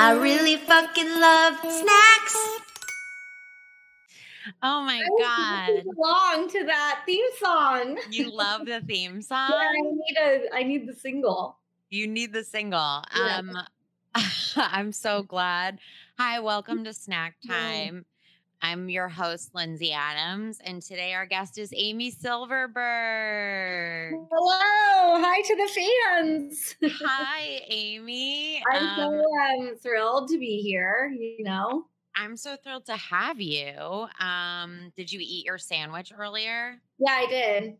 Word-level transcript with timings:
I 0.00 0.12
really 0.12 0.56
fucking 0.58 1.08
love 1.20 1.58
snacks. 1.58 2.36
Oh 4.62 4.80
my 4.82 5.02
god. 5.18 5.82
Belong 5.84 6.48
to 6.50 6.64
that 6.66 7.02
theme 7.04 7.24
song. 7.40 7.98
You 8.08 8.30
love 8.30 8.64
the 8.64 8.80
theme 8.80 9.20
song? 9.20 9.50
Yeah, 9.58 9.66
I 9.66 9.80
need 9.82 10.16
a 10.20 10.54
I 10.54 10.62
need 10.62 10.86
the 10.86 10.94
single. 10.94 11.58
You 11.90 12.06
need 12.06 12.32
the 12.32 12.44
single. 12.44 13.02
Yeah. 13.16 13.38
Um 13.38 13.58
I'm 14.56 14.92
so 14.92 15.24
glad. 15.24 15.80
Hi, 16.16 16.38
welcome 16.38 16.84
to 16.84 16.92
Snack 16.94 17.34
Yeah. 17.42 17.54
Time. 17.56 18.04
I'm 18.60 18.88
your 18.88 19.08
host, 19.08 19.54
Lindsay 19.54 19.92
Adams, 19.92 20.58
and 20.64 20.82
today 20.82 21.14
our 21.14 21.26
guest 21.26 21.58
is 21.58 21.72
Amy 21.76 22.10
Silverberg. 22.10 22.74
Hello, 24.32 25.20
hi 25.22 25.40
to 25.42 25.56
the 25.56 25.68
fans. 25.68 26.74
Hi, 27.04 27.60
Amy. 27.68 28.60
I'm 28.72 28.82
Um, 28.82 28.96
so 28.96 29.22
um, 29.70 29.76
thrilled 29.80 30.28
to 30.30 30.38
be 30.38 30.60
here. 30.60 31.08
You 31.16 31.44
know, 31.44 31.86
I'm 32.16 32.36
so 32.36 32.56
thrilled 32.56 32.86
to 32.86 32.96
have 32.96 33.40
you. 33.40 34.08
Um, 34.18 34.92
did 34.96 35.12
you 35.12 35.20
eat 35.22 35.44
your 35.46 35.58
sandwich 35.58 36.12
earlier? 36.16 36.80
yeah, 36.98 37.12
I 37.12 37.26
did. 37.26 37.76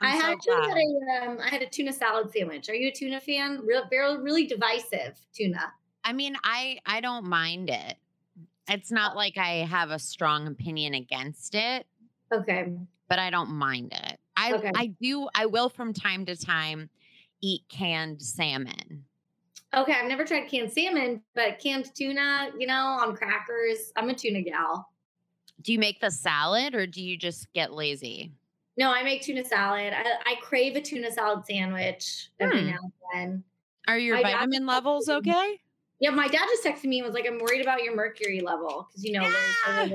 I'm 0.00 0.16
I 0.16 0.20
so 0.20 0.26
actually 0.26 0.68
had 0.68 0.78
a 0.78 1.30
um, 1.32 1.38
I 1.42 1.48
had 1.48 1.62
a 1.62 1.66
tuna 1.68 1.92
salad 1.92 2.30
sandwich. 2.32 2.68
Are 2.70 2.74
you 2.74 2.88
a 2.88 2.92
tuna 2.92 3.20
fan? 3.20 3.62
Real, 3.66 3.82
very, 3.90 4.16
really 4.22 4.46
divisive 4.46 5.18
tuna. 5.34 5.72
I 6.04 6.12
mean, 6.12 6.36
I 6.44 6.78
I 6.86 7.00
don't 7.00 7.24
mind 7.24 7.68
it. 7.68 7.96
It's 8.70 8.90
not 8.92 9.16
like 9.16 9.36
I 9.36 9.66
have 9.66 9.90
a 9.90 9.98
strong 9.98 10.46
opinion 10.46 10.94
against 10.94 11.54
it, 11.54 11.86
Okay, 12.32 12.72
but 13.08 13.18
I 13.18 13.28
don't 13.30 13.50
mind 13.50 13.92
it. 13.92 14.20
I 14.36 14.52
Okay. 14.54 14.70
I 14.76 14.86
do 14.86 15.28
I 15.34 15.46
will 15.46 15.68
from 15.68 15.92
time 15.92 16.24
to 16.26 16.36
time 16.36 16.88
eat 17.42 17.62
canned 17.68 18.22
salmon. 18.22 19.04
okay. 19.74 19.92
I've 19.92 20.06
never 20.08 20.24
tried 20.24 20.48
canned 20.48 20.72
salmon, 20.72 21.22
but 21.34 21.58
canned 21.58 21.92
tuna. 21.94 22.52
You 22.58 22.66
know, 22.68 22.74
on 23.00 23.16
crackers. 23.16 23.92
I'm 23.96 24.08
a 24.08 24.14
tuna 24.14 24.42
gal. 24.42 24.88
Do 25.62 25.72
you 25.72 25.78
make 25.78 26.00
the 26.00 26.10
salad 26.10 26.74
or 26.74 26.86
do 26.86 27.02
you 27.02 27.16
just 27.18 27.52
get 27.52 27.72
lazy? 27.72 28.32
No, 28.76 28.90
I 28.92 29.02
make 29.02 29.22
tuna 29.22 29.44
salad. 29.44 29.92
I, 29.92 30.04
I 30.24 30.34
crave 30.40 30.76
a 30.76 30.80
tuna 30.80 31.10
salad 31.10 31.44
sandwich 31.44 32.30
every 32.38 32.60
Hmm. 32.60 32.66
now 32.68 32.78
and 32.82 32.92
then. 33.12 33.44
Are 33.88 33.98
your 33.98 34.16
dad 34.16 34.22
vitamin 34.22 34.64
levels 34.66 35.08
okay? 35.08 35.60
Yeah, 36.00 36.10
my 36.10 36.28
dad 36.28 36.46
just 36.48 36.64
texted 36.64 36.84
me 36.88 36.98
and 36.98 37.06
was 37.06 37.14
like, 37.14 37.26
"I'm 37.26 37.38
worried 37.38 37.60
about 37.60 37.82
your 37.82 37.94
mercury 37.94 38.40
level 38.40 38.88
because 38.88 39.04
you 39.04 39.12
know 39.12 39.22
Yeah. 39.68 39.88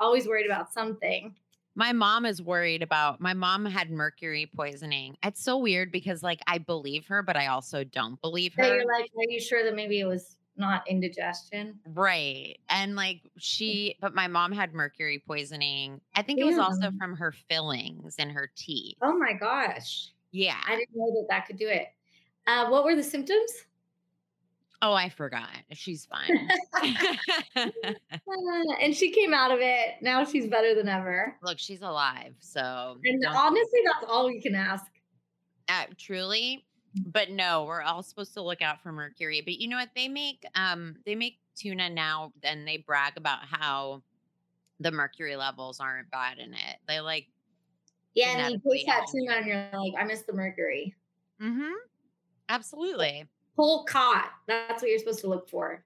Always 0.00 0.26
worried 0.26 0.46
about 0.46 0.72
something." 0.72 1.34
My 1.74 1.92
mom 1.92 2.24
is 2.26 2.42
worried 2.42 2.82
about 2.82 3.20
my 3.20 3.34
mom 3.34 3.64
had 3.64 3.90
mercury 3.90 4.46
poisoning. 4.54 5.16
It's 5.22 5.42
so 5.42 5.58
weird 5.58 5.92
because 5.92 6.22
like 6.22 6.40
I 6.46 6.58
believe 6.58 7.06
her, 7.06 7.22
but 7.22 7.36
I 7.36 7.46
also 7.48 7.84
don't 7.84 8.20
believe 8.20 8.54
So 8.56 8.62
her. 8.62 8.74
you're 8.76 8.86
like, 8.86 9.10
"Are 9.16 9.24
you 9.30 9.40
sure 9.40 9.62
that 9.64 9.74
maybe 9.74 10.00
it 10.00 10.06
was 10.06 10.36
not 10.56 10.88
indigestion?" 10.88 11.80
Right. 11.86 12.58
And 12.68 12.96
like 12.96 13.22
she, 13.38 13.96
but 14.00 14.14
my 14.14 14.26
mom 14.28 14.52
had 14.52 14.74
mercury 14.74 15.18
poisoning. 15.24 16.00
I 16.14 16.22
think 16.22 16.40
it 16.40 16.44
was 16.44 16.58
also 16.58 16.90
from 16.98 17.16
her 17.16 17.32
fillings 17.32 18.16
in 18.18 18.30
her 18.30 18.50
teeth. 18.56 18.96
Oh 19.02 19.16
my 19.16 19.32
gosh, 19.34 20.10
Yeah. 20.32 20.60
I 20.66 20.76
didn't 20.76 20.96
know 20.96 21.10
that 21.20 21.26
that 21.30 21.46
could 21.46 21.58
do 21.58 21.68
it. 21.68 21.88
Uh, 22.46 22.68
what 22.70 22.84
were 22.84 22.96
the 22.96 23.02
symptoms? 23.04 23.52
Oh, 24.80 24.92
I 24.92 25.08
forgot. 25.08 25.48
She's 25.72 26.06
fine. 26.06 26.48
Uh, 27.56 27.66
and 28.80 28.94
she 28.94 29.10
came 29.10 29.34
out 29.34 29.50
of 29.50 29.58
it. 29.60 29.96
Now 30.02 30.24
she's 30.24 30.46
better 30.46 30.74
than 30.74 30.88
ever. 30.88 31.36
Look, 31.42 31.58
she's 31.58 31.82
alive. 31.82 32.34
So 32.40 32.96
And 33.04 33.24
honestly, 33.26 33.80
that's 33.84 34.04
all 34.08 34.26
we 34.26 34.40
can 34.40 34.54
ask. 34.54 34.86
uh, 35.68 35.84
truly, 35.98 36.64
but 37.06 37.30
no, 37.30 37.64
we're 37.64 37.82
all 37.82 38.02
supposed 38.02 38.34
to 38.34 38.42
look 38.42 38.62
out 38.62 38.80
for 38.82 38.92
mercury. 38.92 39.40
But 39.44 39.54
you 39.54 39.68
know 39.68 39.76
what? 39.76 39.90
They 39.96 40.08
make 40.08 40.44
um 40.54 40.96
they 41.04 41.14
make 41.16 41.38
tuna 41.56 41.90
now 41.90 42.32
and 42.44 42.66
they 42.66 42.76
brag 42.76 43.16
about 43.16 43.40
how 43.42 44.02
the 44.78 44.92
mercury 44.92 45.34
levels 45.34 45.80
aren't 45.80 46.08
bad 46.12 46.38
in 46.38 46.54
it. 46.54 46.76
They 46.86 47.00
like 47.00 47.26
Yeah, 48.14 48.46
and 48.46 48.52
you 48.64 48.72
taste 48.72 48.86
that 48.86 49.06
tuna 49.12 49.38
and 49.38 49.46
you're 49.46 49.68
like, 49.72 49.92
"I 49.98 50.04
miss 50.04 50.22
the 50.22 50.32
mercury." 50.34 50.94
mm-hmm. 51.42 51.72
Absolutely. 52.48 53.26
Whole 53.58 53.84
caught. 53.84 54.30
That's 54.46 54.82
what 54.82 54.90
you're 54.90 54.98
supposed 54.98 55.20
to 55.20 55.28
look 55.28 55.48
for. 55.48 55.84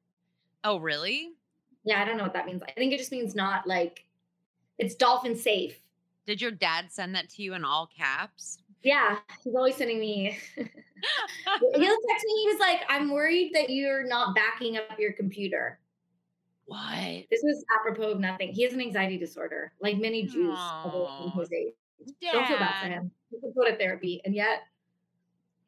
Oh, 0.63 0.77
really? 0.79 1.31
Yeah, 1.85 2.01
I 2.01 2.05
don't 2.05 2.17
know 2.17 2.23
what 2.23 2.35
that 2.35 2.47
means. 2.47 2.63
I 2.63 2.73
think 2.73 2.93
it 2.93 2.99
just 2.99 3.11
means 3.11 3.35
not 3.35 3.67
like 3.67 4.05
it's 4.79 4.95
dolphin 4.95 5.35
safe. 5.35 5.81
Did 6.27 6.41
your 6.41 6.53
dad 6.53 6.87
send 6.91 7.15
that 7.15 7.29
to 7.31 7.43
you 7.43 7.55
in 7.55 7.65
all 7.65 7.89
caps? 7.97 8.59
Yeah, 8.83 9.19
he's 9.43 9.55
always 9.55 9.77
sending 9.77 9.99
me. 9.99 10.39
He'll 10.57 10.67
text 12.09 12.25
me. 12.25 12.43
He 12.43 12.49
was 12.49 12.61
like, 12.61 12.83
"I'm 12.89 13.11
worried 13.11 13.51
that 13.55 13.71
you're 13.71 14.07
not 14.07 14.37
backing 14.37 14.77
up 14.77 14.99
your 14.99 15.13
computer." 15.13 15.81
what? 16.73 17.25
This 17.31 17.43
was 17.43 17.65
apropos 17.79 18.13
of 18.13 18.21
nothing. 18.21 18.53
He 18.53 18.63
has 18.63 18.73
an 18.73 18.81
anxiety 18.81 19.19
disorder, 19.19 19.73
like 19.81 19.99
many 19.99 20.25
Jews 20.25 20.59
of 20.59 21.35
his 21.39 21.53
age. 21.53 21.75
Don't 22.33 22.47
feel 22.47 22.59
bad 22.59 22.83
for 22.83 22.89
him. 22.89 23.11
He 23.31 23.41
could 23.41 23.55
go 23.55 23.65
to 23.65 23.77
therapy, 23.77 24.21
and 24.25 24.35
yet 24.35 24.61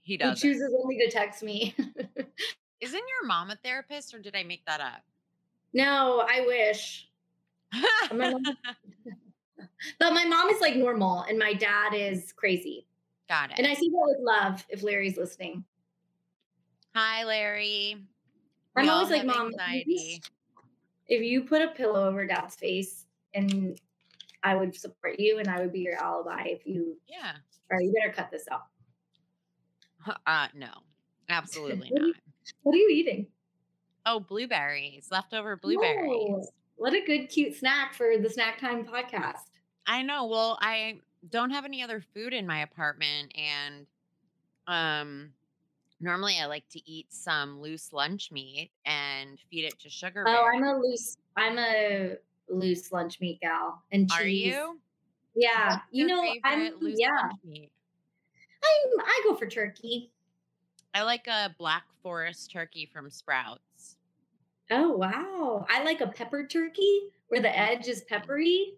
He 0.05 0.13
he 0.13 0.17
does. 0.19 0.41
chooses 0.41 0.73
only 0.81 0.99
to 0.99 1.11
text 1.11 1.43
me. 1.43 1.75
Isn't 2.81 3.03
your 3.09 3.27
mom 3.27 3.51
a 3.51 3.57
therapist 3.57 4.15
or 4.15 4.19
did 4.21 4.37
I 4.37 4.45
make 4.45 4.65
that 4.67 4.81
up? 4.81 5.03
no, 5.73 6.25
I 6.29 6.45
wish. 6.47 7.09
My 8.13 8.31
mom- 8.31 8.43
But 9.99 10.13
my 10.15 10.25
mom 10.25 10.49
is 10.51 10.61
like 10.61 10.77
normal, 10.77 11.23
and 11.23 11.39
my 11.39 11.53
dad 11.55 11.95
is 11.95 12.33
crazy. 12.33 12.87
Got 13.29 13.51
it. 13.51 13.59
And 13.59 13.67
I 13.67 13.75
see 13.75 13.89
that 13.89 14.03
with 14.07 14.19
love. 14.21 14.65
If 14.69 14.83
Larry's 14.83 15.17
listening, 15.17 15.65
Hi, 16.95 17.25
Larry. 17.25 17.97
I'm 18.77 18.85
We 18.85 18.89
always 18.91 19.11
like, 19.11 19.25
Mom, 19.25 19.47
anxiety. 19.49 20.23
if 21.09 21.23
you 21.23 21.43
put 21.45 21.63
a 21.63 21.69
pillow 21.69 22.07
over 22.09 22.27
Dad's 22.27 22.55
face, 22.57 23.07
and 23.35 23.81
I 24.43 24.55
would 24.55 24.75
support 24.77 25.19
you, 25.19 25.39
and 25.39 25.49
I 25.49 25.61
would 25.61 25.73
be 25.73 25.81
your 25.81 25.97
alibi. 25.97 26.45
If 26.47 26.67
you, 26.67 26.97
Yeah. 27.09 27.33
or 27.71 27.81
you 27.81 27.93
better 27.93 28.13
cut 28.13 28.31
this 28.31 28.45
out. 28.51 28.67
Uh, 30.27 30.49
no, 30.55 30.69
absolutely 31.29 31.91
What 31.91 32.01
do 32.01 32.07
you- 32.07 32.13
not. 32.13 32.17
What 32.63 32.75
are 32.75 32.79
you 32.79 32.89
eating? 32.91 33.27
Oh, 34.07 34.21
blueberries, 34.21 35.09
leftover 35.11 35.57
blueberries. 35.57 36.11
Oh, 36.13 36.45
what 36.77 36.93
a 36.93 37.01
good, 37.07 37.29
cute 37.29 37.55
snack 37.57 37.95
for 37.95 38.19
the 38.19 38.29
Snack 38.29 38.59
Time 38.59 38.85
podcast. 38.85 39.45
I 39.87 40.03
know. 40.03 40.27
Well, 40.27 40.59
I 40.61 40.99
don't 41.31 41.51
have 41.51 41.65
any 41.65 41.83
other 41.83 42.03
food 42.13 42.35
in 42.35 42.47
my 42.47 42.61
apartment, 42.63 43.33
and 43.35 43.87
um, 44.67 45.31
normally 46.01 46.37
I 46.39 46.45
like 46.47 46.69
to 46.71 46.91
eat 46.91 47.07
some 47.11 47.61
loose 47.63 47.93
lunch 47.95 48.31
meat 48.31 48.71
and 48.85 49.39
feed 49.51 49.65
it 49.65 49.79
to 49.81 49.89
Sugar 49.89 50.25
Bear. 50.25 50.37
Oh, 50.37 50.47
I'm 50.55 50.63
a 50.65 50.79
loose. 50.79 51.17
I'm 51.37 51.59
a 51.59 52.17
loose 52.51 52.93
lunch 52.93 53.21
meat 53.23 53.41
gal 53.41 53.83
and 53.91 54.11
cheese. 54.11 54.21
Are 54.21 54.27
you? 54.27 54.81
Yeah, 55.35 55.69
What's 55.77 55.83
you 55.93 56.07
know, 56.07 56.23
I'm. 56.45 56.75
loose 56.79 56.97
Yeah, 56.99 57.09
lunch 57.23 57.41
meat? 57.45 57.71
I'm. 58.65 59.01
I 59.01 59.21
go 59.25 59.35
for 59.37 59.47
turkey. 59.47 60.11
I 60.95 61.03
like 61.03 61.27
a 61.27 61.55
black 61.59 61.85
forest 62.03 62.51
turkey 62.53 62.89
from 62.93 63.11
Sprouts. 63.11 63.97
Oh 64.71 64.91
wow, 64.93 65.67
I 65.69 65.83
like 65.85 66.01
a 66.01 66.07
pepper 66.07 66.47
turkey 66.47 67.09
where 67.29 67.41
the 67.43 67.57
edge 67.57 67.89
is 67.89 68.03
peppery. 68.09 68.75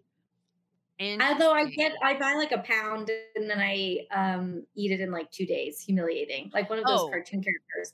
And 0.99 1.21
although 1.21 1.51
I 1.53 1.65
get, 1.69 1.93
I 2.03 2.15
buy 2.17 2.33
like 2.33 2.51
a 2.51 2.57
pound 2.57 3.11
and 3.35 3.47
then 3.49 3.59
I 3.59 4.07
um 4.11 4.65
eat 4.75 4.91
it 4.91 4.99
in 4.99 5.11
like 5.11 5.29
two 5.31 5.45
days. 5.45 5.79
Humiliating, 5.79 6.49
like 6.53 6.69
one 6.69 6.79
of 6.79 6.85
those 6.85 7.01
Oh. 7.01 7.09
cartoon 7.09 7.43
characters. 7.43 7.93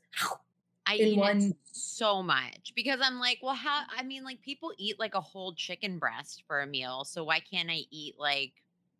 I 0.85 0.95
in 0.95 1.07
eat 1.09 1.17
it 1.17 1.19
one- 1.19 1.55
so 1.63 2.21
much 2.23 2.73
because 2.75 2.99
I'm 3.01 3.19
like, 3.19 3.39
well, 3.43 3.55
how? 3.55 3.83
I 3.95 4.03
mean, 4.03 4.23
like 4.23 4.41
people 4.41 4.71
eat 4.77 4.99
like 4.99 5.15
a 5.15 5.21
whole 5.21 5.53
chicken 5.53 5.99
breast 5.99 6.43
for 6.47 6.61
a 6.61 6.67
meal, 6.67 7.03
so 7.03 7.23
why 7.25 7.39
can't 7.41 7.69
I 7.69 7.81
eat 7.91 8.15
like 8.17 8.53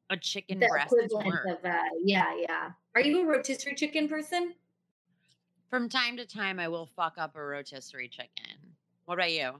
a 0.09 0.17
chicken 0.17 0.59
The 0.59 0.67
breast? 0.67 0.93
equivalent 0.93 1.39
of 1.49 1.63
uh, 1.65 1.81
yeah, 2.03 2.35
yeah. 2.38 2.71
Are 2.95 3.01
you 3.01 3.22
a 3.22 3.25
rotisserie 3.25 3.75
chicken 3.75 4.07
person? 4.07 4.54
From 5.69 5.90
time 5.90 6.16
to 6.18 6.28
time, 6.28 6.60
I 6.60 6.68
will 6.68 6.86
fuck 6.86 7.16
up 7.18 7.36
a 7.36 7.44
rotisserie 7.44 8.07
chicken. 8.07 8.57
What 9.06 9.16
about 9.16 9.31
you? 9.31 9.54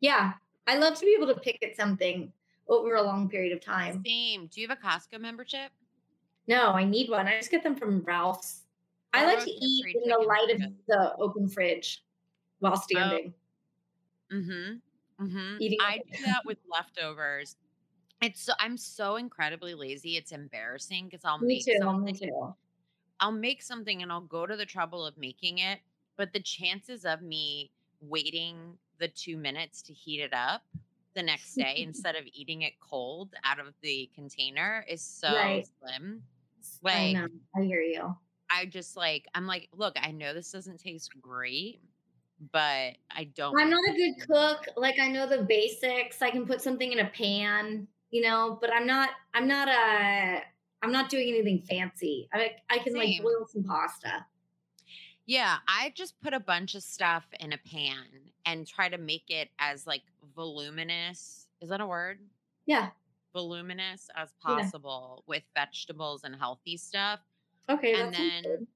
Yeah, 0.00 0.34
I 0.66 0.76
love 0.76 0.98
to 0.98 1.06
be 1.06 1.14
able 1.16 1.32
to 1.32 1.40
pick 1.40 1.58
at 1.62 1.74
something 1.74 2.30
over 2.68 2.96
a 2.96 3.02
long 3.02 3.30
period 3.30 3.54
of 3.54 3.64
time. 3.64 4.02
Same. 4.06 4.46
Do 4.48 4.60
you 4.60 4.68
have 4.68 4.78
a 4.78 4.86
Costco 4.86 5.18
membership? 5.20 5.70
No, 6.46 6.72
I 6.72 6.84
need 6.84 7.08
one. 7.08 7.26
I 7.26 7.38
just 7.38 7.50
get 7.50 7.62
them 7.62 7.76
from 7.76 8.02
Ralph's. 8.02 8.64
I 9.12 9.24
like 9.24 9.42
to 9.42 9.50
eat 9.50 9.96
in 10.02 10.10
the 10.10 10.18
light 10.18 10.50
of 10.50 10.62
the 10.86 11.14
open 11.18 11.48
fridge 11.48 12.04
while 12.60 12.76
standing. 12.76 13.32
Mm-hmm. 14.32 15.24
Mm-hmm. 15.24 15.56
Eating 15.60 15.78
I 15.80 15.98
do 16.12 16.24
that 16.26 16.42
with 16.44 16.58
leftovers. 16.70 17.56
It's 18.20 18.40
so 18.42 18.52
I'm 18.58 18.76
so 18.76 19.16
incredibly 19.16 19.74
lazy. 19.74 20.16
It's 20.16 20.32
embarrassing 20.32 21.06
because 21.08 21.24
I'll 21.24 21.38
me 21.40 21.58
make 21.58 21.66
too. 21.66 21.80
something. 21.80 22.02
Me 22.04 22.12
too. 22.18 22.54
I'll 23.20 23.32
make 23.32 23.62
something 23.62 24.02
and 24.02 24.10
I'll 24.12 24.20
go 24.22 24.46
to 24.46 24.56
the 24.56 24.66
trouble 24.66 25.04
of 25.06 25.16
making 25.18 25.58
it, 25.58 25.80
but 26.16 26.32
the 26.32 26.40
chances 26.40 27.04
of 27.04 27.22
me 27.22 27.72
waiting 28.00 28.78
the 28.98 29.08
two 29.08 29.36
minutes 29.36 29.82
to 29.82 29.92
heat 29.94 30.20
it 30.20 30.32
up 30.32 30.62
the 31.14 31.22
next 31.22 31.56
day 31.56 31.82
instead 31.82 32.16
of 32.16 32.24
eating 32.32 32.62
it 32.62 32.80
cold 32.80 33.34
out 33.44 33.58
of 33.60 33.74
the 33.82 34.10
container 34.14 34.84
is 34.88 35.02
so 35.02 35.60
Right. 35.60 35.68
slim. 35.80 36.24
I 36.92 37.06
Like, 37.06 37.08
know. 37.08 37.26
I 37.56 37.62
hear 37.62 37.80
you. 37.82 38.16
I 38.50 38.66
just 38.66 38.96
like, 38.96 39.28
I'm 39.34 39.46
like, 39.46 39.68
look, 39.72 39.94
I 39.96 40.10
know 40.12 40.34
this 40.34 40.50
doesn't 40.50 40.80
taste 40.80 41.20
great, 41.20 41.82
but 42.52 42.96
I 43.10 43.24
don't. 43.24 43.60
I'm 43.60 43.70
not 43.70 43.80
a 43.88 43.96
good 43.96 44.26
cook. 44.26 44.64
Like 44.76 44.98
I 45.00 45.08
know 45.08 45.26
the 45.26 45.42
basics. 45.44 46.22
I 46.22 46.30
can 46.30 46.46
put 46.46 46.60
something 46.62 46.92
in 46.92 47.00
a 47.00 47.10
pan, 47.10 47.88
you 48.10 48.22
know, 48.22 48.58
but 48.60 48.72
I'm 48.72 48.86
not 48.86 49.10
I'm 49.34 49.46
not 49.48 49.68
a 49.68 50.42
I'm 50.82 50.92
not 50.92 51.10
doing 51.10 51.28
anything 51.28 51.60
fancy. 51.62 52.28
I 52.32 52.56
I 52.68 52.78
can 52.78 52.94
like 52.94 53.22
boil 53.22 53.46
some 53.48 53.64
pasta. 53.64 54.26
Yeah, 55.26 55.58
I 55.68 55.92
just 55.94 56.20
put 56.20 56.34
a 56.34 56.40
bunch 56.40 56.74
of 56.74 56.82
stuff 56.82 57.24
in 57.38 57.52
a 57.52 57.58
pan 57.58 58.04
and 58.46 58.66
try 58.66 58.88
to 58.88 58.98
make 58.98 59.30
it 59.30 59.50
as 59.58 59.86
like 59.86 60.02
voluminous. 60.34 61.46
Is 61.60 61.68
that 61.68 61.80
a 61.80 61.86
word? 61.86 62.18
Yeah. 62.66 62.90
Voluminous 63.32 64.08
as 64.16 64.30
Yeah. 64.44 64.56
possible 64.56 65.22
with 65.28 65.44
vegetables 65.54 66.24
and 66.24 66.34
healthy 66.34 66.76
stuff. 66.76 67.20
Okay. 67.68 67.94
And 68.00 68.12
then 68.12 68.42
good. 68.42 68.66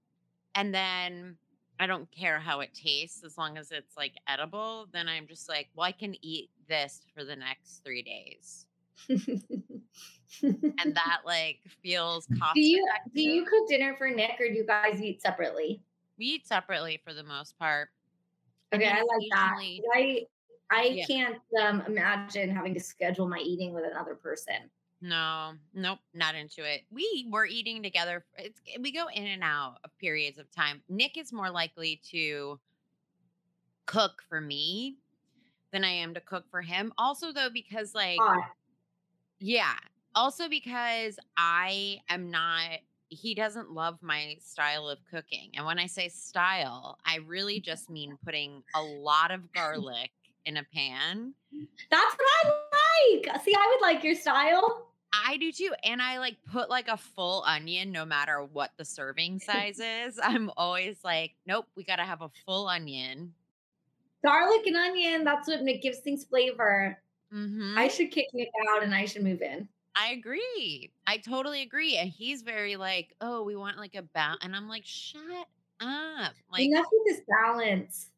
and 0.54 0.72
then 0.72 1.38
I 1.80 1.86
don't 1.88 2.08
care 2.12 2.38
how 2.38 2.60
it 2.60 2.72
tastes 2.72 3.24
as 3.24 3.36
long 3.36 3.58
as 3.58 3.72
it's 3.72 3.96
like 3.96 4.12
edible. 4.28 4.86
Then 4.92 5.08
I'm 5.08 5.26
just 5.26 5.48
like, 5.48 5.70
well, 5.74 5.86
I 5.86 5.92
can 5.92 6.14
eat 6.22 6.50
this 6.68 7.02
for 7.12 7.24
the 7.24 7.34
next 7.34 7.82
three 7.84 8.02
days. 8.02 8.66
And 9.08 9.84
that 10.94 11.20
like 11.24 11.60
feels 11.82 12.26
cost 12.38 12.54
do 12.54 12.62
you 12.62 12.86
do 13.14 13.22
you 13.22 13.44
cook 13.44 13.68
dinner 13.68 13.94
for 13.96 14.08
Nick 14.10 14.40
or 14.40 14.48
do 14.48 14.54
you 14.54 14.66
guys 14.66 15.00
eat 15.00 15.20
separately? 15.22 15.82
we 16.18 16.26
eat 16.26 16.46
separately 16.46 17.00
for 17.04 17.12
the 17.12 17.24
most 17.24 17.58
part. 17.58 17.88
Okay, 18.74 18.88
I 18.88 19.02
like 19.02 19.28
that. 19.30 19.56
I 19.94 20.26
I 20.70 20.84
Yeah. 20.84 21.06
can't 21.06 21.38
um, 21.60 21.82
imagine 21.86 22.50
having 22.50 22.74
to 22.74 22.80
schedule 22.80 23.28
my 23.28 23.38
eating 23.38 23.72
with 23.74 23.84
another 23.84 24.14
person. 24.14 24.70
No, 25.00 25.52
nope, 25.74 25.98
not 26.14 26.34
into 26.34 26.64
it. 26.64 26.82
We 26.90 27.26
were 27.30 27.46
eating 27.46 27.82
together. 27.82 28.24
It's 28.38 28.60
we 28.80 28.90
go 28.92 29.08
in 29.08 29.26
and 29.26 29.42
out 29.42 29.76
of 29.84 29.96
periods 29.98 30.38
of 30.38 30.50
time. 30.50 30.82
Nick 30.88 31.18
is 31.18 31.32
more 31.32 31.50
likely 31.50 32.00
to 32.10 32.58
cook 33.86 34.22
for 34.28 34.40
me 34.40 34.96
than 35.72 35.84
I 35.84 35.90
am 35.90 36.14
to 36.14 36.20
cook 36.20 36.44
for 36.50 36.62
him. 36.62 36.92
Also, 36.96 37.32
though, 37.32 37.50
because 37.50 37.94
like. 37.94 38.20
Yeah, 39.44 39.74
also 40.14 40.48
because 40.48 41.18
I 41.36 41.98
am 42.08 42.30
not. 42.30 42.78
He 43.10 43.34
doesn't 43.34 43.70
love 43.70 43.98
my 44.00 44.36
style 44.40 44.88
of 44.88 44.98
cooking, 45.10 45.50
and 45.54 45.66
when 45.66 45.78
I 45.78 45.84
say 45.84 46.08
style, 46.08 46.98
I 47.04 47.16
really 47.26 47.56
mm-hmm. 47.56 47.70
just 47.70 47.90
mean 47.90 48.16
putting 48.24 48.62
a 48.74 48.80
lot 48.80 49.30
of 49.30 49.52
garlic 49.52 50.10
in 50.46 50.56
a 50.56 50.64
pan. 50.74 51.34
That's 51.90 52.16
what 52.16 52.26
I 52.44 52.48
like. 52.48 53.42
See, 53.42 53.54
I 53.54 53.76
would 53.76 53.86
like 53.86 54.02
your 54.02 54.14
style. 54.14 54.88
I 55.12 55.36
do 55.36 55.52
too. 55.52 55.72
And 55.84 56.00
I 56.00 56.18
like 56.18 56.38
put 56.50 56.70
like 56.70 56.88
a 56.88 56.96
full 56.96 57.44
onion 57.46 57.92
no 57.92 58.04
matter 58.04 58.42
what 58.42 58.70
the 58.78 58.84
serving 58.84 59.40
size 59.40 59.78
is. 60.06 60.18
I'm 60.22 60.50
always 60.56 60.96
like, 61.04 61.34
nope, 61.46 61.66
we 61.76 61.84
got 61.84 61.96
to 61.96 62.04
have 62.04 62.22
a 62.22 62.30
full 62.46 62.66
onion. 62.66 63.32
Garlic 64.24 64.66
and 64.66 64.76
onion, 64.76 65.22
that's 65.22 65.48
what 65.48 65.60
gives 65.82 65.98
things 65.98 66.24
flavor. 66.24 66.98
Hmm 67.34 67.74
I 67.76 67.88
should 67.88 68.10
kick 68.12 68.26
Nick 68.32 68.48
out 68.70 68.82
and 68.84 68.94
I 68.94 69.04
should 69.06 69.24
move 69.24 69.42
in. 69.42 69.68
I 69.96 70.12
agree. 70.12 70.90
I 71.06 71.18
totally 71.18 71.62
agree. 71.62 71.96
And 71.96 72.08
he's 72.08 72.42
very 72.42 72.76
like, 72.76 73.14
oh, 73.20 73.42
we 73.42 73.56
want 73.56 73.76
like 73.78 73.94
a 73.94 74.02
bow. 74.02 74.34
And 74.42 74.54
I'm 74.56 74.68
like, 74.68 74.84
shut 74.84 75.20
up. 75.80 76.32
Like, 76.50 76.62
Enough 76.62 76.86
with 76.92 77.16
this 77.16 77.24
balance. 77.28 78.10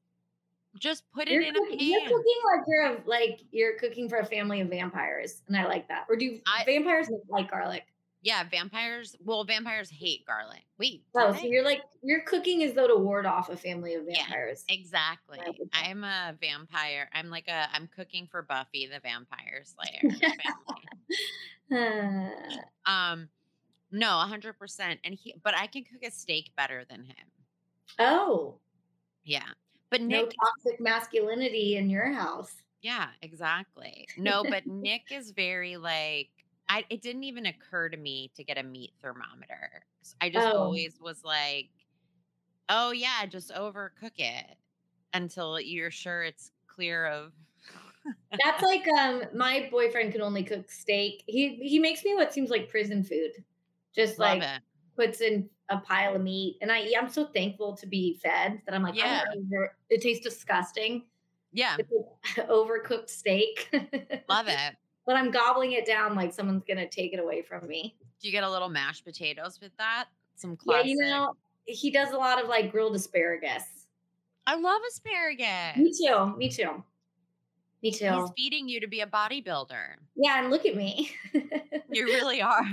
just 0.79 1.05
put 1.13 1.29
You're, 1.29 1.41
it 1.43 1.49
in 1.49 1.55
cook- 1.55 1.73
a 1.73 1.83
you're 1.85 2.01
cooking 2.03 2.41
like 2.45 2.61
you're 2.69 2.85
a, 2.87 3.03
like 3.07 3.41
you're 3.51 3.79
cooking 3.79 4.09
for 4.09 4.19
a 4.19 4.25
family 4.27 4.61
of 4.61 4.69
vampires, 4.69 5.43
and 5.49 5.57
I 5.57 5.65
like 5.67 5.89
that. 5.89 6.05
Or 6.09 6.17
do 6.17 6.39
I- 6.47 6.65
vampires 6.65 7.09
like 7.31 7.51
garlic? 7.51 7.85
Yeah, 8.27 8.43
vampires. 8.51 9.15
Well, 9.25 9.45
vampires 9.45 9.89
hate 9.89 10.27
garlic. 10.27 10.65
Wait. 10.81 11.05
Oh, 11.15 11.33
so 11.33 11.47
you're 11.47 11.63
like 11.63 11.83
you're 12.03 12.23
cooking 12.23 12.65
as 12.65 12.75
though 12.75 12.89
to 12.89 12.97
ward 12.97 13.25
off 13.25 13.51
a 13.51 13.57
family 13.57 13.95
of 13.95 14.03
Yeah, 14.09 14.17
vampires. 14.25 14.65
Exactly. 14.69 15.39
Would 15.47 15.57
say. 15.57 15.69
I'm 15.73 16.03
a 16.03 16.35
vampire. 16.41 17.09
I'm 17.15 17.31
like 17.31 17.47
a, 17.47 17.69
I'm 17.73 17.89
cooking 17.95 18.27
for 18.29 18.43
Buffy 18.43 18.89
the 18.89 18.99
Vampire 18.99 19.63
Slayer. 19.65 20.13
Uh, 21.73 22.31
Um, 22.91 23.29
no, 23.93 24.21
a 24.21 24.27
hundred 24.27 24.59
percent. 24.59 24.99
And 25.05 25.15
he, 25.15 25.35
but 25.45 25.57
I 25.57 25.69
can 25.69 25.85
cook 25.85 26.03
a 26.05 26.11
steak 26.11 26.51
better 26.57 26.85
than 26.89 27.05
him. 27.05 27.27
oh, 28.01 28.57
Yeah, 29.25 29.47
but 29.91 30.01
no 30.01 30.27
toxic 30.27 30.81
masculinity 30.81 31.77
in 31.77 31.89
your 31.91 32.13
house. 32.13 32.53
yeah, 32.83 33.09
exactly. 33.23 34.07
No, 34.19 34.43
but 34.43 34.67
Nick 34.67 35.13
is 35.13 35.31
very 35.31 35.77
like, 35.77 36.31
I. 36.69 36.85
It 36.91 37.03
didn't 37.03 37.25
even 37.25 37.47
occur 37.47 37.89
to 37.89 37.97
me 37.97 38.31
to 38.35 38.45
get 38.45 38.59
a 38.59 38.63
meat 38.63 38.95
thermometer. 39.01 39.85
I 40.21 40.31
just 40.31 40.47
Oh. 40.47 40.63
always 40.65 40.99
was 41.01 41.25
like, 41.25 41.71
oh 42.69 42.91
yeah, 42.93 43.27
just 43.27 43.51
overcook 43.53 44.19
it 44.19 44.57
until 45.15 45.61
you're 45.61 45.91
sure 45.91 46.23
it's 46.25 46.53
clear 46.67 47.07
of. 47.07 47.33
That's 48.45 48.63
like 48.63 48.87
um 48.99 49.25
my 49.35 49.69
boyfriend 49.71 50.13
can 50.13 50.21
only 50.23 50.45
cook 50.45 50.71
steak. 50.71 51.25
He 51.27 51.57
he 51.57 51.79
makes 51.79 52.05
me 52.05 52.15
what 52.15 52.33
seems 52.33 52.51
like 52.51 52.69
prison 52.69 53.03
food. 53.05 53.45
Just 53.95 54.19
Love 54.19 54.39
like 54.39 54.43
it. 54.43 54.63
puts 54.97 55.21
in 55.21 55.49
a 55.69 55.79
pile 55.81 56.15
of 56.17 56.23
meat. 56.23 56.59
And 56.61 56.71
I 56.73 56.93
I'm 56.99 57.09
so 57.09 57.27
thankful 57.27 57.77
to 57.77 57.87
be 57.87 58.15
fed 58.15 58.63
that 58.67 58.75
I'm 58.75 58.83
like, 58.83 58.95
Yeah. 58.97 59.25
yeah. 59.51 59.67
it 59.91 60.01
tastes 60.03 60.23
disgusting. 60.25 61.07
Yeah, 61.53 61.77
It's 61.79 61.91
an 62.39 62.47
overcooked 62.49 63.09
steak. 63.09 63.71
love 64.29 64.49
it. 64.49 64.77
But 65.07 65.17
I'm 65.17 65.31
gobbling 65.31 65.73
it 65.73 65.87
down 65.87 66.15
like 66.17 66.33
someone's 66.33 66.65
gonna 66.65 66.89
take 66.89 67.13
it 67.13 67.21
away 67.21 67.43
from 67.43 67.67
me. 67.69 67.97
Do 68.21 68.29
you 68.29 68.33
get 68.33 68.45
a 68.45 68.51
little 68.51 68.69
mashed 68.69 69.05
potatoes 69.05 69.61
with 69.63 69.71
that? 69.79 70.07
Some 70.35 70.57
classic. 70.57 70.87
Yeah, 70.87 70.91
you 70.91 70.99
know, 70.99 71.35
he 71.67 71.91
does 71.91 72.13
a 72.13 72.17
lot 72.17 72.43
of 72.43 72.49
like 72.49 72.73
grilled 72.73 72.95
asparagus. 72.97 73.63
I 74.47 74.57
love 74.57 74.81
asparagus. 74.89 75.77
Me 75.77 75.93
too. 75.93 76.37
Me 76.37 76.49
too. 76.49 76.83
Me 77.83 77.91
too. 77.93 78.11
He's 78.11 78.31
feeding 78.37 78.69
you 78.69 78.81
to 78.81 78.87
be 78.87 79.01
a 79.01 79.07
bodybuilder. 79.07 79.97
yeah, 80.17 80.41
and 80.41 80.51
look 80.51 80.67
at 80.67 80.77
me. 80.77 81.13
You 81.33 81.43
really 82.07 82.43
are. 82.43 82.65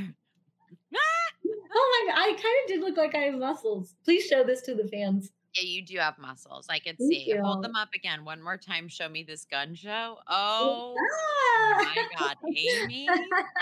oh 0.95 2.05
my 2.07 2.13
I 2.15 2.27
kind 2.29 2.37
of 2.37 2.67
did 2.67 2.81
look 2.81 2.97
like 2.97 3.15
I 3.15 3.25
have 3.25 3.35
muscles. 3.35 3.95
Please 4.05 4.25
show 4.25 4.43
this 4.43 4.61
to 4.61 4.75
the 4.75 4.87
fans. 4.87 5.31
Yeah, 5.55 5.63
you 5.63 5.83
do 5.83 5.97
have 5.99 6.17
muscles. 6.17 6.65
I 6.69 6.79
can 6.79 6.97
Thank 6.97 7.11
see. 7.11 7.35
Hold 7.43 7.63
them 7.63 7.75
up 7.75 7.89
again 7.93 8.25
one 8.25 8.41
more 8.41 8.57
time. 8.57 8.87
Show 8.87 9.07
me 9.07 9.23
this 9.23 9.45
gun 9.45 9.75
show. 9.75 10.17
Oh 10.27 10.95
Ah! 10.97 11.83
my 11.83 12.03
God, 12.17 12.37
Amy, 12.55 13.07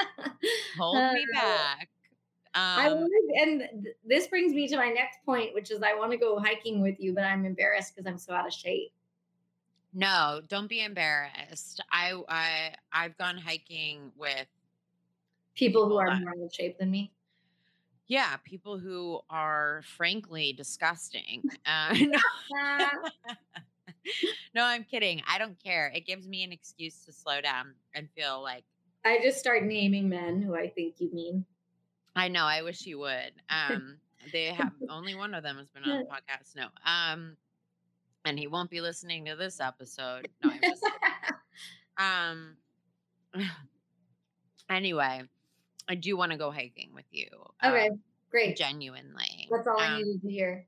hold 0.77 1.03
me 1.11 1.25
Uh, 1.37 1.41
back. 1.41 1.89
I 2.53 2.89
Um, 2.89 2.97
wanted, 2.99 3.41
and 3.71 3.83
th- 3.83 3.95
this 4.05 4.27
brings 4.27 4.53
me 4.53 4.67
to 4.69 4.77
my 4.77 4.89
next 4.89 5.17
point, 5.25 5.53
which 5.53 5.71
is 5.71 5.83
I 5.83 5.93
want 5.95 6.11
to 6.11 6.17
go 6.17 6.39
hiking 6.39 6.81
with 6.81 6.99
you, 6.99 7.13
but 7.13 7.23
I'm 7.25 7.45
embarrassed 7.45 7.93
because 7.95 8.07
I'm 8.09 8.17
so 8.17 8.33
out 8.33 8.47
of 8.47 8.53
shape. 8.53 8.93
no, 9.93 10.41
don't 10.47 10.67
be 10.67 10.81
embarrassed. 10.83 11.81
I 11.91 12.13
I 12.29 12.75
I've 12.93 13.17
gone 13.17 13.37
hiking 13.37 14.11
with 14.15 14.47
People 15.55 15.87
who 15.87 15.97
are 15.97 16.15
more 16.15 16.29
out 16.31 16.39
of 16.45 16.53
shape 16.53 16.77
than 16.77 16.89
me. 16.91 17.11
Yeah 18.11 18.35
people 18.43 18.77
who 18.77 19.21
are 19.29 19.81
frankly 19.97 20.53
disgusting. 20.53 21.41
Uh, 21.65 21.95
no, 24.53 24.63
I'm 24.63 24.83
kidding. 24.83 25.21
I 25.27 25.37
don't 25.37 25.57
care. 25.63 25.91
It 25.95 26.05
gives 26.05 26.27
me 26.27 26.43
an 26.43 26.51
excuse 26.51 27.05
to 27.05 27.13
slow 27.13 27.39
down 27.39 27.73
and 27.95 28.09
feel 28.11 28.41
like 28.41 28.63
I 29.05 29.19
just 29.23 29.39
start 29.39 29.63
naming 29.63 30.09
men 30.09 30.41
who 30.41 30.55
I 30.55 30.67
think 30.69 30.95
you 30.99 31.09
mean. 31.13 31.45
I 32.15 32.27
know. 32.27 32.43
I 32.43 32.61
wish 32.61 32.85
you 32.85 32.99
would. 32.99 33.31
Um, 33.49 33.97
they 34.31 34.45
have 34.47 34.73
only 34.89 35.15
one 35.15 35.33
of 35.33 35.43
them 35.43 35.57
has 35.57 35.69
been 35.69 35.83
on 35.83 35.99
the 35.99 36.05
podcast. 36.05 36.55
No. 36.55 36.67
Um, 36.85 37.37
and 38.25 38.37
he 38.37 38.47
won't 38.47 38.69
be 38.69 38.81
listening 38.81 39.25
to 39.25 39.35
this 39.35 39.59
episode. 39.59 40.27
No, 40.43 40.51
I'm 40.51 40.61
just 40.61 40.83
um. 41.97 42.57
Anyway, 44.69 45.23
I 45.91 45.95
do 45.95 46.15
want 46.15 46.31
to 46.31 46.37
go 46.37 46.51
hiking 46.51 46.91
with 46.93 47.03
you. 47.11 47.27
okay, 47.61 47.89
um, 47.89 47.99
great. 48.29 48.55
genuinely. 48.55 49.49
That's 49.51 49.67
all 49.67 49.77
I 49.77 49.87
Um, 49.87 49.97
needed 49.97 50.21
to 50.21 50.29
hear. 50.29 50.65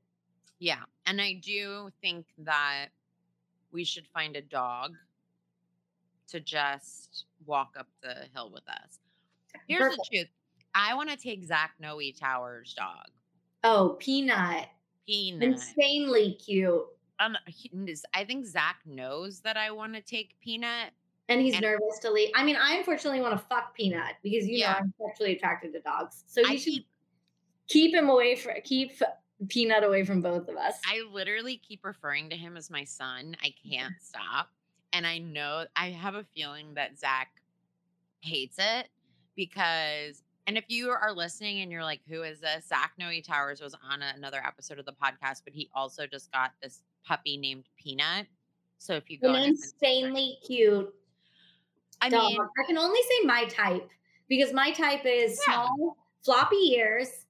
Yeah, 0.58 0.82
and 1.06 1.18
I 1.18 1.32
do 1.42 1.88
think 2.02 2.26
that 2.38 2.88
we 3.72 3.84
should 3.84 4.06
find 4.08 4.36
a 4.36 4.42
dog 4.42 4.94
to 6.28 6.40
just 6.40 7.24
walk 7.46 7.74
up 7.78 7.88
the 8.02 8.28
hill 8.34 8.50
with 8.52 8.68
us. 8.68 8.98
Here's 9.66 9.80
Perfect. 9.80 10.08
the 10.10 10.16
truth. 10.18 10.28
I 10.74 10.92
want 10.94 11.08
to 11.08 11.16
take 11.16 11.42
Zach 11.42 11.72
Noe 11.80 12.00
Tower's 12.20 12.74
dog. 12.74 13.06
Oh, 13.62 13.96
Peanut. 13.98 14.68
Peanut. 15.06 15.42
Insanely 15.42 16.34
cute. 16.34 16.84
Um, 17.18 17.34
he- 17.46 17.72
I 18.12 18.26
think 18.26 18.44
Zach 18.44 18.80
knows 18.84 19.40
that 19.40 19.56
I 19.56 19.70
want 19.70 19.94
to 19.94 20.02
take 20.02 20.38
Peanut. 20.40 20.92
And 21.28 21.40
he's 21.40 21.54
And- 21.54 21.62
nervous 21.62 21.98
to 22.00 22.10
leave. 22.10 22.30
I 22.34 22.44
mean, 22.44 22.56
I 22.56 22.74
unfortunately 22.74 23.20
want 23.20 23.38
to 23.38 23.46
fuck 23.46 23.74
Peanut 23.74 24.16
because 24.22 24.46
you 24.46 24.58
Yeah. 24.58 24.72
know 24.72 24.78
I'm 24.78 24.94
sexually 25.00 25.36
attracted 25.36 25.72
to 25.72 25.80
dogs. 25.80 26.24
So 26.26 26.40
you 26.40 26.48
I 26.48 26.56
should 26.56 26.72
keep, 26.72 26.88
keep 27.66 27.94
him 27.94 28.08
away 28.10 28.36
from 28.36 28.54
keep 28.62 28.92
Peanut 29.48 29.84
away 29.84 30.04
from 30.04 30.20
both 30.20 30.48
of 30.48 30.56
us. 30.56 30.74
I 30.86 31.02
literally 31.10 31.56
keep 31.56 31.84
referring 31.84 32.30
to 32.30 32.36
him 32.36 32.56
as 32.56 32.70
my 32.70 32.84
son. 32.84 33.36
I 33.42 33.48
mm-hmm. 33.48 33.70
can't 33.70 33.94
stop. 34.00 34.50
And 34.92 35.06
I 35.06 35.18
know 35.18 35.66
I 35.74 35.90
have 35.90 36.14
a 36.14 36.24
feeling 36.34 36.74
that 36.74 36.98
Zach 36.98 37.28
hates 38.20 38.58
it 38.58 38.88
because, 39.34 40.22
and 40.46 40.56
if 40.56 40.64
you 40.68 40.90
are 40.90 41.12
listening 41.12 41.62
and 41.62 41.72
you're 41.72 41.82
like, 41.82 42.00
who 42.08 42.22
is 42.22 42.40
this? 42.40 42.66
Zach 42.66 42.92
Noe 42.98 43.10
Towers 43.20 43.60
was 43.60 43.74
on 43.90 44.02
another 44.02 44.42
episode 44.44 44.78
of 44.78 44.86
the 44.86 44.92
podcast, 44.92 45.42
but 45.44 45.52
he 45.52 45.68
also 45.74 46.06
just 46.06 46.30
got 46.30 46.52
this 46.62 46.82
puppy 47.04 47.36
named 47.36 47.64
Peanut. 47.76 48.26
So 48.78 48.94
if 48.94 49.10
you 49.10 49.18
go, 49.18 49.28
Instagram- 49.28 49.46
insanely 49.48 50.38
cute 50.46 50.94
I 52.04 52.10
mean, 52.10 52.38
I 52.58 52.64
can 52.66 52.78
only 52.78 53.00
say 53.02 53.26
my 53.26 53.44
type 53.46 53.90
because 54.28 54.52
my 54.52 54.72
type 54.72 55.04
is 55.04 55.42
Yeah. 55.48 55.56
small, 55.56 55.96
floppy 56.24 56.72
ears, 56.74 57.26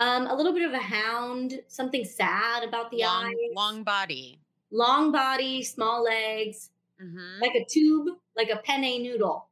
um, 0.00 0.26
a 0.26 0.34
little 0.34 0.52
bit 0.54 0.62
of 0.68 0.74
a 0.74 0.78
hound, 0.78 1.62
something 1.68 2.04
sad 2.04 2.64
about 2.64 2.90
the 2.90 3.02
long, 3.02 3.24
eyes, 3.26 3.52
long 3.54 3.84
body. 3.84 4.40
long 4.70 5.12
body, 5.12 5.62
small 5.62 6.02
legs, 6.02 6.70
hmm 6.98 7.40
like 7.40 7.54
a 7.54 7.64
tube, 7.64 8.18
like 8.36 8.50
a 8.50 8.56
penne 8.58 9.02
noodle. 9.02 9.48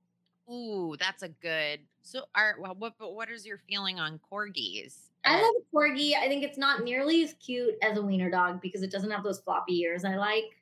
Ooh, 0.50 0.96
that's 0.98 1.22
a 1.22 1.28
good. 1.28 1.86
So, 2.02 2.24
are 2.34 2.56
well, 2.58 2.74
what? 2.74 2.94
But 2.98 3.14
what 3.14 3.30
is 3.30 3.46
your 3.46 3.58
feeling 3.58 4.00
on 4.00 4.18
corgis? 4.18 5.10
I 5.24 5.40
love 5.40 5.54
a 5.58 5.76
corgi. 5.76 6.14
I 6.14 6.28
think 6.28 6.42
it's 6.42 6.58
not 6.58 6.82
nearly 6.82 7.22
as 7.22 7.34
cute 7.34 7.74
as 7.82 7.98
a 7.98 8.02
wiener 8.02 8.30
dog 8.30 8.60
because 8.60 8.82
it 8.82 8.90
doesn't 8.90 9.10
have 9.10 9.22
those 9.22 9.40
floppy 9.40 9.80
ears 9.80 10.04
I 10.04 10.16
like. 10.16 10.59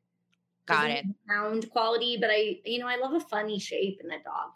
Got 0.68 0.90
it. 0.90 1.06
Hound 1.28 1.70
quality, 1.70 2.18
but 2.20 2.30
I, 2.30 2.58
you 2.64 2.78
know, 2.78 2.86
I 2.86 2.96
love 2.96 3.14
a 3.14 3.20
funny 3.20 3.58
shape 3.58 4.00
in 4.04 4.10
a 4.10 4.22
dog. 4.22 4.50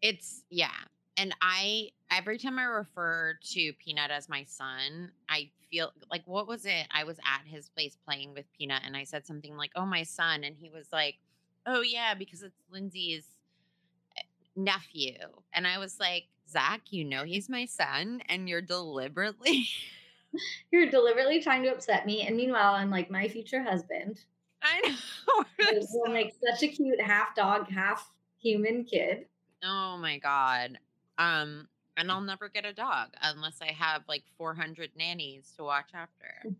It's 0.00 0.42
yeah. 0.50 0.70
And 1.16 1.34
I 1.40 1.90
every 2.10 2.38
time 2.38 2.58
I 2.58 2.64
refer 2.64 3.38
to 3.52 3.72
Peanut 3.74 4.10
as 4.10 4.28
my 4.28 4.44
son, 4.44 5.12
I 5.28 5.50
feel 5.70 5.92
like 6.10 6.22
what 6.26 6.48
was 6.48 6.66
it? 6.66 6.86
I 6.90 7.04
was 7.04 7.18
at 7.18 7.46
his 7.46 7.68
place 7.68 7.96
playing 8.04 8.34
with 8.34 8.46
Peanut 8.58 8.82
and 8.84 8.96
I 8.96 9.04
said 9.04 9.26
something 9.26 9.56
like, 9.56 9.70
"Oh, 9.76 9.86
my 9.86 10.02
son." 10.02 10.42
And 10.42 10.56
he 10.56 10.68
was 10.68 10.88
like, 10.92 11.18
"Oh, 11.64 11.82
yeah, 11.82 12.14
because 12.14 12.42
it's 12.42 12.58
Lindsay's 12.70 13.26
eh, 14.18 14.22
nephew." 14.56 15.16
And 15.52 15.66
I 15.66 15.78
was 15.78 16.00
like, 16.00 16.24
"Zach, 16.50 16.80
you 16.90 17.04
know 17.04 17.24
he's 17.24 17.48
my 17.48 17.66
son 17.66 18.22
and 18.28 18.48
you're 18.48 18.62
deliberately 18.62 19.68
You're 20.70 20.90
deliberately 20.90 21.42
trying 21.42 21.62
to 21.64 21.72
upset 21.72 22.06
me, 22.06 22.22
and 22.22 22.36
meanwhile, 22.36 22.74
I'm 22.74 22.90
like 22.90 23.10
my 23.10 23.28
future 23.28 23.62
husband. 23.62 24.24
I 24.62 24.80
know. 24.88 25.44
We're 25.58 25.80
so- 25.82 26.12
make 26.12 26.32
such 26.44 26.62
a 26.62 26.68
cute 26.68 27.00
half 27.00 27.34
dog, 27.34 27.68
half 27.70 28.10
human 28.40 28.84
kid. 28.84 29.26
Oh 29.64 29.96
my 29.98 30.18
god. 30.18 30.78
Um 31.18 31.68
and 31.96 32.10
I'll 32.10 32.20
never 32.22 32.48
get 32.48 32.64
a 32.64 32.72
dog 32.72 33.08
unless 33.22 33.58
I 33.60 33.72
have 33.72 34.02
like 34.08 34.24
400 34.38 34.90
nannies 34.96 35.52
to 35.56 35.64
watch 35.64 35.90
after. 35.94 36.56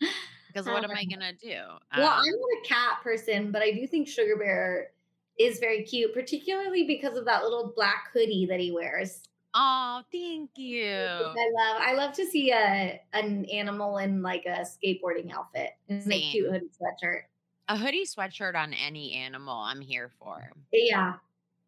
Because 0.52 0.66
what 0.66 0.84
am 0.84 0.90
I 0.90 1.04
gonna 1.06 1.32
do? 1.32 1.48
Well, 1.96 2.08
Um, 2.12 2.18
I'm 2.18 2.30
not 2.30 2.62
a 2.62 2.68
cat 2.68 2.98
person, 3.02 3.50
but 3.52 3.62
I 3.62 3.70
do 3.72 3.86
think 3.86 4.06
Sugar 4.06 4.36
Bear 4.36 4.90
is 5.38 5.58
very 5.58 5.82
cute, 5.82 6.12
particularly 6.12 6.84
because 6.86 7.16
of 7.16 7.24
that 7.24 7.42
little 7.42 7.72
black 7.74 8.10
hoodie 8.12 8.44
that 8.50 8.60
he 8.60 8.70
wears. 8.70 9.22
Oh, 9.54 10.02
thank 10.10 10.50
you. 10.56 10.86
I 10.94 11.50
love. 11.54 11.82
I 11.82 11.92
love 11.94 12.12
to 12.14 12.26
see 12.26 12.50
a 12.52 13.00
an 13.12 13.44
animal 13.46 13.98
in 13.98 14.22
like 14.22 14.44
a 14.46 14.64
skateboarding 14.64 15.32
outfit 15.32 15.70
and 15.88 16.10
a 16.12 16.20
cute 16.30 16.50
hoodie 16.50 16.66
sweatshirt. 16.80 17.22
A 17.68 17.76
hoodie 17.76 18.04
sweatshirt 18.04 18.54
on 18.54 18.72
any 18.74 19.12
animal, 19.12 19.54
I'm 19.54 19.80
here 19.80 20.10
for. 20.18 20.52
Yeah, 20.72 21.14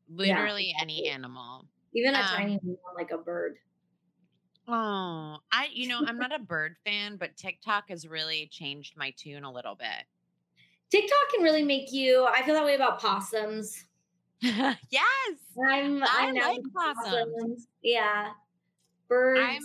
Literally 0.09 0.75
any 0.81 1.09
animal. 1.09 1.67
even 1.95 2.15
a 2.15 2.19
Um, 2.19 2.25
tiny 2.25 2.59
one 2.63 2.95
like 2.97 3.11
a 3.11 3.19
bird. 3.19 3.57
Oh, 4.67 5.39
I 5.53 5.69
you 5.73 5.89
know, 5.89 6.03
I'm 6.07 6.19
not 6.19 6.35
a 6.35 6.39
bird 6.39 6.77
fan, 6.85 7.17
but 7.17 7.37
TikTok 7.37 7.89
has 7.91 8.07
really 8.09 8.49
changed 8.51 8.97
my 8.97 9.11
tune 9.17 9.45
a 9.45 9.53
little 9.53 9.75
bit. 9.75 10.05
TikTok 10.91 11.29
can 11.35 11.43
really 11.43 11.63
make 11.65 11.93
you. 11.93 12.25
I 12.27 12.43
feel 12.43 12.55
that 12.55 12.65
way 12.65 12.75
about 12.75 13.01
possums. 13.01 13.85
yes. 14.41 15.05
I'm. 15.69 16.03
I 16.03 16.09
I'm 16.19 16.35
now 16.35 16.53
like 16.53 16.61
possums. 16.75 17.67
Yeah, 17.83 18.31
birds. 19.09 19.41
I'm 19.43 19.63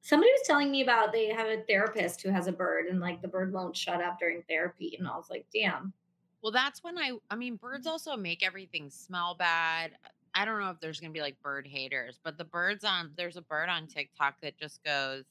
Somebody 0.00 0.30
was 0.32 0.46
telling 0.46 0.70
me 0.70 0.80
about 0.82 1.12
they 1.12 1.26
have 1.26 1.48
a 1.48 1.62
therapist 1.68 2.22
who 2.22 2.30
has 2.30 2.46
a 2.46 2.52
bird, 2.52 2.86
and 2.86 2.98
like 3.00 3.20
the 3.20 3.28
bird 3.28 3.52
won't 3.52 3.76
shut 3.76 4.00
up 4.00 4.18
during 4.18 4.42
therapy, 4.48 4.96
and 4.98 5.06
I 5.06 5.14
was 5.16 5.28
like, 5.28 5.46
damn. 5.52 5.92
Well, 6.42 6.52
that's 6.52 6.82
when 6.82 6.96
I 6.96 7.12
I 7.30 7.36
mean 7.36 7.56
birds 7.56 7.86
Mm-hmm. 7.86 7.92
also 7.92 8.16
make 8.16 8.46
everything 8.46 8.88
smell 8.90 9.34
bad. 9.34 9.92
I 10.34 10.44
don't 10.44 10.60
know 10.60 10.70
if 10.70 10.80
there's 10.80 11.00
going 11.00 11.10
to 11.12 11.14
be 11.14 11.20
like 11.20 11.38
bird 11.42 11.66
haters, 11.66 12.20
but 12.22 12.38
the 12.38 12.44
birds 12.44 12.84
on 12.84 13.10
there's 13.16 13.36
a 13.36 13.42
bird 13.42 13.68
on 13.68 13.86
TikTok 13.86 14.40
that 14.42 14.56
just 14.58 14.82
goes 14.84 15.24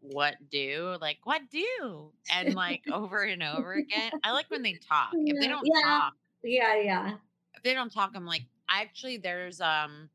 what 0.00 0.36
do? 0.50 0.96
Like 1.00 1.18
what 1.24 1.42
do? 1.50 2.12
And 2.32 2.54
like 2.54 2.82
over 2.92 3.22
and 3.22 3.42
over 3.42 3.72
again. 3.74 4.12
I 4.22 4.32
like 4.32 4.50
when 4.50 4.62
they 4.62 4.74
talk. 4.88 5.10
If 5.14 5.40
they 5.40 5.48
don't 5.48 5.66
yeah. 5.66 5.82
talk, 5.82 6.14
Yeah, 6.42 6.76
yeah. 6.80 7.16
They 7.62 7.74
don't 7.74 7.92
talk, 7.92 8.12
I'm 8.14 8.26
like 8.26 8.46
actually 8.68 9.18
there's 9.18 9.60
um 9.60 10.10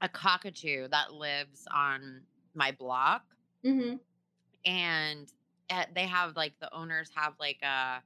a 0.00 0.08
cockatoo 0.08 0.88
that 0.88 1.12
lives 1.12 1.66
on 1.72 2.26
my 2.54 2.72
block. 2.72 3.24
Hmm 3.62 3.96
and 4.64 5.32
uh, 5.70 5.84
they 5.94 6.06
have 6.06 6.36
like 6.36 6.54
the 6.60 6.72
owners 6.74 7.10
have 7.14 7.34
like 7.38 7.60
a 7.62 8.02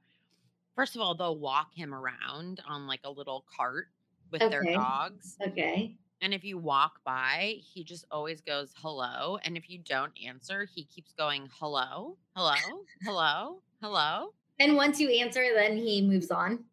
first 0.75 0.95
of 0.95 1.01
all 1.01 1.15
they'll 1.15 1.37
walk 1.39 1.73
him 1.75 1.93
around 1.93 2.61
on 2.67 2.87
like 2.87 3.01
a 3.03 3.11
little 3.11 3.45
cart 3.55 3.87
with 4.31 4.47
their 4.49 4.65
dogs. 4.65 5.37
Okay. 5.41 5.97
and 6.21 6.33
if 6.33 6.43
you 6.43 6.57
walk 6.57 7.03
by 7.03 7.57
he 7.61 7.83
just 7.83 8.05
always 8.11 8.41
goes 8.41 8.73
hello. 8.77 9.37
And 9.43 9.57
if 9.57 9.69
you 9.69 9.79
don't 9.79 10.13
answer 10.25 10.65
he 10.65 10.85
keeps 10.85 11.13
going 11.13 11.49
hello 11.59 12.17
hello 12.35 12.85
hello 13.03 13.63
hello. 13.81 14.33
And 14.59 14.75
once 14.75 14.99
you 14.99 15.09
answer, 15.09 15.53
then 15.53 15.77
he 15.77 16.01
moves 16.01 16.31
on. 16.31 16.65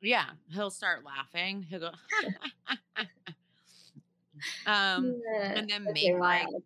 Yeah 0.00 0.30
he'll 0.52 0.70
start 0.70 1.04
laughing 1.04 1.62
he'll 1.62 1.80
go 1.80 1.90
um 4.66 5.16
Yeah, 5.34 5.54
and 5.54 5.68
then 5.68 5.92
make 5.92 6.14
like 6.20 6.50
wild. 6.50 6.62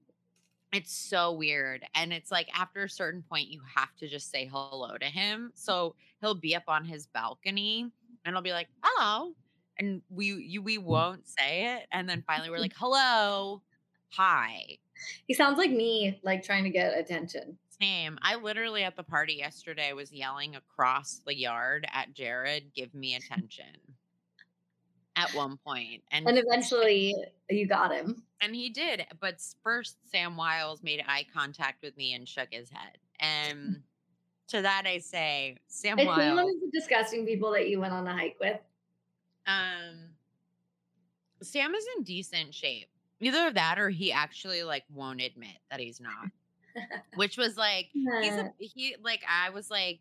It's 0.72 0.92
so 0.92 1.32
weird. 1.32 1.84
And 1.94 2.12
it's 2.12 2.30
like 2.30 2.48
after 2.58 2.84
a 2.84 2.88
certain 2.90 3.22
point, 3.22 3.48
you 3.48 3.62
have 3.76 3.94
to 3.96 4.08
just 4.08 4.30
say 4.30 4.46
hello 4.46 4.96
to 4.98 5.06
him. 5.06 5.52
So 5.54 5.96
he'll 6.20 6.34
be 6.34 6.54
up 6.56 6.64
on 6.68 6.84
his 6.84 7.06
balcony 7.06 7.90
and 8.24 8.36
I'll 8.36 8.42
be 8.42 8.52
like, 8.52 8.68
hello. 8.82 9.34
And 9.78 10.02
we 10.10 10.26
you 10.34 10.62
we 10.62 10.78
won't 10.78 11.26
say 11.28 11.76
it. 11.76 11.88
And 11.92 12.08
then 12.08 12.22
finally 12.26 12.50
we're 12.50 12.58
like, 12.58 12.74
hello, 12.78 13.62
hi. 14.10 14.78
He 15.26 15.34
sounds 15.34 15.58
like 15.58 15.70
me, 15.70 16.20
like 16.22 16.42
trying 16.44 16.64
to 16.64 16.70
get 16.70 16.96
attention. 16.96 17.58
Same. 17.82 18.18
I 18.22 18.36
literally 18.36 18.84
at 18.84 18.96
the 18.96 19.02
party 19.02 19.34
yesterday 19.34 19.92
was 19.92 20.12
yelling 20.12 20.54
across 20.54 21.20
the 21.26 21.34
yard 21.34 21.86
at 21.92 22.14
Jared, 22.14 22.72
give 22.74 22.94
me 22.94 23.14
attention. 23.16 23.66
At 25.16 25.34
one 25.34 25.58
point. 25.66 26.02
And 26.10 26.26
And 26.26 26.38
eventually 26.38 27.14
you 27.50 27.66
got 27.66 27.92
him. 27.92 28.22
And 28.40 28.54
he 28.54 28.70
did, 28.70 29.04
but 29.20 29.42
first 29.62 29.96
Sam 30.10 30.36
Wiles 30.36 30.82
made 30.82 31.04
eye 31.06 31.26
contact 31.34 31.82
with 31.82 31.96
me 31.96 32.14
and 32.14 32.26
shook 32.26 32.48
his 32.50 32.70
head. 32.70 32.96
And 33.20 33.82
to 34.48 34.62
that 34.62 34.84
I 34.86 34.98
say, 34.98 35.58
Sam 35.66 35.98
It's 35.98 36.06
one 36.06 36.20
of 36.20 36.36
Wiles, 36.36 36.52
the 36.60 36.70
disgusting 36.72 37.26
people 37.26 37.50
that 37.52 37.68
you 37.68 37.80
went 37.80 37.92
on 37.92 38.06
a 38.06 38.12
hike 38.12 38.36
with. 38.40 38.58
um, 39.46 40.12
Sam 41.42 41.74
is 41.74 41.86
in 41.96 42.04
decent 42.04 42.54
shape. 42.54 42.88
Either 43.20 43.52
that 43.52 43.78
or 43.78 43.90
he 43.90 44.12
actually 44.12 44.62
like 44.62 44.84
won't 44.92 45.20
admit 45.20 45.58
that 45.70 45.80
he's 45.80 46.00
not. 46.00 46.28
Which 47.16 47.36
was 47.36 47.56
like 47.56 47.88
he's 47.92 48.32
a 48.32 48.52
he 48.58 48.96
like 49.02 49.22
I 49.28 49.50
was 49.50 49.70
like 49.70 50.00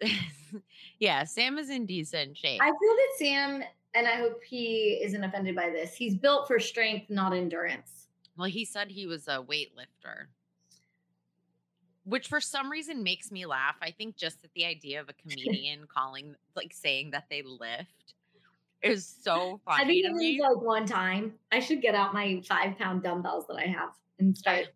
yeah, 0.98 1.24
Sam 1.24 1.58
is 1.58 1.70
in 1.70 1.86
decent 1.86 2.36
shape. 2.36 2.60
I 2.62 2.66
feel 2.66 2.74
that 2.78 3.12
Sam, 3.16 3.62
and 3.94 4.06
I 4.06 4.16
hope 4.16 4.42
he 4.42 5.00
isn't 5.02 5.22
offended 5.22 5.54
by 5.54 5.70
this, 5.70 5.94
he's 5.94 6.14
built 6.14 6.46
for 6.46 6.58
strength, 6.58 7.10
not 7.10 7.32
endurance. 7.32 8.08
Well, 8.36 8.48
he 8.48 8.64
said 8.64 8.90
he 8.90 9.06
was 9.06 9.28
a 9.28 9.42
weightlifter, 9.42 10.26
which 12.04 12.28
for 12.28 12.40
some 12.40 12.70
reason 12.70 13.02
makes 13.02 13.30
me 13.30 13.46
laugh. 13.46 13.76
I 13.82 13.90
think 13.90 14.16
just 14.16 14.44
at 14.44 14.50
the 14.54 14.64
idea 14.64 15.00
of 15.00 15.08
a 15.08 15.12
comedian 15.20 15.86
calling, 15.92 16.34
like 16.56 16.72
saying 16.72 17.10
that 17.10 17.24
they 17.30 17.42
lift 17.42 18.14
is 18.82 19.06
so 19.22 19.60
funny. 19.64 19.84
I 19.84 19.86
think 19.86 20.04
it 20.06 20.12
was 20.12 20.56
like 20.56 20.64
one 20.64 20.86
time. 20.86 21.34
I 21.52 21.60
should 21.60 21.82
get 21.82 21.94
out 21.94 22.14
my 22.14 22.42
five 22.48 22.78
pound 22.78 23.02
dumbbells 23.02 23.46
that 23.48 23.56
I 23.56 23.66
have 23.66 23.90
and 24.18 24.36
start 24.36 24.68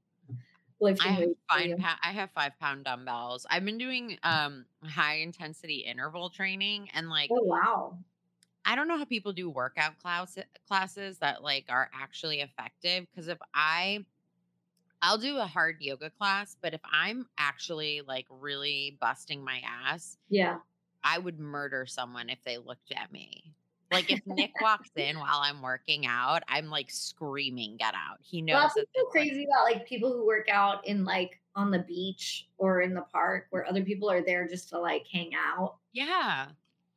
lifting 0.81 1.07
I 1.07 1.12
have 1.12 1.31
five, 1.50 1.76
pa- 1.76 2.00
I 2.02 2.12
have 2.12 2.31
five 2.33 2.59
pound 2.59 2.85
dumbbells. 2.85 3.47
I've 3.50 3.64
been 3.64 3.78
doing 3.78 4.19
um 4.23 4.66
high 4.83 5.16
intensity 5.16 5.78
interval 5.81 6.31
training 6.31 6.90
and 6.90 7.09
like 7.11 7.31
Oh 7.31 7.43
wow. 7.43 7.99
I 8.64 8.76
don't 8.76 8.88
know 8.88 8.97
how 8.97 9.04
people 9.04 9.33
do 9.33 9.50
workout 9.50 9.99
class 9.99 10.38
classes 10.66 11.19
that 11.19 11.43
like 11.43 11.66
are 11.69 11.90
actually 11.93 12.40
effective 12.40 13.07
because 13.11 13.28
if 13.28 13.38
I 13.52 14.04
I'll 15.02 15.19
do 15.19 15.38
a 15.38 15.47
hard 15.47 15.83
yoga 15.83 16.11
class, 16.11 16.57
but 16.61 16.75
if 16.75 16.81
I'm 16.85 17.28
actually 17.38 18.02
like 18.02 18.26
really 18.31 18.99
busting 19.00 19.45
my 19.45 19.61
ass, 19.64 20.19
Yeah. 20.28 20.61
I 21.04 21.19
would 21.19 21.40
murder 21.40 21.87
someone 21.87 22.31
if 22.31 22.43
they 22.45 22.59
looked 22.59 22.93
at 22.93 23.12
me. 23.12 23.54
Like 23.94 24.10
if 24.10 24.20
Nick 24.26 24.52
walks 24.60 24.90
in 24.96 25.18
while 25.18 25.40
I'm 25.42 25.62
working 25.62 26.06
out, 26.06 26.42
I'm 26.48 26.68
like 26.70 26.90
screaming, 26.90 27.76
"Get 27.78 27.94
out!" 27.94 28.18
He 28.20 28.42
knows 28.42 28.54
Well, 28.54 28.62
that's 28.62 28.74
that. 28.74 28.86
so 28.96 29.04
crazy 29.06 29.44
about 29.44 29.64
like 29.64 29.86
people 29.86 30.12
who 30.12 30.26
work 30.26 30.48
out 30.48 30.86
in 30.86 31.04
like 31.04 31.40
on 31.56 31.70
the 31.70 31.78
beach 31.80 32.48
or 32.58 32.80
in 32.82 32.94
the 32.94 33.02
park 33.12 33.46
where 33.50 33.66
other 33.66 33.82
people 33.82 34.10
are 34.10 34.20
there 34.22 34.46
just 34.48 34.68
to 34.70 34.78
like 34.78 35.06
hang 35.06 35.30
out. 35.36 35.76
yeah, 35.92 36.48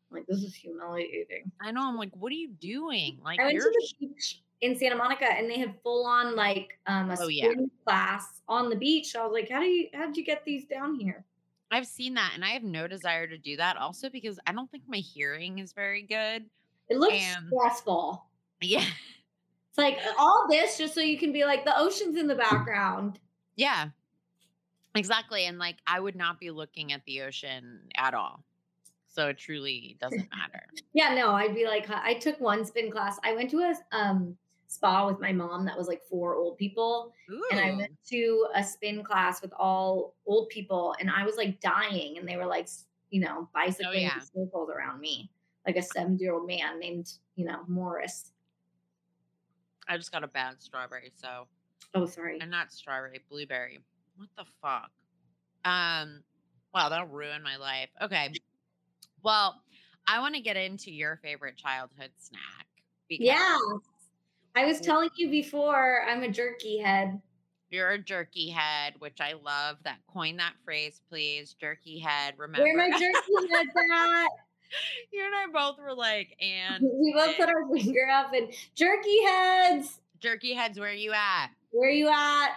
Like 0.10 0.26
this 0.28 0.40
is 0.44 0.56
humiliating. 0.56 1.52
I 1.62 1.72
know. 1.72 1.88
I'm 1.88 1.96
like, 1.98 2.16
what 2.16 2.32
are 2.32 2.36
you 2.36 2.50
doing? 2.50 3.20
Like 3.24 3.40
I 3.40 3.46
went 3.46 3.56
you're 3.56 3.72
to 3.72 3.88
the 4.00 4.08
beach 4.08 4.42
in 4.62 4.76
Santa 4.76 4.96
Monica 4.96 5.26
and 5.32 5.48
they 5.50 5.60
had 5.60 5.76
full 5.84 6.06
on 6.08 6.36
like 6.36 6.80
um 6.88 7.12
a 7.12 7.18
Oh, 7.20 7.28
yeah. 7.28 7.52
class 7.86 8.42
on 8.50 8.70
the 8.72 8.76
beach. 8.76 9.16
I 9.16 9.24
was 9.24 9.32
like, 9.34 9.50
how 9.50 9.60
do 9.60 9.68
you 9.68 9.90
how 9.94 10.08
did 10.08 10.18
you 10.18 10.26
get 10.26 10.44
these 10.44 10.66
down 10.66 10.96
here? 11.00 11.24
I've 11.70 11.86
seen 11.86 12.14
that 12.16 12.32
and 12.34 12.44
I 12.46 12.50
have 12.52 12.64
no 12.64 12.88
desire 12.88 13.28
to 13.28 13.38
do 13.38 13.58
that 13.58 13.76
also 13.78 14.10
because 14.10 14.40
I 14.48 14.54
don't 14.54 14.72
think 14.72 14.84
my 14.88 14.98
hearing 14.98 15.60
is 15.60 15.74
very 15.74 16.02
good. 16.02 16.46
It 16.90 16.98
looks 16.98 17.16
And- 17.16 17.48
stressful. 17.48 18.26
Yeah. 18.62 18.86
It's 19.70 19.84
like 19.84 20.00
all 20.18 20.48
this 20.50 20.76
just 20.76 20.96
so 20.96 21.02
you 21.02 21.20
can 21.20 21.32
be 21.32 21.46
like 21.46 21.64
the 21.64 21.78
ocean's 21.78 22.18
in 22.18 22.26
the 22.26 22.34
background. 22.34 23.20
Yeah. 23.56 23.90
Exactly. 24.96 25.46
And 25.46 25.60
like 25.60 25.76
I 25.86 26.00
would 26.00 26.16
not 26.16 26.40
be 26.40 26.50
looking 26.50 26.94
at 26.94 27.06
the 27.06 27.22
ocean 27.22 27.82
at 27.96 28.16
all. 28.16 28.44
So 29.08 29.28
it 29.28 29.38
truly 29.38 29.96
doesn't 30.02 30.30
matter. 30.36 30.64
Yeah, 30.94 31.14
no, 31.14 31.32
I'd 31.32 31.54
be 31.54 31.66
like, 31.66 31.88
I 31.92 32.16
took 32.16 32.40
one 32.40 32.66
spin 32.66 32.90
class. 32.90 33.20
I 33.24 33.36
went 33.36 33.52
to 33.52 33.60
a 33.60 33.76
um, 33.96 34.36
spa 34.68 35.08
with 35.08 35.20
my 35.20 35.32
mom 35.32 35.66
that 35.66 35.78
was 35.78 35.88
like 35.88 36.04
for 36.04 36.36
old 36.36 36.58
people. 36.58 37.14
Ooh. 37.30 37.44
And 37.52 37.60
I 37.60 37.72
went 37.76 37.92
to 38.10 38.48
a 38.56 38.64
spin 38.64 39.04
class 39.04 39.42
with 39.42 39.54
all 39.58 40.16
old 40.26 40.50
people 40.50 40.96
and 41.00 41.10
I 41.10 41.24
was 41.24 41.38
like 41.38 41.60
dying 41.62 42.18
and 42.18 42.28
they 42.28 42.38
were 42.38 42.46
like, 42.46 42.68
you 43.10 43.22
know, 43.22 43.50
bicycling 43.54 44.02
in 44.02 44.02
yeah. 44.04 44.20
circles 44.20 44.70
around 44.70 45.00
me, 45.00 45.30
like 45.68 45.76
a 45.76 45.82
70 45.84 46.24
year 46.24 46.34
old 46.34 46.48
man 46.48 46.80
named, 46.80 47.12
you 47.36 47.46
know, 47.46 47.60
Morris. 47.68 48.32
I 49.88 49.98
just 49.98 50.12
got 50.12 50.24
a 50.24 50.28
bad 50.28 50.56
strawberry, 50.62 51.12
so 51.16 51.48
Oh, 51.94 52.06
sorry. 52.06 52.40
and 52.42 52.50
not 52.50 52.72
strawberry, 52.72 53.20
blueberry. 53.30 53.80
What 54.16 54.30
the 54.38 54.46
fuck? 54.62 54.90
Um, 55.66 56.24
wow, 56.74 56.90
that'll 56.90 57.08
ruin 57.08 57.44
my 57.44 57.58
life. 57.58 57.90
Okay. 58.02 58.34
Well, 59.24 59.62
I 60.08 60.20
want 60.20 60.36
to 60.36 60.42
get 60.42 60.56
into 60.58 60.92
your 60.92 61.20
favorite 61.22 61.58
childhood 61.58 62.12
snack. 62.18 62.66
Because 63.10 63.26
Yeah. 63.28 63.58
I 64.56 64.66
was 64.66 64.80
telling 64.82 65.10
you 65.18 65.30
before, 65.30 66.04
I'm 66.10 66.24
a 66.24 66.32
jerky 66.32 66.80
head. 66.80 67.22
You're 67.70 67.92
a 67.92 68.00
jerky 68.00 68.50
head, 68.50 68.94
which 69.00 69.20
I 69.20 69.34
love. 69.34 69.78
That 69.84 70.00
coin 70.08 70.38
that 70.38 70.54
phrase, 70.64 71.02
please. 71.10 71.54
Jerky 71.60 72.00
head. 72.00 72.36
Remember, 72.38 72.64
Where 72.64 72.78
my 72.78 72.90
jerky 72.90 73.54
heads 73.54 73.70
at? 73.94 74.28
you 75.12 75.26
and 75.26 75.34
I 75.36 75.46
both 75.52 75.78
were 75.80 75.94
like, 75.94 76.36
and 76.42 76.84
We 76.84 77.14
both 77.14 77.38
put 77.38 77.50
our 77.50 77.68
finger 77.74 78.08
up 78.12 78.34
and 78.34 78.52
jerky 78.76 79.24
heads. 79.26 80.00
jerky 80.20 80.54
heads, 80.54 80.80
where 80.80 80.94
you 80.94 81.14
at? 81.14 81.48
Where 81.72 81.90
you 81.90 82.08
at? 82.10 82.56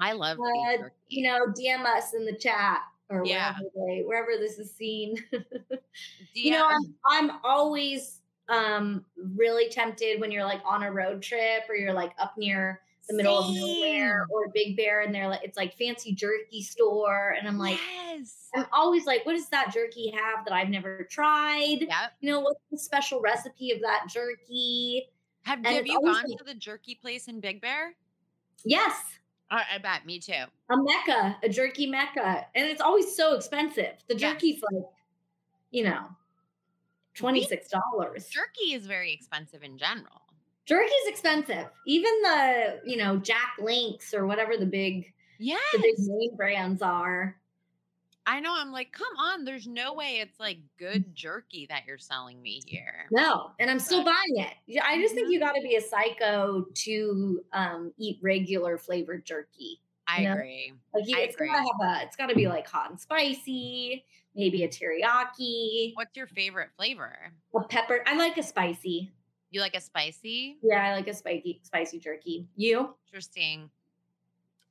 I 0.00 0.12
love 0.12 0.38
Uh, 0.38 0.88
you 1.08 1.28
know, 1.28 1.46
DM 1.46 1.84
us 1.84 2.14
in 2.14 2.24
the 2.24 2.34
chat 2.36 2.80
or 3.10 3.24
Yeah. 3.24 3.54
wherever, 3.54 3.70
they, 3.88 4.02
wherever 4.02 4.32
this 4.38 4.58
is 4.58 4.74
seen. 4.74 5.16
You 6.34 6.50
know, 6.50 6.66
I'm, 6.68 6.94
I'm 7.30 7.38
always 7.44 8.20
um 8.50 9.06
really 9.16 9.70
tempted 9.70 10.20
when 10.20 10.30
you're 10.30 10.44
like 10.44 10.60
on 10.66 10.82
a 10.82 10.92
road 10.92 11.22
trip 11.22 11.62
or 11.68 11.76
you're 11.76 11.94
like 11.94 12.12
up 12.18 12.36
near 12.36 12.82
the 13.08 13.14
middle 13.14 13.38
of 13.38 13.54
nowhere 13.54 14.26
or 14.30 14.48
Big 14.54 14.76
Bear 14.76 15.02
and 15.02 15.14
they're 15.14 15.28
like 15.28 15.42
it's 15.44 15.56
like 15.58 15.76
fancy 15.76 16.14
jerky 16.14 16.62
store 16.62 17.34
and 17.38 17.46
I'm 17.46 17.58
like 17.58 17.78
yes. 17.94 18.48
I'm 18.54 18.66
always 18.72 19.04
like 19.04 19.26
what 19.26 19.34
does 19.34 19.48
that 19.50 19.72
jerky 19.72 20.10
have 20.12 20.44
that 20.46 20.54
I've 20.54 20.68
never 20.70 21.04
tried? 21.10 21.78
Yep. 21.82 21.90
You 22.20 22.30
know, 22.32 22.40
what's 22.40 22.60
the 22.70 22.78
special 22.78 23.20
recipe 23.20 23.72
of 23.72 23.80
that 23.82 24.06
jerky? 24.08 25.08
Have, 25.42 25.64
have 25.66 25.86
you 25.86 26.00
gone 26.00 26.14
like- 26.14 26.38
to 26.38 26.44
the 26.44 26.54
jerky 26.54 26.94
place 26.94 27.28
in 27.28 27.40
Big 27.40 27.60
Bear? 27.60 27.94
Yes, 28.64 28.94
I, 29.50 29.62
I 29.74 29.78
bet. 29.78 30.06
Me 30.06 30.18
too. 30.18 30.32
a 30.32 30.76
mecca, 30.76 31.36
a 31.42 31.48
jerky 31.50 31.86
mecca. 31.86 32.46
And 32.54 32.66
it's 32.66 32.80
always 32.80 33.14
so 33.14 33.34
expensive. 33.34 33.92
The 34.08 34.16
Yes. 34.16 34.32
jerky's 34.32 34.62
like, 34.72 34.84
you 35.70 35.84
know, 35.84 36.06
$26. 37.16 38.30
Jerky 38.30 38.72
is 38.72 38.86
very 38.86 39.12
expensive 39.12 39.62
in 39.62 39.76
general. 39.76 40.22
Jerky's 40.66 41.06
expensive. 41.06 41.66
Even 41.86 42.10
the, 42.22 42.80
you 42.84 42.96
know, 42.96 43.16
Jack 43.18 43.56
Links 43.60 44.14
or 44.14 44.26
whatever 44.26 44.56
the 44.56 44.66
big 44.66 45.12
Yes. 45.38 45.60
the 45.72 45.78
big 45.78 45.94
name 45.98 46.36
brands 46.36 46.80
are. 46.80 47.36
I 48.26 48.40
know. 48.40 48.54
I'm 48.56 48.72
like, 48.72 48.90
come 48.92 49.14
on. 49.18 49.44
There's 49.44 49.66
no 49.66 49.92
way 49.92 50.20
it's 50.20 50.40
like 50.40 50.58
good 50.78 51.14
jerky 51.14 51.66
that 51.68 51.82
you're 51.86 51.98
selling 51.98 52.40
me 52.40 52.62
here. 52.66 53.06
No, 53.10 53.50
and 53.60 53.70
I'm 53.70 53.78
still 53.78 54.02
buying 54.02 54.36
it. 54.38 54.54
Yeah, 54.66 54.84
I 54.86 54.98
just 55.02 55.14
think 55.14 55.30
you 55.30 55.38
got 55.38 55.52
to 55.52 55.60
be 55.60 55.76
a 55.76 55.80
psycho 55.82 56.64
to 56.72 57.42
um, 57.52 57.92
eat 57.98 58.18
regular 58.22 58.78
flavored 58.78 59.26
jerky. 59.26 59.80
I 60.06 60.22
know? 60.24 60.32
agree. 60.34 60.72
Like 60.94 61.06
you, 61.06 61.16
I 61.18 61.20
it's 61.20 61.36
gotta 61.36 61.50
have 61.52 62.00
a, 62.00 62.02
it's 62.04 62.16
got 62.16 62.28
to 62.28 62.34
be 62.34 62.46
like 62.48 62.66
hot 62.66 62.88
and 62.90 62.98
spicy, 63.00 64.04
maybe 64.34 64.62
a 64.64 64.68
teriyaki, 64.68 65.92
What's 65.94 66.16
your 66.16 66.26
favorite 66.28 66.70
flavor? 66.76 67.14
a 67.54 67.60
pepper. 67.64 68.02
I 68.06 68.14
like 68.16 68.38
a 68.38 68.42
spicy. 68.42 69.12
You 69.54 69.60
like 69.60 69.76
a 69.76 69.80
spicy? 69.80 70.58
Yeah, 70.62 70.84
I 70.84 70.94
like 70.96 71.06
a 71.06 71.14
spicy 71.14 71.60
spicy 71.62 72.00
jerky. 72.00 72.48
You? 72.56 72.96
Interesting. 73.06 73.70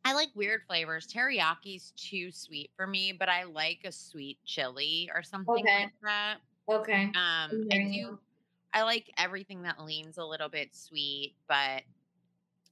I 0.04 0.14
like 0.14 0.28
weird 0.36 0.64
flavors. 0.68 1.08
Teriyaki's 1.08 1.94
too 1.96 2.34
sweet 2.34 2.70
for 2.76 2.86
me, 2.86 3.14
but 3.14 3.30
I 3.30 3.44
like 3.44 3.80
a 3.86 3.94
sweet 3.94 4.40
chili 4.44 5.10
or 5.16 5.24
something 5.24 5.54
Okay. 5.54 5.84
like 5.84 5.94
that. 6.02 6.40
Okay. 6.68 7.04
Um, 7.06 7.70
I 7.72 7.78
do. 7.94 8.20
I 8.74 8.84
like 8.84 9.10
everything 9.18 9.62
that 9.62 9.82
leans 9.82 10.18
a 10.18 10.26
little 10.26 10.50
bit 10.50 10.76
sweet, 10.76 11.38
but 11.48 11.84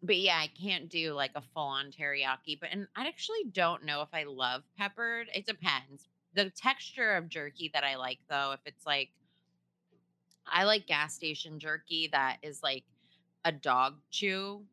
but 0.03 0.17
yeah, 0.17 0.35
I 0.37 0.47
can't 0.47 0.89
do 0.89 1.13
like 1.13 1.31
a 1.35 1.41
full 1.53 1.63
on 1.63 1.91
teriyaki. 1.93 2.59
But 2.59 2.71
and 2.73 2.87
I 2.93 3.07
actually 3.07 3.45
don't 3.53 3.85
know 3.85 4.01
if 4.01 4.09
I 4.11 4.23
love 4.23 4.63
peppered. 4.77 5.29
It 5.33 5.45
depends. 5.45 6.09
The 6.33 6.49
texture 6.49 7.13
of 7.13 7.29
jerky 7.29 7.71
that 7.73 7.85
I 7.85 7.95
like 7.95 8.19
though, 8.29 8.51
if 8.51 8.59
it's 8.65 8.85
like 8.85 9.11
I 10.51 10.65
like 10.65 10.87
gas 10.87 11.15
station 11.15 11.59
jerky 11.59 12.09
that 12.11 12.37
is 12.43 12.61
like 12.61 12.83
a 13.45 13.51
dog 13.51 13.95
chew 14.11 14.63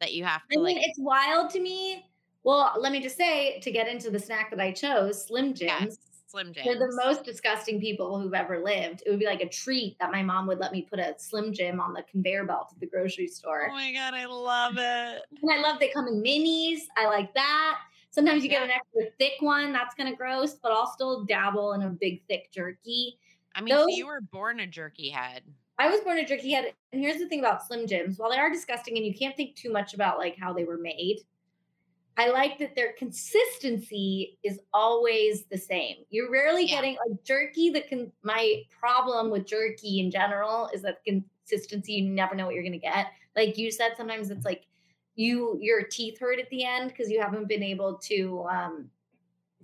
that 0.00 0.12
you 0.12 0.24
have 0.24 0.42
to 0.48 0.58
I 0.58 0.62
mean, 0.62 0.76
like 0.76 0.86
it's 0.86 0.98
wild 0.98 1.50
to 1.50 1.60
me. 1.60 2.06
Well, 2.44 2.74
let 2.78 2.92
me 2.92 3.00
just 3.00 3.16
say 3.16 3.58
to 3.60 3.70
get 3.70 3.88
into 3.88 4.10
the 4.10 4.18
snack 4.18 4.50
that 4.50 4.60
I 4.60 4.70
chose, 4.70 5.26
Slim 5.26 5.52
Jims. 5.52 5.58
yes, 5.60 5.96
Slim 6.28 6.52
Jims. 6.52 6.64
They're 6.64 6.78
the 6.78 7.02
most 7.04 7.24
disgusting 7.24 7.80
people 7.80 8.20
who've 8.20 8.34
ever 8.34 8.62
lived. 8.62 9.02
It 9.04 9.10
would 9.10 9.18
be 9.18 9.26
like 9.26 9.40
a 9.40 9.48
treat 9.48 9.98
that 9.98 10.12
my 10.12 10.22
mom 10.22 10.46
would 10.46 10.58
let 10.58 10.70
me 10.70 10.82
put 10.82 11.00
a 11.00 11.14
Slim 11.18 11.52
Jim 11.52 11.80
on 11.80 11.92
the 11.92 12.04
conveyor 12.04 12.44
belt 12.44 12.68
at 12.72 12.78
the 12.78 12.86
grocery 12.86 13.26
oh 13.28 13.34
store. 13.34 13.68
Oh 13.70 13.74
my 13.74 13.92
god, 13.92 14.14
I 14.14 14.26
love 14.26 14.74
it. 14.76 15.22
And 15.42 15.50
I 15.52 15.60
love 15.60 15.80
they 15.80 15.88
come 15.88 16.06
in 16.06 16.22
minis. 16.22 16.82
I 16.96 17.06
like 17.06 17.34
that. 17.34 17.78
Sometimes 18.10 18.42
you 18.42 18.48
get 18.48 18.62
an 18.62 18.70
extra 18.70 19.10
thick 19.18 19.34
one. 19.40 19.72
That's 19.72 19.94
kind 19.94 20.08
of 20.08 20.16
gross, 20.16 20.54
but 20.54 20.72
I'll 20.72 20.86
still 20.86 21.24
dabble 21.24 21.72
in 21.72 21.82
a 21.82 21.90
big, 21.90 22.22
thick 22.28 22.50
jerky. 22.52 23.18
I 23.56 23.60
mean, 23.62 23.74
so 23.74 23.88
you 23.88 24.06
were 24.06 24.20
born 24.20 24.60
a 24.60 24.66
jerky 24.66 25.08
head. 25.08 25.42
I 25.78 25.88
was 25.90 26.00
born 26.02 26.18
a 26.18 26.26
jerky 26.26 26.52
head. 26.52 26.72
And 26.92 27.02
here's 27.02 27.18
the 27.18 27.28
thing 27.28 27.40
about 27.40 27.66
Slim 27.66 27.86
Jims 27.86 28.18
while 28.18 28.30
they 28.30 28.38
are 28.38 28.50
disgusting 28.50 28.96
and 28.96 29.04
you 29.04 29.14
can't 29.14 29.36
think 29.36 29.56
too 29.56 29.72
much 29.72 29.94
about 29.94 30.18
like 30.18 30.36
how 30.38 30.52
they 30.52 30.64
were 30.64 30.78
made, 30.78 31.20
I 32.18 32.30
like 32.30 32.58
that 32.58 32.74
their 32.74 32.92
consistency 32.94 34.38
is 34.42 34.60
always 34.72 35.44
the 35.46 35.58
same. 35.58 35.96
You're 36.10 36.30
rarely 36.30 36.64
Yeah. 36.64 36.76
getting 36.76 36.96
like 36.96 37.22
jerky. 37.24 37.70
The 37.70 37.82
con- 37.82 38.12
my 38.22 38.62
problem 38.70 39.30
with 39.30 39.46
jerky 39.46 40.00
in 40.00 40.10
general 40.10 40.70
is 40.72 40.82
that 40.82 41.04
consistency. 41.04 41.94
You 41.94 42.08
never 42.10 42.34
know 42.34 42.46
what 42.46 42.54
you're 42.54 42.64
gonna 42.64 42.78
get. 42.78 43.08
Like 43.34 43.58
you 43.58 43.70
said, 43.70 43.92
sometimes 43.96 44.30
it's 44.30 44.44
like 44.46 44.66
you 45.14 45.58
your 45.60 45.82
teeth 45.82 46.18
hurt 46.18 46.38
at 46.38 46.48
the 46.50 46.64
end 46.64 46.88
because 46.88 47.10
you 47.10 47.20
haven't 47.20 47.48
been 47.48 47.62
able 47.62 47.98
to 48.04 48.46
um, 48.50 48.90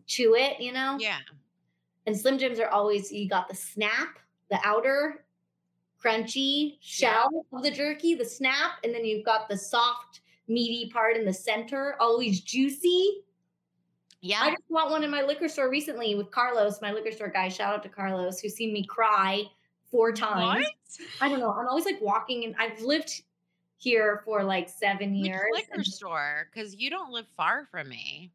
chew 0.07 0.35
it. 0.35 0.61
You 0.61 0.72
know. 0.72 0.98
Yeah. 1.00 1.18
And 2.07 2.19
Slim 2.19 2.38
Jims 2.38 2.59
are 2.59 2.69
always 2.69 3.12
you 3.12 3.29
got 3.29 3.49
the 3.49 3.55
snap, 3.55 4.19
the 4.51 4.59
outer 4.65 5.25
crunchy 6.03 6.79
shell 6.81 7.47
of 7.53 7.62
the 7.62 7.71
jerky, 7.71 8.15
the 8.15 8.25
snap, 8.25 8.73
and 8.83 8.93
then 8.93 9.05
you've 9.05 9.25
got 9.25 9.49
the 9.49 9.57
soft, 9.57 10.21
meaty 10.49 10.91
part 10.91 11.17
in 11.17 11.25
the 11.25 11.33
center, 11.33 11.97
always 12.01 12.41
juicy. 12.41 13.23
Yeah. 14.21 14.41
I 14.43 14.51
just 14.51 14.69
bought 14.71 14.91
one 14.91 15.05
in 15.05 15.11
my 15.11 15.23
liquor 15.23 15.49
store 15.49 15.71
recently 15.71 16.15
with 16.15 16.31
Carlos, 16.31 16.81
my 16.81 16.93
liquor 16.93 17.12
store 17.12 17.29
guy. 17.29 17.49
Shout 17.49 17.75
out 17.75 17.83
to 17.85 17.88
Carlos, 17.88 18.41
who's 18.41 18.55
seen 18.55 18.73
me 18.73 18.85
cry 18.85 19.45
four 19.91 20.12
times. 20.12 20.65
What? 20.65 21.07
I 21.21 21.29
don't 21.29 21.41
know. 21.41 21.53
I'm 21.53 21.67
always 21.69 21.85
like 21.85 22.01
walking, 22.01 22.45
and 22.45 22.55
I've 22.59 22.81
lived 22.83 23.23
here 23.79 24.23
for 24.25 24.45
like 24.45 24.69
seven 24.69 25.12
Which 25.12 25.27
years. 25.29 25.51
liquor 25.53 25.75
and 25.75 25.87
store? 25.87 26.49
Because 26.53 26.77
you 26.77 26.91
don't 26.91 27.11
live 27.11 27.27
far 27.37 27.67
from 27.71 27.88
me. 27.88 28.31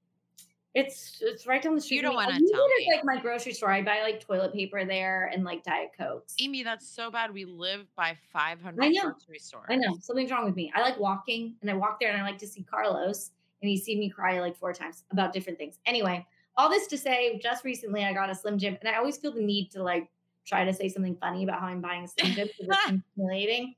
It's 0.78 1.18
it's 1.22 1.48
right 1.48 1.60
down 1.60 1.74
the 1.74 1.82
street. 1.82 1.98
You 1.98 2.02
don't 2.04 2.14
from 2.14 2.20
me. 2.20 2.26
I 2.26 2.28
wanna 2.28 2.40
use 2.40 2.52
tell 2.52 2.68
me. 2.68 2.92
like 2.96 3.04
my 3.04 3.20
grocery 3.20 3.54
store. 3.54 3.72
I 3.72 3.82
buy 3.82 4.02
like 4.04 4.20
toilet 4.20 4.54
paper 4.54 4.86
there 4.86 5.32
and 5.34 5.44
like 5.44 5.64
diet 5.64 5.90
cokes. 5.98 6.36
Amy, 6.40 6.62
that's 6.62 6.88
so 6.88 7.10
bad. 7.10 7.34
We 7.34 7.46
live 7.46 7.88
by 7.96 8.16
500 8.32 8.86
I 8.86 8.90
know. 8.90 9.02
grocery 9.10 9.40
stores. 9.40 9.66
I 9.72 9.76
know 9.78 9.98
something's 10.00 10.30
wrong 10.30 10.46
with 10.46 10.56
me. 10.56 10.72
I 10.76 10.82
like 10.82 11.00
walking, 11.00 11.56
and 11.64 11.72
I 11.72 11.74
walk 11.74 12.00
there, 12.00 12.12
and 12.12 12.22
I 12.22 12.24
like 12.24 12.38
to 12.38 12.48
see 12.48 12.62
Carlos, 12.62 13.32
and 13.64 13.70
he's 13.72 13.86
seen 13.86 14.00
me 14.00 14.08
cry 14.08 14.40
like 14.40 14.56
four 14.56 14.72
times 14.72 15.04
about 15.10 15.34
different 15.34 15.58
things. 15.58 15.80
Anyway, 15.88 16.24
all 16.58 16.70
this 16.70 16.86
to 16.90 16.98
say, 16.98 17.40
just 17.42 17.66
recently 17.66 18.04
I 18.06 18.14
got 18.14 18.30
a 18.30 18.36
Slim 18.36 18.60
Jim, 18.60 18.78
and 18.80 18.88
I 18.88 19.00
always 19.00 19.18
feel 19.18 19.32
the 19.32 19.42
need 19.42 19.72
to 19.72 19.82
like 19.82 20.08
try 20.46 20.64
to 20.64 20.72
say 20.72 20.90
something 20.90 21.16
funny 21.16 21.44
about 21.44 21.60
how 21.60 21.66
I'm 21.66 21.82
buying 21.82 22.04
a 22.04 22.08
Slim 22.08 22.34
Jim 22.34 22.50
because 22.56 22.78
it's 22.86 23.02
humiliating. 23.16 23.74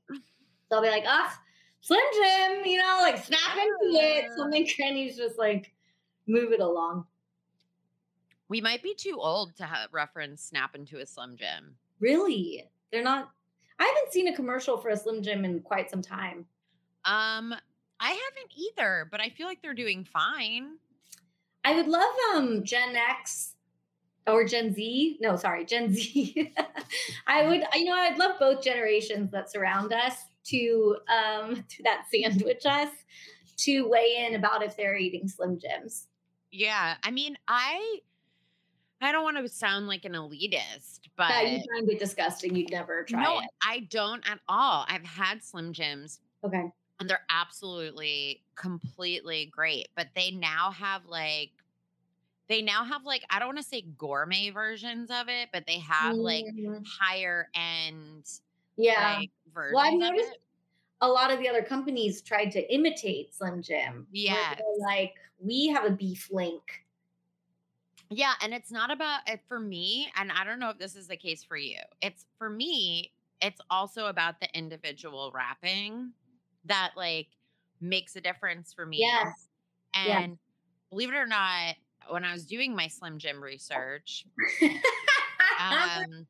So 0.68 0.76
I'll 0.76 0.82
be 0.82 0.90
like, 0.90 1.04
"Ah, 1.06 1.40
Slim 1.80 2.00
Jim," 2.12 2.66
you 2.66 2.76
know, 2.76 2.98
like 3.00 3.24
snap 3.24 3.56
into 3.56 3.98
it. 3.98 4.26
Something 4.36 4.68
Granny's 4.76 5.16
just 5.16 5.38
like 5.38 5.72
move 6.30 6.52
it 6.52 6.60
along. 6.60 7.06
We 8.48 8.60
might 8.60 8.82
be 8.82 8.94
too 8.94 9.18
old 9.20 9.56
to 9.56 9.64
have 9.64 9.92
reference 9.92 10.42
Snap 10.42 10.74
into 10.74 10.98
a 10.98 11.06
Slim 11.06 11.36
Jim. 11.36 11.76
Really, 12.00 12.64
they're 12.90 13.02
not. 13.02 13.30
I 13.78 13.84
haven't 13.84 14.12
seen 14.12 14.28
a 14.28 14.34
commercial 14.34 14.76
for 14.76 14.90
a 14.90 14.96
Slim 14.96 15.22
Jim 15.22 15.44
in 15.44 15.60
quite 15.60 15.90
some 15.90 16.02
time. 16.02 16.46
Um, 17.04 17.54
I 18.00 18.08
haven't 18.08 18.52
either, 18.56 19.08
but 19.10 19.20
I 19.20 19.28
feel 19.30 19.46
like 19.46 19.62
they're 19.62 19.74
doing 19.74 20.04
fine. 20.04 20.78
I 21.64 21.74
would 21.74 21.86
love 21.88 22.12
um 22.34 22.64
Gen 22.64 22.96
X 22.96 23.54
or 24.26 24.44
Gen 24.44 24.74
Z. 24.74 25.18
No, 25.20 25.36
sorry, 25.36 25.64
Gen 25.64 25.92
Z. 25.92 26.52
I 27.26 27.46
would, 27.46 27.62
you 27.74 27.84
know, 27.84 27.94
I'd 27.94 28.18
love 28.18 28.38
both 28.38 28.62
generations 28.62 29.30
that 29.32 29.50
surround 29.50 29.92
us 29.92 30.16
to 30.46 30.96
um 31.08 31.56
to 31.68 31.82
that 31.84 32.06
sandwich 32.12 32.64
us 32.66 32.90
to 33.58 33.88
weigh 33.88 34.26
in 34.26 34.34
about 34.34 34.62
if 34.62 34.76
they're 34.76 34.96
eating 34.96 35.28
Slim 35.28 35.58
Jims. 35.58 36.06
Yeah. 36.52 36.96
I 37.02 37.10
mean, 37.10 37.36
I 37.48 38.00
I 39.00 39.12
don't 39.12 39.24
want 39.24 39.38
to 39.38 39.48
sound 39.48 39.86
like 39.88 40.04
an 40.04 40.12
elitist, 40.12 41.08
but 41.16 41.30
Yeah, 41.30 41.42
you 41.42 41.62
find 41.74 41.90
it 41.90 41.98
disgusting. 41.98 42.54
You'd 42.56 42.70
never 42.70 43.04
try 43.04 43.22
no, 43.22 43.38
it. 43.40 43.46
I 43.62 43.80
don't 43.80 44.28
at 44.30 44.40
all. 44.48 44.84
I've 44.88 45.04
had 45.04 45.42
Slim 45.42 45.72
Jims 45.72 46.20
Okay. 46.44 46.70
and 47.00 47.08
they're 47.10 47.24
absolutely 47.30 48.44
completely 48.56 49.46
great, 49.46 49.88
but 49.96 50.08
they 50.14 50.30
now 50.32 50.70
have 50.72 51.06
like 51.06 51.52
they 52.48 52.62
now 52.62 52.84
have 52.84 53.04
like 53.04 53.24
I 53.30 53.38
don't 53.38 53.48
want 53.48 53.58
to 53.58 53.64
say 53.64 53.82
gourmet 53.82 54.50
versions 54.50 55.10
of 55.10 55.28
it, 55.28 55.50
but 55.52 55.66
they 55.66 55.78
have 55.80 56.20
like 56.20 56.46
Mhm. 56.46 56.84
higher 56.86 57.48
end 57.54 58.26
yeah. 58.76 59.18
like 59.20 59.30
versions 59.54 59.74
well, 59.76 59.84
I've 59.86 59.98
noticed. 59.98 60.38
A 61.00 61.08
lot 61.08 61.30
of 61.32 61.38
the 61.38 61.48
other 61.48 61.62
companies 61.62 62.22
tried 62.22 62.50
to 62.52 62.74
imitate 62.74 63.34
Slim 63.34 63.62
Jim. 63.62 64.06
Yeah. 64.12 64.54
Like 64.78 65.14
we 65.38 65.68
have 65.68 65.84
a 65.84 65.90
beef 65.90 66.28
link. 66.30 66.62
Yeah, 68.12 68.32
and 68.42 68.52
it's 68.52 68.72
not 68.72 68.90
about 68.90 69.20
it 69.28 69.40
for 69.46 69.60
me, 69.60 70.10
and 70.16 70.32
I 70.32 70.42
don't 70.42 70.58
know 70.58 70.70
if 70.70 70.78
this 70.78 70.96
is 70.96 71.06
the 71.06 71.16
case 71.16 71.44
for 71.44 71.56
you. 71.56 71.78
It's 72.02 72.26
for 72.38 72.50
me, 72.50 73.12
it's 73.40 73.60
also 73.70 74.06
about 74.06 74.40
the 74.40 74.48
individual 74.52 75.30
wrapping 75.32 76.10
that 76.64 76.90
like 76.96 77.28
makes 77.80 78.16
a 78.16 78.20
difference 78.20 78.72
for 78.72 78.84
me. 78.84 78.98
Yes. 78.98 79.46
And 79.94 80.08
yeah. 80.08 80.26
believe 80.90 81.10
it 81.10 81.14
or 81.14 81.26
not, 81.26 81.76
when 82.08 82.24
I 82.24 82.32
was 82.32 82.46
doing 82.46 82.74
my 82.74 82.88
Slim 82.88 83.18
Jim 83.18 83.40
research, 83.40 84.26
um 85.60 86.26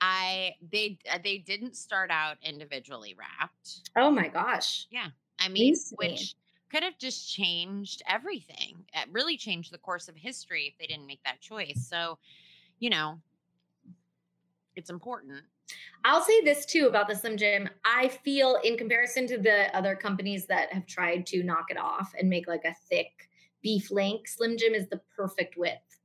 I 0.00 0.54
they 0.70 0.98
uh, 1.12 1.18
they 1.22 1.38
didn't 1.38 1.76
start 1.76 2.10
out 2.10 2.36
individually 2.42 3.16
wrapped. 3.18 3.90
oh 3.96 4.10
my 4.10 4.28
gosh. 4.28 4.86
Yeah. 4.90 5.08
I 5.40 5.48
mean, 5.48 5.74
which 5.96 6.34
could 6.70 6.82
have 6.82 6.98
just 6.98 7.32
changed 7.32 8.02
everything. 8.08 8.84
It 8.92 9.08
really 9.10 9.36
changed 9.36 9.72
the 9.72 9.78
course 9.78 10.08
of 10.08 10.16
history 10.16 10.66
if 10.66 10.78
they 10.78 10.86
didn't 10.86 11.06
make 11.06 11.22
that 11.24 11.40
choice. 11.40 11.86
So, 11.88 12.18
you 12.78 12.90
know, 12.90 13.18
it's 14.76 14.90
important. 14.90 15.42
I'll 16.04 16.22
say 16.22 16.40
this 16.42 16.64
too 16.64 16.86
about 16.86 17.08
the 17.08 17.14
Slim 17.14 17.36
Jim. 17.36 17.68
I 17.84 18.08
feel, 18.08 18.58
in 18.64 18.76
comparison 18.76 19.26
to 19.28 19.38
the 19.38 19.74
other 19.76 19.94
companies 19.94 20.46
that 20.46 20.72
have 20.72 20.86
tried 20.86 21.26
to 21.26 21.42
knock 21.42 21.66
it 21.70 21.78
off 21.78 22.12
and 22.18 22.28
make 22.28 22.48
like 22.48 22.64
a 22.64 22.74
thick 22.88 23.28
beef 23.62 23.90
link, 23.90 24.28
Slim 24.28 24.56
Jim 24.56 24.74
is 24.74 24.88
the 24.88 25.00
perfect 25.16 25.56
width. 25.56 25.98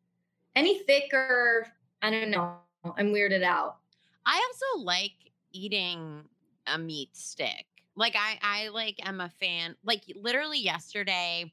Any 0.55 0.79
thicker, 0.79 1.67
I 2.01 2.09
don't 2.09 2.31
know. 2.31 2.55
I'm 2.97 3.13
weirded 3.13 3.43
out. 3.43 3.77
I 4.25 4.41
also 4.47 4.83
like 4.83 5.13
eating 5.51 6.23
a 6.67 6.77
meat 6.77 7.15
stick. 7.15 7.65
Like 7.95 8.15
I 8.15 8.39
I 8.41 8.67
like 8.69 8.95
am 9.05 9.21
a 9.21 9.29
fan. 9.29 9.75
Like 9.83 10.01
literally 10.15 10.59
yesterday 10.59 11.51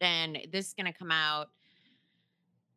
and 0.00 0.38
this 0.52 0.68
is 0.68 0.74
going 0.74 0.90
to 0.90 0.98
come 0.98 1.10
out 1.10 1.48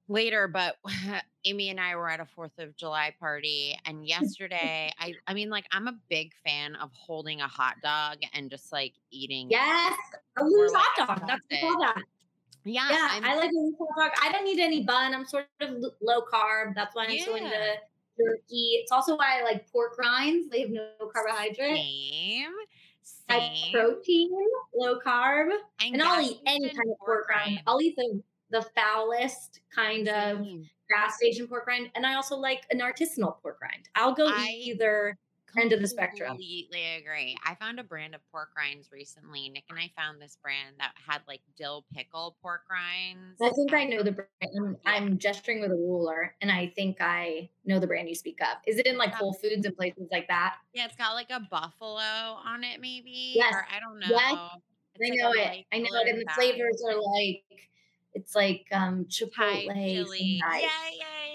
later 0.09 0.47
but 0.47 0.75
Amy 1.45 1.69
and 1.69 1.79
I 1.79 1.95
were 1.95 2.09
at 2.09 2.19
a 2.19 2.27
4th 2.37 2.59
of 2.59 2.75
July 2.75 3.13
party 3.19 3.77
and 3.85 4.05
yesterday 4.05 4.91
I 4.99 5.13
I 5.27 5.33
mean 5.33 5.49
like 5.49 5.65
I'm 5.71 5.87
a 5.87 5.95
big 6.09 6.33
fan 6.45 6.75
of 6.75 6.91
holding 6.93 7.41
a 7.41 7.47
hot 7.47 7.75
dog 7.81 8.17
and 8.33 8.49
just 8.49 8.71
like 8.71 8.93
eating. 9.11 9.49
Yes, 9.49 9.97
a 10.37 10.43
loose 10.43 10.71
like 10.73 10.83
hot 10.97 11.19
dog. 11.19 11.27
That's 11.27 11.61
call 11.61 11.79
that. 11.79 12.01
Yeah, 12.65 12.89
Yeah, 12.91 13.07
I'm- 13.11 13.23
I 13.25 13.35
like 13.35 13.49
a 13.51 13.53
loose 13.55 13.75
hot 13.79 14.11
dog. 14.11 14.11
I 14.21 14.31
don't 14.31 14.43
need 14.45 14.59
any 14.59 14.83
bun. 14.83 15.13
I'm 15.13 15.25
sort 15.25 15.47
of 15.61 15.69
low 16.01 16.21
carb. 16.33 16.75
That's 16.75 16.95
why 16.95 17.05
I'm 17.05 17.19
so 17.19 17.35
into 17.35 17.49
Turkey. 18.17 18.79
It's 18.81 18.91
also 18.91 19.15
why 19.17 19.39
I 19.39 19.43
like 19.43 19.69
pork 19.71 19.97
rinds. 19.97 20.49
They 20.49 20.61
have 20.61 20.69
no 20.69 20.87
carbohydrate. 21.13 21.77
same. 21.77 22.51
Same. 23.29 23.73
protein, 23.73 24.29
low 24.75 24.99
carb. 24.99 25.49
And 25.81 26.01
I'll 26.01 26.21
eat 26.21 26.39
any 26.45 26.69
kind 26.69 26.89
of 26.89 26.97
pork 26.99 27.27
rind. 27.29 27.55
rind. 27.55 27.61
I'll 27.67 27.81
eat 27.81 27.95
the 27.97 28.21
the 28.49 28.61
foulest 28.75 29.61
kind 29.75 30.07
of 30.07 30.37
Same. 30.45 30.69
gas 30.89 31.15
station 31.17 31.47
pork 31.47 31.65
rind, 31.67 31.89
and 31.95 32.05
I 32.05 32.13
also 32.13 32.35
like 32.37 32.63
an 32.69 32.79
artisanal 32.79 33.41
pork 33.41 33.59
rind. 33.61 33.89
I'll 33.95 34.13
go 34.13 34.27
I- 34.27 34.47
eat 34.51 34.75
either. 34.75 35.17
End 35.57 35.73
of 35.73 35.81
the 35.81 35.87
spectrum. 35.87 36.29
Completely 36.29 36.83
agree. 36.95 37.37
I 37.45 37.55
found 37.55 37.79
a 37.79 37.83
brand 37.83 38.15
of 38.15 38.21
pork 38.31 38.49
rinds 38.57 38.89
recently. 38.91 39.49
Nick 39.49 39.65
and 39.69 39.79
I 39.79 39.91
found 39.95 40.21
this 40.21 40.37
brand 40.41 40.75
that 40.79 40.93
had 40.95 41.21
like 41.27 41.41
dill 41.57 41.85
pickle 41.93 42.35
pork 42.41 42.61
rinds. 42.69 43.39
I 43.41 43.49
think 43.49 43.73
I 43.73 43.85
know 43.85 44.03
the 44.03 44.11
brand. 44.11 44.29
I'm, 44.57 44.77
I'm 44.85 45.17
gesturing 45.17 45.61
with 45.61 45.71
a 45.71 45.75
ruler, 45.75 46.35
and 46.41 46.51
I 46.51 46.71
think 46.75 46.97
I 46.99 47.49
know 47.65 47.79
the 47.79 47.87
brand 47.87 48.09
you 48.09 48.15
speak 48.15 48.39
of. 48.41 48.57
Is 48.65 48.77
it 48.77 48.87
in 48.87 48.97
like 48.97 49.13
Whole 49.13 49.33
Foods 49.33 49.65
and 49.65 49.75
places 49.75 50.07
like 50.11 50.27
that? 50.27 50.55
Yeah, 50.73 50.85
it's 50.85 50.95
got 50.95 51.13
like 51.13 51.29
a 51.29 51.41
buffalo 51.51 51.99
on 51.99 52.63
it, 52.63 52.81
maybe. 52.81 53.33
Yes. 53.35 53.53
Or 53.53 53.65
I 53.75 53.79
don't 53.79 53.99
know. 53.99 54.07
Yes. 54.09 54.33
I 54.33 54.59
like 54.99 55.13
a 55.13 55.15
know 55.17 55.31
it. 55.31 55.65
I 55.71 55.77
know 55.79 55.99
it. 56.01 56.07
And 56.07 56.19
the 56.19 56.31
flavors 56.33 56.83
are 56.87 56.99
like 56.99 57.43
it's 58.13 58.35
like 58.35 58.65
um 58.71 59.05
Thai 59.05 59.65
chipotle. 59.65 59.73
chili. 59.73 60.39
Yeah, 60.41 60.57
yeah, 60.57 60.67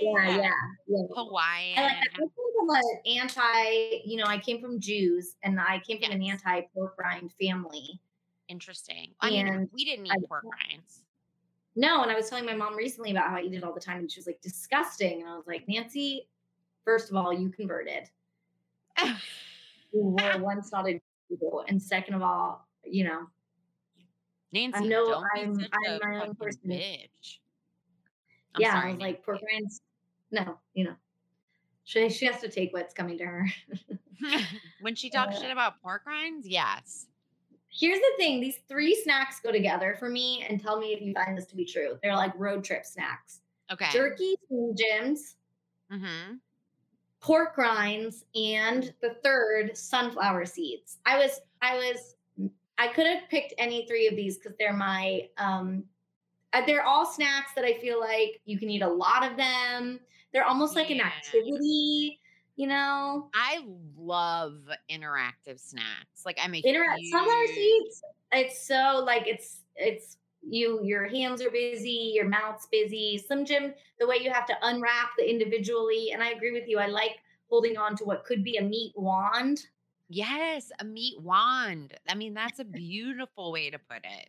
yeah, 0.00 0.28
yeah. 0.28 0.36
yeah, 0.36 0.50
yeah. 0.88 1.02
Hawaiian. 1.14 1.78
I 1.78 1.82
like 1.82 1.90
that. 1.90 2.08
I 2.14 2.18
came 2.18 2.28
from 2.28 2.47
an 2.76 3.00
anti, 3.20 4.00
you 4.04 4.16
know, 4.16 4.24
I 4.24 4.38
came 4.38 4.60
from 4.60 4.80
Jews 4.80 5.36
and 5.42 5.58
I 5.60 5.80
came 5.86 6.00
from 6.00 6.12
an 6.12 6.22
anti 6.22 6.60
pork 6.74 6.94
rind 6.98 7.32
family. 7.40 8.00
Interesting. 8.48 9.14
I 9.20 9.30
mean, 9.30 9.46
And 9.48 9.68
we 9.72 9.84
didn't 9.84 10.06
eat 10.06 10.12
I- 10.12 10.26
pork 10.28 10.44
rinds. 10.68 11.04
No, 11.76 12.02
and 12.02 12.10
I 12.10 12.16
was 12.16 12.28
telling 12.28 12.44
my 12.44 12.54
mom 12.54 12.74
recently 12.74 13.12
about 13.12 13.28
how 13.30 13.36
I 13.36 13.42
eat 13.42 13.54
it 13.54 13.62
all 13.62 13.72
the 13.72 13.78
time, 13.80 13.98
and 13.98 14.10
she 14.10 14.18
was 14.18 14.26
like, 14.26 14.40
disgusting. 14.40 15.20
And 15.20 15.30
I 15.30 15.36
was 15.36 15.46
like, 15.46 15.68
Nancy, 15.68 16.28
first 16.84 17.08
of 17.08 17.14
all, 17.16 17.32
you 17.32 17.50
converted. 17.50 18.08
You 19.90 20.02
were 20.20 20.38
once 20.42 20.70
not 20.70 20.86
a 20.86 21.00
Jew. 21.30 21.62
And 21.66 21.80
second 21.80 22.12
of 22.14 22.20
all, 22.22 22.68
you 22.84 23.04
know, 23.04 23.26
Nancy, 24.52 24.86
know 24.86 25.06
don't 25.06 25.24
I'm- 25.34 25.66
I'm 25.86 25.92
a 25.92 25.98
my 26.06 26.26
own 26.26 26.34
person. 26.34 26.60
bitch. 26.66 27.38
I'm 28.54 28.60
yeah, 28.60 28.72
sorry, 28.72 28.90
I 28.90 28.92
was 28.92 29.00
like, 29.00 29.24
pork 29.24 29.40
rinds. 29.50 29.80
No, 30.30 30.58
you 30.74 30.84
know, 30.84 30.94
she, 31.88 32.10
she 32.10 32.26
has 32.26 32.38
to 32.42 32.50
take 32.50 32.74
what's 32.74 32.92
coming 32.92 33.16
to 33.16 33.24
her. 33.24 33.46
when 34.82 34.94
she 34.94 35.08
talks 35.08 35.36
Uh, 35.38 35.40
shit 35.42 35.50
about 35.50 35.80
pork 35.80 36.02
rinds, 36.06 36.46
yes. 36.46 37.06
Here's 37.70 37.98
the 37.98 38.12
thing 38.18 38.40
these 38.40 38.58
three 38.68 38.94
snacks 38.94 39.40
go 39.40 39.50
together 39.52 39.96
for 39.98 40.08
me, 40.10 40.44
and 40.48 40.60
tell 40.60 40.78
me 40.78 40.88
if 40.92 41.00
you 41.00 41.14
find 41.14 41.36
this 41.38 41.46
to 41.46 41.56
be 41.56 41.64
true. 41.64 41.98
They're 42.02 42.14
like 42.16 42.32
road 42.36 42.62
trip 42.64 42.84
snacks 42.84 43.40
Okay. 43.72 43.88
jerky, 43.92 44.34
Jims, 44.76 45.36
Mm-hmm. 45.90 46.34
pork 47.20 47.56
rinds, 47.56 48.24
and 48.34 48.92
the 49.00 49.14
third, 49.24 49.74
sunflower 49.76 50.44
seeds. 50.44 50.98
I 51.06 51.16
was, 51.18 51.40
I 51.62 51.76
was, 51.76 52.16
I 52.76 52.88
could 52.88 53.06
have 53.06 53.28
picked 53.30 53.54
any 53.56 53.86
three 53.86 54.06
of 54.08 54.14
these 54.16 54.36
because 54.36 54.56
they're 54.58 54.74
my, 54.74 55.28
um, 55.38 55.84
uh, 56.52 56.62
they're 56.66 56.84
all 56.84 57.06
snacks 57.06 57.52
that 57.54 57.64
I 57.64 57.74
feel 57.78 57.98
like 57.98 58.40
you 58.44 58.58
can 58.58 58.68
eat 58.68 58.82
a 58.82 58.88
lot 58.88 59.24
of 59.30 59.36
them. 59.38 60.00
They're 60.32 60.44
almost 60.44 60.76
like 60.76 60.90
an 60.90 61.00
activity, 61.00 62.20
you 62.56 62.66
know. 62.66 63.30
I 63.34 63.64
love 63.96 64.60
interactive 64.90 65.58
snacks. 65.58 66.24
Like 66.26 66.38
I'm 66.42 66.54
a 66.54 66.58
Interact 66.58 67.00
sunflower 67.10 67.46
seeds. 67.46 68.02
It's 68.32 68.66
so 68.66 69.02
like 69.04 69.26
it's 69.26 69.60
it's 69.76 70.18
you 70.42 70.80
your 70.82 71.08
hands 71.08 71.42
are 71.42 71.50
busy, 71.50 72.12
your 72.14 72.28
mouth's 72.28 72.66
busy. 72.66 73.18
Slim 73.18 73.44
Jim, 73.44 73.74
the 73.98 74.06
way 74.06 74.16
you 74.20 74.30
have 74.30 74.46
to 74.46 74.54
unwrap 74.62 75.10
the 75.16 75.28
individually, 75.28 76.10
and 76.12 76.22
I 76.22 76.30
agree 76.30 76.52
with 76.52 76.68
you. 76.68 76.78
I 76.78 76.86
like 76.86 77.18
holding 77.48 77.76
on 77.78 77.96
to 77.96 78.04
what 78.04 78.24
could 78.24 78.44
be 78.44 78.56
a 78.56 78.62
meat 78.62 78.92
wand. 78.96 79.60
Yes, 80.10 80.70
a 80.80 80.84
meat 80.84 81.20
wand. 81.20 81.94
I 82.08 82.14
mean, 82.14 82.32
that's 82.32 82.60
a 82.60 82.64
beautiful 82.64 83.52
way 83.52 83.70
to 83.70 83.78
put 83.78 84.04
it. 84.04 84.28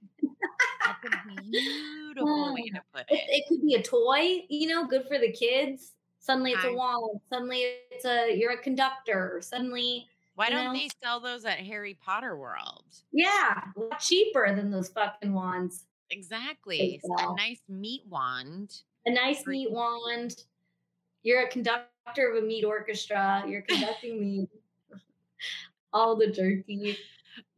That's 0.85 1.05
a 1.05 1.41
beautiful 1.41 2.53
way 2.53 2.69
to 2.69 2.81
put 2.93 3.01
It, 3.09 3.13
it. 3.19 3.29
it 3.29 3.47
could 3.47 3.61
be 3.61 3.75
a 3.75 3.81
toy, 3.83 4.45
you 4.49 4.67
know, 4.67 4.85
good 4.87 5.05
for 5.07 5.17
the 5.19 5.31
kids. 5.31 5.93
Suddenly 6.19 6.51
it's 6.51 6.63
a 6.65 6.73
wand. 6.73 7.19
Suddenly 7.31 7.63
it's 7.91 8.05
a 8.05 8.35
you're 8.37 8.51
a 8.51 8.57
conductor. 8.57 9.39
Suddenly, 9.41 10.07
Why 10.35 10.49
don't 10.49 10.65
know? 10.65 10.73
they 10.73 10.89
sell 11.01 11.19
those 11.19 11.45
at 11.45 11.59
Harry 11.59 11.97
Potter 12.03 12.37
World? 12.37 12.83
yeah, 13.11 13.61
a 13.75 13.79
lot 13.79 13.99
cheaper 13.99 14.53
than 14.55 14.69
those 14.71 14.89
fucking 14.89 15.33
wands. 15.33 15.85
Exactly. 16.11 16.99
A 17.19 17.33
nice 17.35 17.61
meat 17.69 18.03
wand. 18.09 18.81
a 19.05 19.11
nice 19.11 19.45
meat 19.45 19.71
wand. 19.71 20.43
You're 21.23 21.43
a 21.43 21.49
conductor 21.49 22.31
of 22.31 22.43
a 22.43 22.45
meat 22.45 22.63
orchestra. 22.65 23.43
You're 23.47 23.61
conducting 23.61 24.19
the 24.89 24.97
all 25.93 26.15
the 26.15 26.27
jerky. 26.27 26.97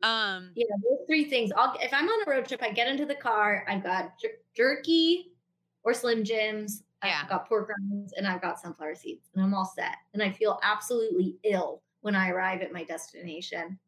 Um, 0.04 0.52
Yeah, 0.56 0.66
those 0.84 1.06
three 1.08 1.26
things. 1.26 1.52
I'll, 1.56 1.76
if 1.80 1.94
I'm 1.94 2.08
on 2.08 2.28
a 2.28 2.30
road 2.30 2.48
trip, 2.48 2.64
I 2.64 2.72
get 2.72 2.88
into 2.88 3.06
the 3.06 3.16
car. 3.16 3.66
I've 3.68 3.84
got 3.84 4.20
jer- 4.20 4.40
jerky 4.56 5.34
or 5.84 5.94
Slim 5.94 6.24
Jims. 6.24 6.84
Yeah. 7.04 7.22
I've 7.24 7.30
got 7.30 7.48
pork 7.48 7.70
rinds 7.70 8.14
and 8.14 8.28
I've 8.28 8.42
got 8.42 8.60
sunflower 8.60 8.96
seeds, 8.96 9.30
and 9.34 9.44
I'm 9.44 9.54
all 9.54 9.66
set. 9.66 9.96
And 10.14 10.22
I 10.22 10.32
feel 10.32 10.60
absolutely 10.62 11.38
ill 11.44 11.82
when 12.02 12.16
I 12.16 12.30
arrive 12.30 12.62
at 12.62 12.72
my 12.72 12.84
destination. 12.84 13.80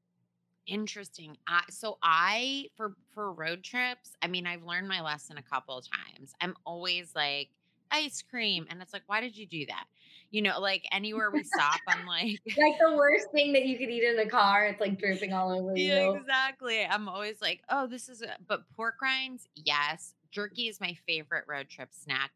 Interesting. 0.65 1.38
I, 1.47 1.62
so 1.69 1.97
I 2.02 2.67
for 2.76 2.95
for 3.13 3.34
road 3.34 3.63
trips, 3.63 4.15
I 4.21 4.28
mean, 4.28 4.47
I've 4.47 4.63
learned 4.63 4.88
my 4.88 5.02
lesson 5.02 5.38
a 5.38 5.43
couple 5.43 5.78
of 5.78 5.86
times. 5.86 6.34
I'm 6.41 6.56
always 6.65 7.13
like 7.15 7.49
ice 7.93 8.21
cream. 8.21 8.65
And 8.69 8.82
it's 8.82 8.91
like, 8.91 9.03
why 9.06 9.21
did 9.21 9.38
you 9.38 9.45
do 9.45 9.65
that? 9.67 9.86
You 10.32 10.41
know, 10.41 10.60
like 10.60 10.86
anywhere 10.91 11.32
we 11.32 11.43
stop, 11.43 11.79
I'm 11.88 12.06
like, 12.06 12.41
Like 12.58 12.77
the 12.79 12.95
worst 12.97 13.27
thing 13.32 13.53
that 13.53 13.65
you 13.65 13.77
could 13.77 13.89
eat 13.89 14.03
in 14.03 14.17
the 14.17 14.29
car. 14.29 14.65
It's 14.65 14.82
like 14.82 14.99
dripping 14.99 15.32
all 15.32 15.51
over 15.58 15.77
yeah, 15.77 16.01
you. 16.01 16.15
exactly. 16.15 16.84
I'm 16.84 17.08
always 17.08 17.41
like, 17.41 17.62
oh, 17.69 17.88
this 17.88 18.10
is, 18.10 18.21
a, 18.21 18.36
but 18.47 18.63
pork 18.75 18.95
rinds, 19.01 19.47
yes. 19.56 20.15
Jerky 20.32 20.67
is 20.67 20.82
my 20.82 20.97
favorite 21.08 21.45
road 21.47 21.69
trip 21.69 21.89
snack. 21.91 22.32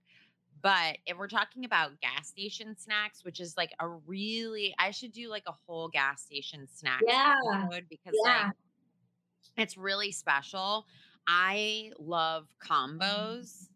But 0.61 0.97
if 1.05 1.17
we're 1.17 1.27
talking 1.27 1.65
about 1.65 1.99
gas 2.01 2.29
station 2.29 2.75
snacks, 2.77 3.23
which 3.23 3.39
is 3.39 3.55
like 3.57 3.73
a 3.79 3.87
really, 3.87 4.73
I 4.79 4.91
should 4.91 5.11
do 5.11 5.29
like 5.29 5.43
a 5.47 5.53
whole 5.67 5.87
gas 5.87 6.23
station 6.23 6.67
snack 6.67 7.01
Yeah. 7.05 7.35
because 7.89 8.15
Yeah. 8.25 8.45
like 8.47 8.53
it's 9.57 9.77
really 9.77 10.11
special. 10.11 10.85
I 11.27 11.91
love 11.99 12.47
combos. 12.63 13.67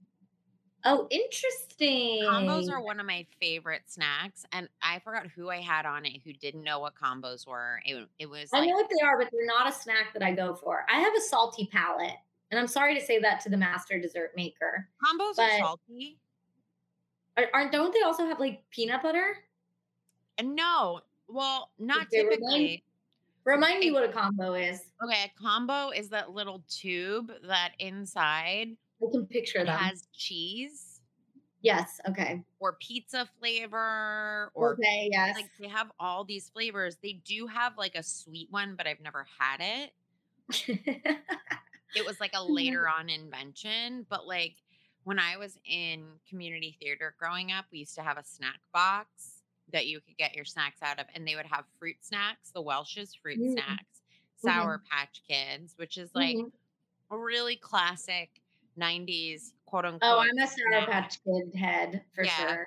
Oh, 0.83 1.07
interesting. 1.09 2.23
Combos 2.23 2.69
are 2.71 2.81
one 2.81 2.99
of 2.99 3.05
my 3.05 3.25
favorite 3.39 3.83
snacks, 3.85 4.45
and 4.51 4.67
I 4.81 4.99
forgot 4.99 5.27
who 5.27 5.49
I 5.49 5.57
had 5.57 5.85
on 5.85 6.05
it 6.05 6.21
who 6.23 6.33
didn't 6.33 6.63
know 6.63 6.79
what 6.79 6.93
combos 6.95 7.47
were. 7.47 7.79
It, 7.85 8.07
it 8.19 8.25
was 8.25 8.49
I 8.53 8.59
like 8.59 8.69
know 8.69 8.75
what 8.75 8.89
they 8.89 9.05
are, 9.05 9.17
but 9.17 9.29
they're 9.31 9.45
not 9.45 9.69
a 9.69 9.71
snack 9.71 10.13
that 10.13 10.23
I 10.23 10.33
go 10.33 10.55
for. 10.55 10.85
I 10.91 10.99
have 10.99 11.13
a 11.15 11.21
salty 11.21 11.69
palate, 11.71 12.15
and 12.49 12.59
I'm 12.59 12.67
sorry 12.67 12.95
to 12.95 13.01
say 13.05 13.19
that 13.19 13.41
to 13.41 13.49
the 13.49 13.57
master 13.57 13.99
dessert 13.99 14.31
maker. 14.35 14.87
combos 15.03 15.37
are 15.39 15.59
salty. 15.59 16.17
Are, 17.37 17.45
aren't 17.53 17.71
don't 17.71 17.93
they 17.93 18.01
also 18.01 18.25
have 18.25 18.39
like 18.39 18.63
peanut 18.71 19.03
butter? 19.03 19.37
And 20.37 20.55
no, 20.55 21.01
well, 21.27 21.71
not 21.77 22.07
they 22.11 22.19
remind- 22.19 22.39
typically. 22.39 22.83
Remind 23.43 23.79
me 23.79 23.91
what 23.91 24.03
a 24.03 24.11
combo 24.11 24.53
is. 24.53 24.81
Okay, 25.03 25.23
a 25.23 25.41
combo 25.41 25.89
is 25.89 26.09
that 26.09 26.29
little 26.29 26.63
tube 26.69 27.31
that 27.47 27.71
inside 27.79 28.77
I 29.05 29.11
can 29.11 29.25
picture 29.27 29.63
them. 29.65 29.77
has 29.77 30.07
cheese 30.13 31.01
yes. 31.61 31.99
Okay. 32.07 32.43
or 32.59 32.77
pizza 32.81 33.27
flavor 33.39 34.51
or 34.53 34.73
okay. 34.73 35.09
Yes. 35.11 35.35
like 35.35 35.49
they 35.59 35.67
have 35.67 35.91
all 35.99 36.23
these 36.23 36.49
flavors. 36.49 36.97
They 37.01 37.13
do 37.13 37.47
have 37.47 37.77
like 37.77 37.95
a 37.95 38.03
sweet 38.03 38.47
one, 38.51 38.75
but 38.75 38.87
I've 38.87 38.99
never 39.01 39.25
had 39.39 39.59
it. 39.61 39.93
It 41.95 42.05
was 42.05 42.19
like 42.19 42.31
a 42.33 42.43
later 42.51 42.87
on 42.87 43.09
invention, 43.09 44.05
but 44.09 44.25
like 44.27 44.55
when 45.03 45.19
I 45.19 45.37
was 45.37 45.57
in 45.65 46.05
community 46.29 46.77
theater 46.79 47.15
growing 47.19 47.51
up, 47.51 47.65
we 47.71 47.79
used 47.79 47.95
to 47.95 48.01
have 48.01 48.17
a 48.17 48.23
snack 48.23 48.59
box 48.73 49.41
that 49.73 49.87
you 49.87 49.99
could 50.01 50.17
get 50.17 50.35
your 50.35 50.45
snacks 50.45 50.81
out 50.81 50.99
of, 50.99 51.05
and 51.15 51.27
they 51.27 51.35
would 51.35 51.45
have 51.45 51.65
fruit 51.79 51.95
snacks, 52.01 52.51
the 52.51 52.61
Welch's 52.61 53.13
fruit 53.15 53.39
Mm. 53.39 53.53
snacks, 53.53 54.01
Sour 54.37 54.83
Patch 54.89 55.21
Kids, 55.27 55.73
which 55.77 55.97
is 55.97 56.13
like 56.15 56.35
Mhm. 56.37 56.51
a 57.11 57.17
really 57.17 57.55
classic 57.55 58.40
90s 58.79 59.51
quote 59.65 59.85
oh, 59.85 59.89
unquote. 59.89 60.01
oh, 60.03 60.19
I'm 60.19 60.37
a 60.37 60.47
Sour. 60.47 60.85
Patch 60.87 61.17
Kid 61.23 61.55
head 61.59 62.01
for 62.13 62.23
Yeah. 62.23 62.37
sure. 62.37 62.65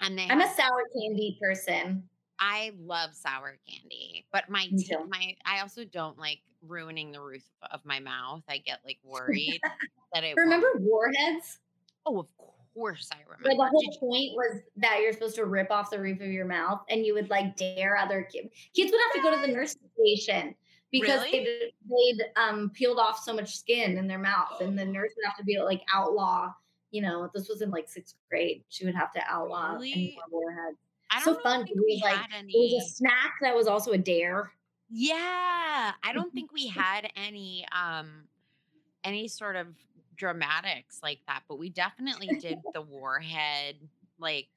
And 0.00 0.16
they 0.18 0.28
I'm 0.28 0.40
a 0.40 0.48
sour 0.54 0.84
candy 0.94 1.36
person. 1.42 2.08
I 2.38 2.70
love 2.80 3.14
sour 3.14 3.58
candy, 3.68 4.26
but 4.32 4.48
my 4.48 4.66
te- 4.66 4.94
my 5.08 5.34
I 5.44 5.60
also 5.60 5.84
don't 5.84 6.16
like 6.18 6.38
ruining 6.66 7.10
the 7.10 7.20
roof 7.20 7.42
of 7.72 7.84
my 7.84 7.98
mouth. 7.98 8.44
I 8.48 8.58
get 8.58 8.78
like 8.84 8.98
worried 9.02 9.58
that 10.14 10.22
it. 10.22 10.36
Remember 10.36 10.68
won't- 10.74 10.84
Warheads? 10.84 11.58
Oh, 12.06 12.20
of 12.20 12.26
course 12.74 13.08
I 13.12 13.16
remember. 13.28 13.48
Where 13.58 13.66
the 13.66 13.70
whole 13.70 13.80
Did 13.80 13.94
you- 13.94 13.98
point 13.98 14.32
was 14.36 14.60
that 14.76 15.00
you're 15.02 15.12
supposed 15.12 15.34
to 15.34 15.46
rip 15.46 15.72
off 15.72 15.90
the 15.90 15.98
roof 15.98 16.20
of 16.20 16.28
your 16.28 16.44
mouth, 16.46 16.80
and 16.88 17.04
you 17.04 17.12
would 17.14 17.28
like 17.28 17.56
dare 17.56 17.96
other 17.96 18.22
kids. 18.22 18.54
Kids 18.76 18.92
would 18.92 19.00
have 19.00 19.12
to 19.14 19.20
go 19.22 19.34
to 19.34 19.44
the 19.44 19.52
nurse's 19.52 19.78
station 19.98 20.54
because 20.90 21.22
Really? 21.24 21.44
they'd, 21.44 22.18
they'd 22.18 22.24
um 22.36 22.70
peeled 22.70 22.98
off 22.98 23.18
so 23.22 23.32
much 23.34 23.56
skin 23.56 23.98
in 23.98 24.06
their 24.06 24.18
mouth, 24.18 24.60
and 24.60 24.78
the 24.78 24.84
nurse 24.84 25.12
would 25.16 25.26
have 25.26 25.36
to 25.36 25.44
be 25.44 25.58
like 25.60 25.82
outlaw. 25.92 26.52
You 26.90 27.02
know, 27.02 27.30
this 27.34 27.48
was 27.48 27.60
in 27.62 27.70
like 27.70 27.88
sixth 27.88 28.14
grade. 28.30 28.64
She 28.68 28.86
would 28.86 28.94
have 28.94 29.12
to 29.12 29.20
outlaw 29.28 29.76
any 29.76 30.18
Really? 30.32 30.74
I 31.10 31.22
so 31.22 31.34
don't 31.34 31.42
fun, 31.42 31.60
it 31.62 31.74
we 31.74 31.94
was 31.94 32.00
like- 32.02 32.30
had 32.30 32.44
It 32.48 32.74
was 32.74 32.82
a 32.84 32.88
snack 32.94 33.32
that 33.42 33.54
was 33.54 33.66
also 33.66 33.92
a 33.92 33.98
dare. 33.98 34.52
yeah, 34.90 35.92
I 36.02 36.12
don't 36.12 36.32
think 36.34 36.52
we 36.52 36.66
had 36.68 37.10
any 37.16 37.66
um 37.72 38.24
any 39.04 39.28
sort 39.28 39.56
of 39.56 39.68
dramatics 40.16 41.00
like 41.02 41.20
that, 41.28 41.42
but 41.48 41.58
we 41.58 41.68
definitely 41.70 42.28
did 42.40 42.58
the 42.74 42.80
warhead 42.82 43.76
like 44.18 44.48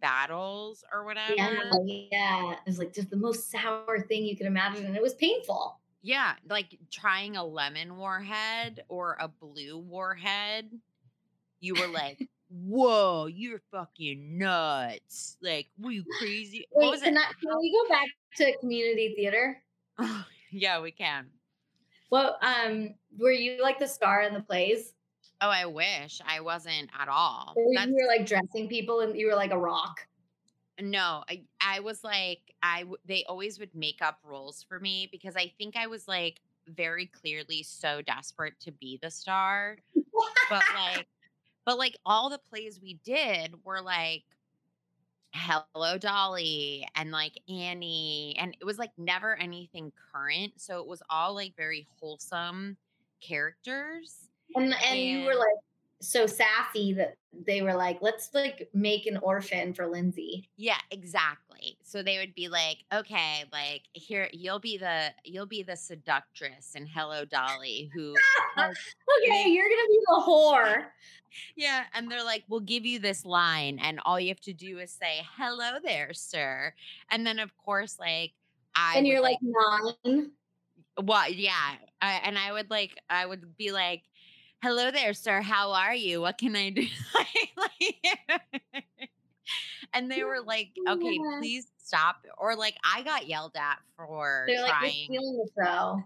battles 0.00 0.84
or 0.92 1.04
whatever. 1.04 1.34
Yeah, 1.36 1.62
yeah. 1.84 2.52
It 2.52 2.58
was 2.66 2.78
like 2.78 2.92
just 2.92 3.10
the 3.10 3.16
most 3.16 3.50
sour 3.50 4.04
thing 4.08 4.24
you 4.24 4.36
could 4.36 4.46
imagine, 4.46 4.86
and 4.86 4.96
it 4.96 5.02
was 5.02 5.14
painful. 5.14 5.80
Yeah, 6.02 6.34
like 6.48 6.78
trying 6.90 7.36
a 7.36 7.44
lemon 7.44 7.96
warhead 7.96 8.84
or 8.88 9.16
a 9.20 9.28
blue 9.28 9.78
warhead, 9.78 10.70
you 11.60 11.74
were 11.74 11.88
like, 11.88 12.28
"Whoa, 12.48 13.26
you're 13.26 13.62
fucking 13.70 14.38
nuts!" 14.38 15.36
Like, 15.42 15.66
were 15.78 15.90
you 15.90 16.04
crazy? 16.18 16.66
what 16.70 16.84
Wait, 16.84 16.90
was 16.90 17.02
can, 17.02 17.16
it? 17.16 17.20
I, 17.20 17.32
can 17.40 17.58
we 17.58 17.72
go 17.72 17.88
back 17.88 18.06
to 18.36 18.58
community 18.58 19.14
theater? 19.16 19.62
yeah, 20.52 20.80
we 20.80 20.92
can. 20.92 21.26
Well, 22.10 22.38
um, 22.40 22.94
were 23.18 23.32
you 23.32 23.60
like 23.62 23.78
the 23.78 23.88
star 23.88 24.22
in 24.22 24.32
the 24.32 24.40
plays? 24.40 24.94
Oh, 25.40 25.48
I 25.48 25.66
wish 25.66 26.20
I 26.26 26.40
wasn't 26.40 26.90
at 26.98 27.08
all. 27.08 27.54
You 27.56 27.78
were 27.78 28.08
like 28.08 28.26
dressing 28.26 28.68
people 28.68 29.00
and 29.00 29.16
you 29.16 29.28
were 29.28 29.36
like 29.36 29.52
a 29.52 29.58
rock? 29.58 30.06
no, 30.80 31.24
I, 31.28 31.42
I 31.60 31.80
was 31.80 32.04
like, 32.04 32.40
I. 32.62 32.84
They 33.04 33.24
always 33.28 33.58
would 33.58 33.74
make 33.74 34.00
up 34.00 34.18
roles 34.22 34.64
for 34.68 34.78
me 34.78 35.08
because 35.10 35.34
I 35.36 35.52
think 35.58 35.76
I 35.76 35.88
was 35.88 36.06
like 36.06 36.40
very 36.68 37.06
clearly 37.06 37.62
so 37.62 38.02
desperate 38.02 38.54
to 38.60 38.72
be 38.72 38.98
the 39.02 39.10
star. 39.10 39.78
but 40.50 40.62
like 40.74 41.06
but 41.64 41.78
like 41.78 41.96
all 42.06 42.30
the 42.30 42.38
plays 42.38 42.80
we 42.80 42.94
did 43.04 43.54
were 43.64 43.80
like 43.80 44.24
hello 45.34 45.98
dolly 45.98 46.88
and 46.94 47.10
like 47.10 47.38
annie 47.50 48.34
and 48.38 48.56
it 48.58 48.64
was 48.64 48.78
like 48.78 48.90
never 48.96 49.36
anything 49.36 49.92
current 50.10 50.54
so 50.56 50.80
it 50.80 50.86
was 50.86 51.02
all 51.10 51.34
like 51.34 51.54
very 51.54 51.86
wholesome 52.00 52.78
characters 53.20 54.27
And 54.54 54.74
and 54.84 54.98
you 54.98 55.24
were 55.24 55.34
like 55.34 55.56
so 56.00 56.26
sassy 56.26 56.92
that 56.94 57.16
they 57.46 57.60
were 57.62 57.74
like, 57.74 57.98
let's 58.00 58.30
like 58.34 58.68
make 58.72 59.06
an 59.06 59.16
orphan 59.18 59.74
for 59.74 59.86
Lindsay. 59.86 60.48
yeah 60.56 60.78
exactly 60.90 61.76
so 61.82 62.02
they 62.04 62.18
would 62.18 62.34
be 62.34 62.48
like 62.48 62.78
okay 62.94 63.44
like 63.52 63.82
here 63.92 64.28
you'll 64.32 64.60
be 64.60 64.78
the 64.78 65.12
you'll 65.24 65.44
be 65.44 65.62
the 65.64 65.74
seductress 65.74 66.74
and 66.76 66.88
hello 66.88 67.24
dolly 67.24 67.90
who 67.92 68.14
Okay, 68.58 69.48
you're 69.48 69.68
gonna 69.68 69.88
be 69.88 70.00
the 70.06 70.22
whore. 70.26 70.84
Yeah, 71.56 71.84
and 71.94 72.10
they're 72.10 72.24
like, 72.24 72.44
"We'll 72.48 72.60
give 72.60 72.86
you 72.86 72.98
this 72.98 73.24
line, 73.24 73.78
and 73.80 74.00
all 74.04 74.18
you 74.18 74.28
have 74.28 74.40
to 74.40 74.52
do 74.52 74.78
is 74.78 74.90
say 74.92 75.20
hello 75.36 75.78
there, 75.82 76.12
sir." 76.12 76.72
And 77.10 77.26
then, 77.26 77.38
of 77.38 77.56
course, 77.56 77.98
like 77.98 78.32
I 78.74 78.94
and 78.96 79.06
you're 79.06 79.20
would, 79.20 79.28
like 79.28 79.38
nine. 79.42 80.30
"What? 81.00 81.34
Yeah," 81.34 81.74
I, 82.00 82.12
and 82.24 82.38
I 82.38 82.52
would 82.52 82.70
like, 82.70 82.98
I 83.10 83.26
would 83.26 83.56
be 83.56 83.72
like, 83.72 84.02
"Hello 84.62 84.90
there, 84.90 85.12
sir. 85.14 85.40
How 85.40 85.72
are 85.72 85.94
you? 85.94 86.20
What 86.20 86.38
can 86.38 86.56
I 86.56 86.70
do?" 86.70 86.86
And 89.94 90.10
they 90.10 90.22
were 90.22 90.40
like, 90.42 90.70
"Okay, 90.86 91.18
Yeah. 91.22 91.38
please 91.40 91.66
stop." 91.78 92.16
Or 92.36 92.54
like, 92.54 92.76
I 92.84 93.02
got 93.02 93.26
yelled 93.26 93.56
at 93.56 93.78
for 93.96 94.44
They're 94.46 94.62
like, 94.62 94.70
trying. 94.70 95.08
the 95.10 95.48
show. 95.64 96.02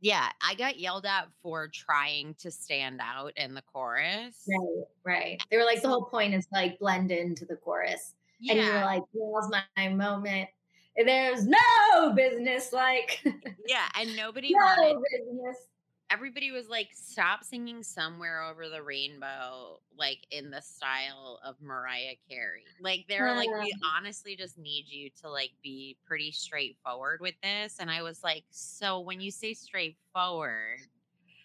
yeah, 0.00 0.30
I 0.42 0.54
got 0.56 0.78
yelled 0.78 1.06
at 1.06 1.28
for 1.42 1.68
trying 1.68 2.34
to 2.40 2.50
stand 2.50 3.00
out 3.00 3.32
in 3.36 3.54
the 3.54 3.62
chorus. 3.62 4.44
Right, 4.48 4.84
right. 5.04 5.42
They 5.50 5.56
were 5.56 5.64
like, 5.64 5.82
the 5.82 5.88
whole 5.88 6.06
point 6.06 6.34
is 6.34 6.48
like 6.52 6.78
blend 6.80 7.12
into 7.12 7.44
the 7.44 7.56
chorus. 7.56 8.14
Yeah. 8.40 8.54
And 8.54 8.60
you 8.66 8.72
were 8.72 8.80
like, 8.80 9.02
now's 9.14 9.50
my 9.76 9.88
moment. 9.88 10.48
There's 10.96 11.46
no 11.46 12.12
business 12.14 12.72
like 12.72 13.22
yeah, 13.68 13.86
and 13.94 14.16
nobody 14.16 14.50
no 14.52 14.58
wanted 14.58 15.02
business. 15.12 15.68
Everybody 16.10 16.50
was 16.50 16.68
like, 16.68 16.88
stop 16.94 17.44
singing 17.44 17.82
somewhere 17.82 18.42
over 18.42 18.68
the 18.68 18.82
rainbow, 18.82 19.80
like 19.98 20.26
in 20.30 20.50
the 20.50 20.62
style 20.62 21.40
of 21.44 21.56
Mariah 21.60 22.14
Carey. 22.28 22.64
Like 22.80 23.06
they 23.08 23.20
were 23.20 23.34
like, 23.34 23.48
we 23.60 23.74
honestly 23.96 24.36
just 24.36 24.58
need 24.58 24.84
you 24.88 25.10
to 25.22 25.30
like 25.30 25.50
be 25.62 25.96
pretty 26.06 26.30
straightforward 26.32 27.20
with 27.20 27.34
this. 27.42 27.76
And 27.80 27.90
I 27.90 28.02
was 28.02 28.22
like, 28.22 28.44
so 28.50 29.00
when 29.00 29.20
you 29.20 29.30
say 29.30 29.54
straightforward, 29.54 30.78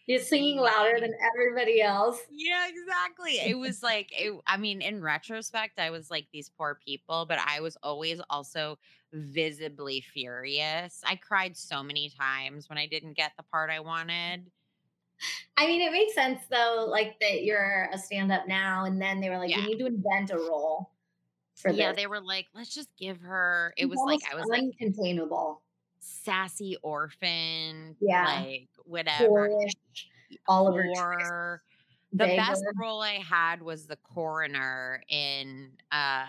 You're 0.08 0.20
singing 0.20 0.58
louder 0.58 1.00
than 1.00 1.14
everybody 1.34 1.82
else. 1.82 2.20
yeah, 2.32 2.68
exactly. 2.68 3.34
It 3.34 3.58
was 3.58 3.82
like, 3.84 4.10
it, 4.12 4.34
I 4.48 4.58
mean, 4.58 4.82
in 4.82 5.02
retrospect, 5.02 5.80
I 5.80 5.90
was 5.92 6.10
like 6.10 6.28
these 6.34 6.50
poor 6.50 6.80
people, 6.84 7.26
but 7.28 7.40
I 7.40 7.62
was 7.62 7.78
always 7.84 8.20
also 8.30 8.78
visibly 9.14 10.02
furious. 10.02 11.02
I 11.06 11.16
cried 11.16 11.56
so 11.56 11.84
many 11.84 12.10
times 12.10 12.68
when 12.70 12.78
I 12.78 12.88
didn't 12.88 13.14
get 13.14 13.32
the 13.38 13.44
part 13.44 13.70
I 13.70 13.80
wanted. 13.80 14.50
I 15.56 15.68
mean, 15.68 15.82
it 15.82 15.92
makes 15.92 16.16
sense 16.16 16.40
though, 16.50 16.88
like 16.90 17.20
that 17.22 17.44
you're 17.44 17.88
a 17.94 17.98
stand-up 17.98 18.48
now, 18.48 18.86
and 18.86 19.00
then 19.00 19.22
they 19.22 19.30
were 19.30 19.38
like, 19.38 19.52
Yeah. 19.52 19.58
we 19.60 19.68
need 19.68 19.80
to 19.80 19.86
invent 19.86 20.32
a 20.32 20.38
role 20.38 20.90
for 21.56 21.70
yeah, 21.70 21.92
this. 21.92 21.98
they 22.02 22.08
were 22.08 22.22
like, 22.22 22.48
let's 22.56 22.74
just 22.74 22.90
give 22.98 23.22
her. 23.22 23.72
It 23.78 23.86
was 23.86 24.00
like 24.04 24.22
I 24.32 24.36
was 24.36 24.46
like 24.48 24.64
uncontainable. 24.82 25.58
sassy 26.00 26.76
orphan, 26.82 27.96
Yeah. 28.02 28.24
like 28.42 28.68
whatever. 28.86 29.28
Boorish, 29.28 29.74
Oliver. 30.52 30.86
Or 30.98 31.62
The 32.14 32.26
best 32.28 32.64
role 32.80 33.02
I 33.02 33.14
had 33.16 33.62
was 33.62 33.86
the 33.88 33.96
coroner 33.98 35.02
in 35.10 35.72
uh 35.92 36.26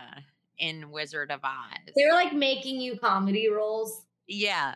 in 0.59 0.91
Wizard 0.91 1.31
of 1.31 1.41
Oz. 1.45 1.93
They 1.97 2.05
were 2.07 2.13
like 2.13 2.33
making 2.33 2.81
you 2.81 2.97
comedy 2.99 3.49
roles. 3.49 4.05
yeah. 4.29 4.75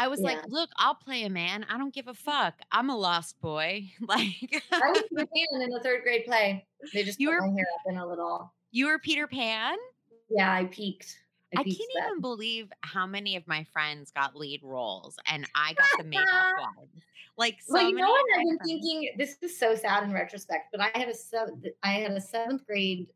I 0.00 0.06
was 0.06 0.20
like, 0.20 0.38
look, 0.46 0.70
I'll 0.76 0.94
play 0.94 1.24
a 1.24 1.28
man. 1.28 1.66
I 1.68 1.76
don't 1.76 1.92
give 1.92 2.06
a 2.06 2.14
fuck. 2.14 2.54
I'm 2.70 2.88
a 2.88 2.96
lost 2.96 3.40
boy. 3.40 3.90
like 4.06 4.62
I 4.70 4.90
was 4.90 5.02
Peter 5.10 5.26
Pan 5.52 5.62
in 5.62 5.70
the 5.70 5.80
third 5.82 6.02
grade 6.04 6.24
play. 6.24 6.64
They 6.94 7.02
just 7.02 7.18
You 7.18 7.30
put 7.30 7.34
were- 7.40 7.46
my 7.48 7.52
hair 7.52 7.66
up 7.74 7.92
in 7.92 7.96
a 7.98 8.06
little. 8.06 8.52
you 8.70 8.86
were 8.86 9.00
Peter 9.00 9.26
Pan? 9.26 9.76
Yeah, 10.30 10.52
I 10.52 10.66
peaked. 10.66 11.18
I 11.56 11.64
peaked 11.64 11.78
can't 11.80 11.90
then. 11.96 12.04
even 12.10 12.20
believe 12.20 12.70
how 12.82 13.06
many 13.06 13.34
of 13.34 13.48
my 13.48 13.64
friends 13.72 14.12
got 14.12 14.36
lead 14.36 14.60
roles 14.62 15.16
and 15.26 15.44
I 15.56 15.72
got 15.72 15.88
the 15.98 16.04
makeup 16.04 16.26
ones. 16.76 17.02
Like 17.38 17.60
so 17.64 17.74
well, 17.74 17.88
you 17.88 17.94
know 17.94 18.10
what 18.10 18.24
I've 18.36 18.44
been 18.44 18.58
thinking? 18.58 19.10
This 19.16 19.36
is 19.42 19.56
so 19.58 19.74
sad 19.76 20.02
in 20.02 20.12
retrospect, 20.12 20.66
but 20.72 20.80
I 20.80 20.90
had 20.98 21.08
a 21.08 21.14
seventh. 21.14 21.64
I 21.84 21.92
had 21.92 22.10
a 22.10 22.20
seventh 22.20 22.66
grade, 22.66 23.06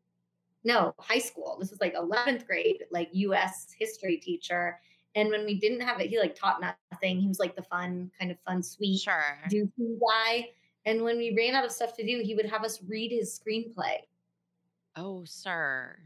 no, 0.63 0.95
high 0.97 1.19
school. 1.19 1.57
This 1.59 1.69
was 1.69 1.81
like 1.81 1.93
eleventh 1.93 2.47
grade, 2.47 2.85
like 2.89 3.09
U.S. 3.11 3.75
history 3.77 4.17
teacher. 4.17 4.79
And 5.15 5.29
when 5.29 5.45
we 5.45 5.59
didn't 5.59 5.81
have 5.81 5.99
it, 5.99 6.09
he 6.09 6.17
like 6.17 6.35
taught 6.35 6.61
nothing. 6.91 7.19
He 7.19 7.27
was 7.27 7.37
like 7.37 7.55
the 7.55 7.61
fun, 7.63 8.09
kind 8.17 8.31
of 8.31 8.39
fun, 8.47 8.63
sweet, 8.63 9.01
Sure. 9.01 9.37
doofy 9.49 9.99
guy. 9.99 10.49
And 10.85 11.03
when 11.03 11.17
we 11.17 11.35
ran 11.35 11.53
out 11.53 11.65
of 11.65 11.71
stuff 11.71 11.95
to 11.97 12.05
do, 12.05 12.21
he 12.23 12.33
would 12.33 12.45
have 12.47 12.63
us 12.63 12.81
read 12.87 13.11
his 13.11 13.39
screenplay. 13.39 13.97
Oh, 14.95 15.23
sir. 15.25 15.99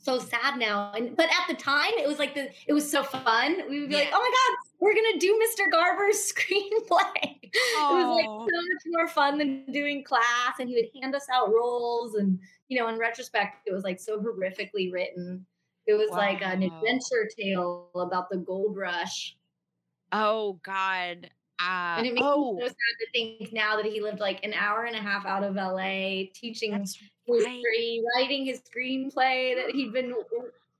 So 0.00 0.18
sad 0.18 0.58
now. 0.58 0.92
And 0.92 1.16
but 1.16 1.26
at 1.26 1.48
the 1.48 1.54
time, 1.54 1.92
it 1.98 2.08
was 2.08 2.18
like 2.18 2.34
the 2.34 2.50
it 2.66 2.72
was 2.72 2.90
so 2.90 3.02
fun. 3.02 3.68
We 3.68 3.80
would 3.80 3.88
be 3.88 3.96
like, 3.96 4.10
"Oh 4.12 4.18
my 4.18 4.30
god, 4.30 4.58
we're 4.80 4.94
gonna 4.94 5.18
do 5.18 5.38
Mr. 5.38 5.70
Garber's 5.70 6.32
screenplay." 6.32 7.38
It 7.42 7.50
was 7.76 8.16
like 8.16 8.26
so 8.26 8.44
much 8.44 8.82
more 8.86 9.08
fun 9.08 9.38
than 9.38 9.64
doing 9.72 10.04
class, 10.04 10.58
and 10.58 10.68
he 10.68 10.74
would 10.76 11.02
hand 11.02 11.14
us 11.14 11.26
out 11.32 11.52
roles. 11.52 12.14
And 12.14 12.38
you 12.68 12.78
know, 12.78 12.88
in 12.88 12.98
retrospect, 12.98 13.66
it 13.66 13.72
was 13.72 13.84
like 13.84 14.00
so 14.00 14.18
horrifically 14.18 14.92
written. 14.92 15.46
It 15.86 15.94
was 15.94 16.10
like 16.10 16.42
an 16.42 16.62
adventure 16.62 17.28
tale 17.36 17.90
about 17.96 18.30
the 18.30 18.36
gold 18.36 18.76
rush, 18.76 19.34
Oh 20.12 20.60
God. 20.62 21.30
Uh, 21.60 21.96
and 21.98 22.06
it 22.06 22.14
makes 22.14 22.24
oh, 22.24 22.54
me 22.54 22.62
so 22.62 22.68
sad 22.68 22.74
to 22.74 23.06
think 23.12 23.52
now 23.52 23.76
that 23.76 23.84
he 23.84 24.00
lived 24.00 24.18
like 24.18 24.42
an 24.44 24.54
hour 24.54 24.84
and 24.84 24.96
a 24.96 25.00
half 25.00 25.26
out 25.26 25.44
of 25.44 25.56
LA, 25.56 26.24
teaching 26.34 26.72
that's 26.72 26.98
right. 27.38 28.00
writing 28.16 28.44
his 28.44 28.60
screenplay 28.60 29.54
that 29.54 29.74
he'd 29.74 29.92
been 29.92 30.14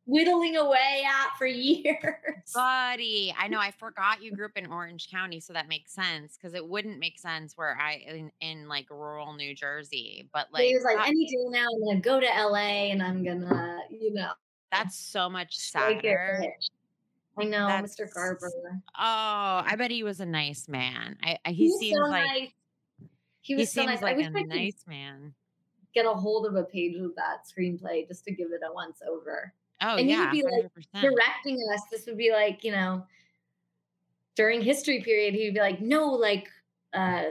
whittling 0.06 0.56
away 0.56 1.04
at 1.06 1.36
for 1.38 1.46
years. 1.46 2.52
Buddy, 2.54 3.34
I 3.38 3.48
know. 3.48 3.58
I 3.58 3.70
forgot 3.70 4.22
you 4.22 4.32
grew 4.32 4.46
up 4.46 4.56
in 4.56 4.66
Orange 4.66 5.08
County, 5.10 5.40
so 5.40 5.52
that 5.52 5.68
makes 5.68 5.92
sense 5.92 6.36
because 6.36 6.54
it 6.54 6.66
wouldn't 6.66 6.98
make 6.98 7.18
sense 7.18 7.56
where 7.56 7.78
I 7.80 8.02
in, 8.06 8.32
in 8.40 8.68
like 8.68 8.90
rural 8.90 9.32
New 9.34 9.54
Jersey. 9.54 10.28
But 10.32 10.48
like, 10.52 10.64
he 10.64 10.74
was 10.74 10.84
like, 10.84 11.06
any 11.06 11.26
day 11.26 11.36
now, 11.48 11.66
I'm 11.72 11.84
gonna 11.86 12.00
go 12.00 12.20
to 12.20 12.26
LA 12.26 12.90
and 12.90 13.02
I'm 13.02 13.24
gonna, 13.24 13.78
you 13.90 14.12
know, 14.12 14.32
that's 14.70 14.96
so 14.96 15.28
much 15.28 15.56
sadder. 15.56 16.44
I 17.38 17.44
know, 17.44 17.68
Mr. 17.68 18.12
Garber. 18.12 18.50
Oh, 18.64 18.82
I 18.98 19.74
bet 19.78 19.90
he 19.90 20.02
was 20.02 20.20
a 20.20 20.26
nice 20.26 20.68
man. 20.68 21.16
I, 21.22 21.38
I 21.44 21.50
he 21.50 21.64
He 21.64 21.78
seems 21.78 21.96
so 21.96 22.02
like 22.02 22.26
nice. 22.26 22.48
He 23.42 23.54
he 23.54 23.60
was 23.60 23.72
so 23.72 23.80
seems 23.80 23.92
nice. 23.92 24.02
I 24.02 24.06
like 24.06 24.16
wish 24.16 24.26
a 24.26 24.30
I 24.30 24.32
could 24.32 24.48
nice 24.48 24.84
man. 24.86 25.34
Get 25.94 26.06
a 26.06 26.10
hold 26.12 26.46
of 26.46 26.54
a 26.56 26.64
page 26.64 26.96
of 26.96 27.14
that 27.16 27.44
screenplay 27.46 28.06
just 28.06 28.24
to 28.24 28.32
give 28.32 28.48
it 28.52 28.60
a 28.68 28.72
once 28.72 29.00
over. 29.08 29.52
Oh 29.82 29.96
And 29.96 30.08
he 30.10 30.18
would 30.18 30.30
be, 30.30 30.42
like, 30.42 30.52
hundred 30.52 30.74
percent. 30.74 31.02
Directing 31.14 31.58
us, 31.74 31.80
this 31.90 32.06
would 32.06 32.18
be 32.18 32.30
like, 32.32 32.62
you 32.64 32.72
know, 32.72 33.04
during 34.36 34.60
history 34.62 35.02
period, 35.02 35.34
he'd 35.34 35.54
be 35.54 35.60
like, 35.60 35.80
no, 35.80 36.08
like 36.08 36.48
uh 36.92 37.24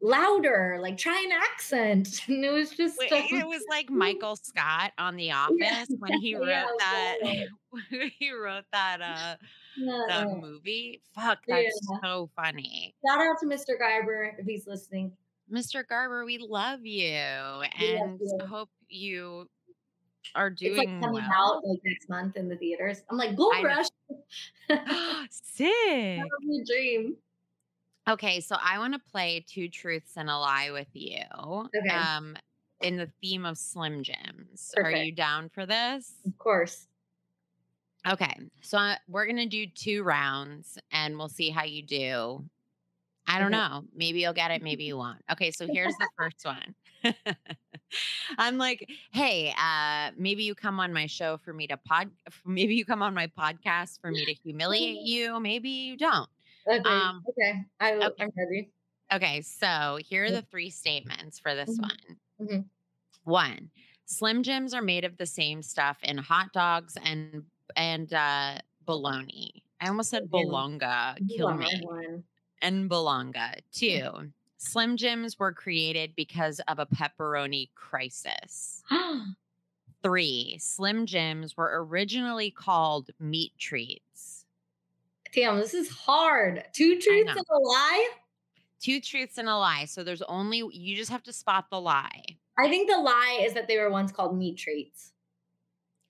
louder, 0.00 0.78
like 0.80 0.96
try 0.98 1.18
an 1.24 1.32
accent. 1.32 2.20
And 2.28 2.44
it 2.44 2.50
was 2.50 2.70
just 2.70 2.98
Wait, 2.98 3.10
so- 3.10 3.16
it 3.16 3.46
was 3.46 3.62
like 3.70 3.90
Michael 3.90 4.36
Scott 4.36 4.92
on 4.98 5.16
The 5.16 5.32
Office 5.32 5.88
when 5.98 6.20
he 6.20 6.34
wrote 6.34 6.48
yeah, 6.48 6.66
that. 6.78 7.16
totally. 7.22 8.14
he 8.18 8.32
wrote 8.32 8.64
that 8.72 9.00
uh 9.02 9.36
that 10.08 10.28
movie. 10.40 11.02
Fuck, 11.14 11.40
that's 11.46 11.78
Yeah. 11.90 11.98
so 12.02 12.30
funny. 12.34 12.94
Shout 13.06 13.20
out 13.20 13.36
to 13.40 13.46
Mr. 13.46 13.78
Garber 13.78 14.34
if 14.38 14.46
he's 14.46 14.66
listening. 14.66 15.12
Mr. 15.52 15.86
Garber, 15.86 16.24
we 16.24 16.38
love 16.38 16.84
you 16.84 17.12
love 17.14 17.62
and 17.78 18.20
you. 18.20 18.38
hope 18.46 18.68
you 18.88 19.48
are 20.34 20.50
doing 20.50 20.72
It's 20.72 20.78
like 20.78 21.00
coming 21.00 21.22
well. 21.28 21.56
out 21.56 21.64
like 21.66 21.78
next 21.84 22.08
month 22.08 22.36
in 22.36 22.48
the 22.48 22.56
theaters. 22.56 23.02
I'm 23.10 23.16
like, 23.16 23.36
Gold 23.36 23.54
I. 23.56 23.62
Rush. 23.62 23.86
Sick. 25.30 26.20
dream. 26.66 27.16
Okay, 28.08 28.40
so 28.40 28.56
I 28.62 28.78
want 28.78 28.94
to 28.94 29.00
play 29.10 29.44
two 29.48 29.68
truths 29.68 30.12
and 30.16 30.30
a 30.30 30.36
lie 30.36 30.70
with 30.70 30.88
you. 30.92 31.22
Okay. 31.44 31.88
Um, 31.88 32.36
in 32.80 32.96
the 32.96 33.10
theme 33.20 33.44
of 33.44 33.58
Slim 33.58 34.02
Jims. 34.02 34.72
Are 34.76 34.90
you 34.92 35.12
down 35.12 35.48
for 35.48 35.66
this? 35.66 36.12
Of 36.26 36.36
course. 36.38 36.86
Okay, 38.06 38.32
so 38.62 38.78
I, 38.78 38.98
we're 39.08 39.26
gonna 39.26 39.46
do 39.46 39.66
two 39.66 40.04
rounds, 40.04 40.78
and 40.92 41.16
we'll 41.18 41.28
see 41.28 41.50
how 41.50 41.64
you 41.64 41.82
do. 41.82 42.44
I 43.28 43.38
don't 43.38 43.50
know. 43.50 43.84
Maybe 43.94 44.20
you'll 44.20 44.32
get 44.32 44.50
it. 44.50 44.62
Maybe 44.62 44.84
you 44.84 44.96
won't. 44.98 45.22
Okay, 45.32 45.50
so 45.50 45.66
here's 45.66 45.94
the 45.96 46.08
first 46.16 46.44
one. 46.44 46.74
I'm 48.38 48.58
like, 48.58 48.88
hey, 49.12 49.54
uh, 49.58 50.10
maybe 50.16 50.44
you 50.44 50.54
come 50.54 50.80
on 50.80 50.92
my 50.92 51.06
show 51.06 51.36
for 51.38 51.52
me 51.52 51.66
to 51.68 51.76
pod. 51.76 52.10
Maybe 52.44 52.74
you 52.74 52.84
come 52.84 53.02
on 53.02 53.14
my 53.14 53.28
podcast 53.28 54.00
for 54.00 54.10
me 54.10 54.24
to 54.24 54.34
humiliate 54.34 55.00
you. 55.02 55.38
Maybe 55.40 55.70
you 55.70 55.96
don't. 55.96 56.28
Okay. 56.68 56.88
Um, 56.88 57.22
okay. 57.28 57.62
I, 57.80 57.94
okay. 57.94 58.24
I'm 58.24 58.30
ready. 58.36 58.70
Okay, 59.12 59.40
so 59.42 59.98
here 60.04 60.24
are 60.24 60.28
Mm. 60.28 60.32
the 60.32 60.42
three 60.42 60.70
statements 60.70 61.38
for 61.38 61.54
this 61.54 61.70
Mhm. 61.78 61.82
one. 61.82 62.16
Mhm. 62.48 62.64
One, 63.22 63.70
Slim 64.06 64.42
Jims 64.42 64.74
are 64.74 64.82
made 64.82 65.04
of 65.04 65.16
the 65.16 65.26
same 65.26 65.62
stuff 65.62 65.98
in 66.02 66.18
hot 66.18 66.52
dogs 66.52 66.96
and 67.04 67.44
and 67.76 68.12
uh, 68.12 68.58
bologna. 68.84 69.62
I 69.80 69.88
almost 69.88 70.10
said 70.10 70.22
Ew. 70.24 70.28
bolonga. 70.28 71.16
Kill 71.36 71.54
me. 71.54 71.82
And 72.66 72.88
bolonga. 72.88 73.54
Mm. 73.54 73.62
Two, 73.72 74.32
Slim 74.58 74.96
Jims 74.96 75.38
were 75.38 75.52
created 75.52 76.16
because 76.16 76.60
of 76.66 76.80
a 76.80 76.86
pepperoni 76.86 77.68
crisis. 77.76 78.82
Three, 80.02 80.56
Slim 80.58 81.06
Jims 81.06 81.56
were 81.56 81.84
originally 81.84 82.50
called 82.50 83.10
meat 83.20 83.52
treats. 83.56 84.46
Damn, 85.32 85.58
this 85.58 85.74
is 85.74 85.88
hard. 85.90 86.64
Two 86.72 86.98
truths 86.98 87.30
and 87.30 87.46
a 87.50 87.58
lie? 87.58 88.08
Two 88.80 89.00
truths 89.00 89.38
and 89.38 89.48
a 89.48 89.56
lie. 89.56 89.84
So 89.84 90.02
there's 90.02 90.22
only 90.22 90.64
you 90.72 90.96
just 90.96 91.10
have 91.12 91.22
to 91.24 91.32
spot 91.32 91.66
the 91.70 91.80
lie. 91.80 92.24
I 92.58 92.68
think 92.68 92.90
the 92.90 92.98
lie 92.98 93.42
is 93.42 93.52
that 93.54 93.68
they 93.68 93.78
were 93.78 93.90
once 93.90 94.10
called 94.10 94.36
meat 94.36 94.58
treats. 94.58 95.12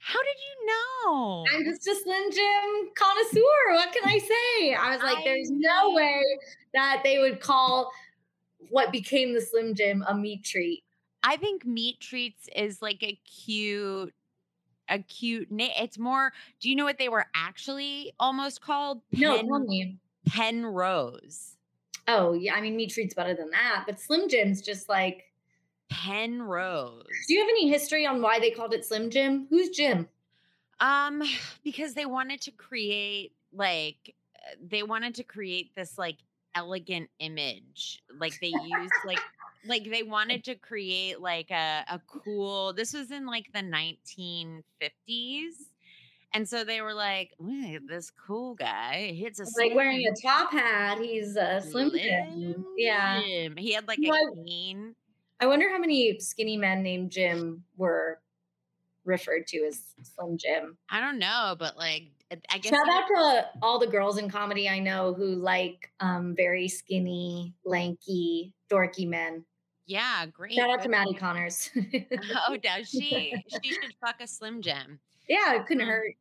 How 0.06 0.20
did 0.22 0.36
you 0.38 0.66
know? 0.68 1.44
I'm 1.52 1.64
just 1.64 1.84
a 1.88 1.96
Slim 1.96 2.30
Jim 2.30 2.90
connoisseur. 2.94 3.72
What 3.72 3.92
can 3.92 4.04
I 4.04 4.18
say? 4.18 4.74
I 4.74 4.90
was 4.92 5.02
like, 5.02 5.16
I 5.16 5.24
there's 5.24 5.50
no 5.50 5.94
way 5.94 6.22
that 6.74 7.00
they 7.02 7.18
would 7.18 7.40
call 7.40 7.90
what 8.70 8.92
became 8.92 9.34
the 9.34 9.40
Slim 9.40 9.74
Jim 9.74 10.04
a 10.06 10.14
meat 10.14 10.44
treat. 10.44 10.84
I 11.24 11.36
think 11.36 11.66
meat 11.66 11.98
treats 11.98 12.48
is 12.54 12.80
like 12.80 13.02
a 13.02 13.18
cute, 13.28 14.14
a 14.88 15.00
cute 15.00 15.50
name. 15.50 15.72
It's 15.76 15.98
more. 15.98 16.32
Do 16.60 16.70
you 16.70 16.76
know 16.76 16.84
what 16.84 16.98
they 16.98 17.08
were 17.08 17.26
actually 17.34 18.12
almost 18.20 18.60
called? 18.60 19.00
No, 19.10 19.34
Pen, 19.38 19.48
tell 19.48 19.58
me. 19.58 19.98
Penrose. 20.28 21.56
Oh, 22.06 22.32
yeah. 22.32 22.54
I 22.54 22.60
mean, 22.60 22.76
meat 22.76 22.92
treats 22.92 23.14
better 23.14 23.34
than 23.34 23.50
that. 23.50 23.82
But 23.88 23.98
Slim 23.98 24.28
Jim's 24.28 24.62
just 24.62 24.88
like, 24.88 25.24
Penrose. 25.88 27.04
do 27.28 27.34
you 27.34 27.40
have 27.40 27.48
any 27.48 27.68
history 27.68 28.06
on 28.06 28.20
why 28.20 28.38
they 28.38 28.50
called 28.50 28.74
it 28.74 28.84
Slim 28.84 29.10
Jim? 29.10 29.46
Who's 29.50 29.70
Jim? 29.70 30.08
Um, 30.80 31.22
because 31.64 31.94
they 31.94 32.06
wanted 32.06 32.40
to 32.42 32.50
create 32.50 33.32
like 33.52 34.14
uh, 34.36 34.56
they 34.68 34.82
wanted 34.82 35.14
to 35.16 35.24
create 35.24 35.74
this 35.74 35.98
like 35.98 36.18
elegant 36.54 37.10
image. 37.18 38.02
Like 38.18 38.38
they 38.40 38.48
used 38.48 38.92
like 39.04 39.20
like 39.66 39.90
they 39.90 40.02
wanted 40.02 40.44
to 40.44 40.54
create 40.54 41.20
like 41.20 41.50
a, 41.50 41.84
a 41.88 42.00
cool 42.06 42.72
this 42.72 42.92
was 42.92 43.10
in 43.10 43.26
like 43.26 43.52
the 43.52 43.60
1950s. 43.60 44.62
And 46.34 46.46
so 46.46 46.64
they 46.64 46.82
were 46.82 46.92
like, 46.92 47.32
"Look 47.38 47.76
at 47.76 47.88
this 47.88 48.10
cool 48.10 48.54
guy. 48.54 49.12
He 49.12 49.22
hits 49.22 49.40
a 49.40 49.44
Like 49.58 49.74
wearing 49.74 50.06
a 50.06 50.14
top 50.20 50.52
hat. 50.52 50.98
He's 50.98 51.34
a 51.36 51.62
Slim 51.62 51.92
Jim. 51.92 52.32
Slim 52.32 52.64
Yeah. 52.76 53.22
He 53.56 53.72
had 53.72 53.88
like 53.88 54.00
a 54.00 54.44
cane. 54.44 54.94
I 55.40 55.46
wonder 55.46 55.68
how 55.70 55.78
many 55.78 56.18
skinny 56.20 56.56
men 56.56 56.82
named 56.82 57.10
Jim 57.10 57.62
were 57.76 58.20
referred 59.04 59.46
to 59.48 59.58
as 59.66 59.82
Slim 60.02 60.38
Jim. 60.38 60.76
I 60.90 61.00
don't 61.00 61.18
know, 61.18 61.54
but 61.58 61.76
like 61.76 62.04
I- 62.50 62.58
guess 62.58 62.70
Shout 62.72 62.88
out 62.88 63.06
to 63.08 63.48
all 63.62 63.78
the 63.78 63.86
girls 63.86 64.18
in 64.18 64.28
comedy 64.30 64.68
I 64.68 64.78
know 64.80 65.14
who 65.14 65.26
like 65.36 65.90
um, 66.00 66.34
very 66.34 66.68
skinny, 66.68 67.54
lanky, 67.64 68.52
dorky 68.70 69.06
men. 69.08 69.44
yeah, 69.86 70.26
great. 70.26 70.54
Shout 70.54 70.70
out 70.70 70.82
to 70.82 70.88
Maddie 70.88 71.14
Connors. 71.14 71.70
Oh, 72.48 72.56
does 72.62 72.88
she? 72.88 73.32
she 73.62 73.72
should 73.72 73.94
fuck 74.04 74.16
a 74.20 74.26
Slim 74.26 74.60
Jim. 74.62 74.98
yeah, 75.28 75.54
it 75.54 75.66
couldn't 75.66 75.82
Um, 75.82 75.88
hurt. 75.88 76.14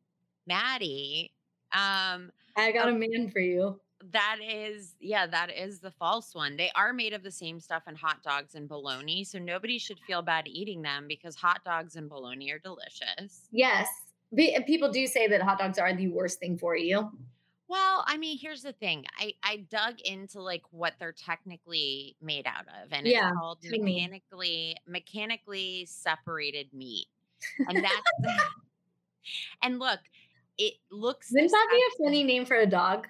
Maddie. 0.46 1.32
Um, 1.72 2.30
I 2.56 2.70
got 2.72 2.88
a 2.88 2.92
oh. 2.92 2.98
man 2.98 3.30
for 3.32 3.40
you. 3.40 3.80
That 4.12 4.38
is, 4.42 4.94
yeah, 5.00 5.26
that 5.26 5.50
is 5.50 5.80
the 5.80 5.90
false 5.90 6.34
one. 6.34 6.56
They 6.56 6.70
are 6.76 6.92
made 6.92 7.12
of 7.12 7.22
the 7.22 7.30
same 7.30 7.58
stuff 7.60 7.84
in 7.88 7.96
hot 7.96 8.22
dogs 8.22 8.54
and 8.54 8.68
bologna, 8.68 9.24
so 9.24 9.38
nobody 9.38 9.78
should 9.78 9.98
feel 10.06 10.22
bad 10.22 10.46
eating 10.46 10.82
them 10.82 11.06
because 11.08 11.34
hot 11.34 11.64
dogs 11.64 11.96
and 11.96 12.08
bologna 12.08 12.52
are 12.52 12.58
delicious. 12.58 13.48
Yes. 13.50 13.88
People 14.66 14.90
do 14.92 15.06
say 15.06 15.26
that 15.28 15.42
hot 15.42 15.58
dogs 15.58 15.78
are 15.78 15.94
the 15.94 16.08
worst 16.08 16.38
thing 16.40 16.58
for 16.58 16.76
you. 16.76 17.10
Well, 17.68 18.04
I 18.06 18.16
mean, 18.16 18.38
here's 18.38 18.62
the 18.62 18.72
thing. 18.72 19.06
I 19.18 19.32
I 19.42 19.56
dug 19.68 20.00
into 20.02 20.40
like 20.40 20.62
what 20.70 20.94
they're 21.00 21.12
technically 21.12 22.16
made 22.22 22.46
out 22.46 22.66
of, 22.82 22.92
and 22.92 23.06
it's 23.06 23.14
Yeah. 23.14 23.32
called 23.32 23.60
tell 23.62 23.72
me. 23.72 23.94
mechanically 23.94 24.76
mechanically 24.86 25.84
separated 25.86 26.72
meat, 26.72 27.06
and 27.66 27.82
that's 27.82 28.10
and 29.62 29.78
look, 29.80 30.00
it 30.58 30.74
looks 30.90 31.30
Wouldn't 31.32 31.50
that 31.50 31.68
be 31.70 31.76
a 31.76 32.04
funny 32.04 32.22
name 32.24 32.44
for 32.46 32.56
a 32.56 32.66
dog? 32.66 33.08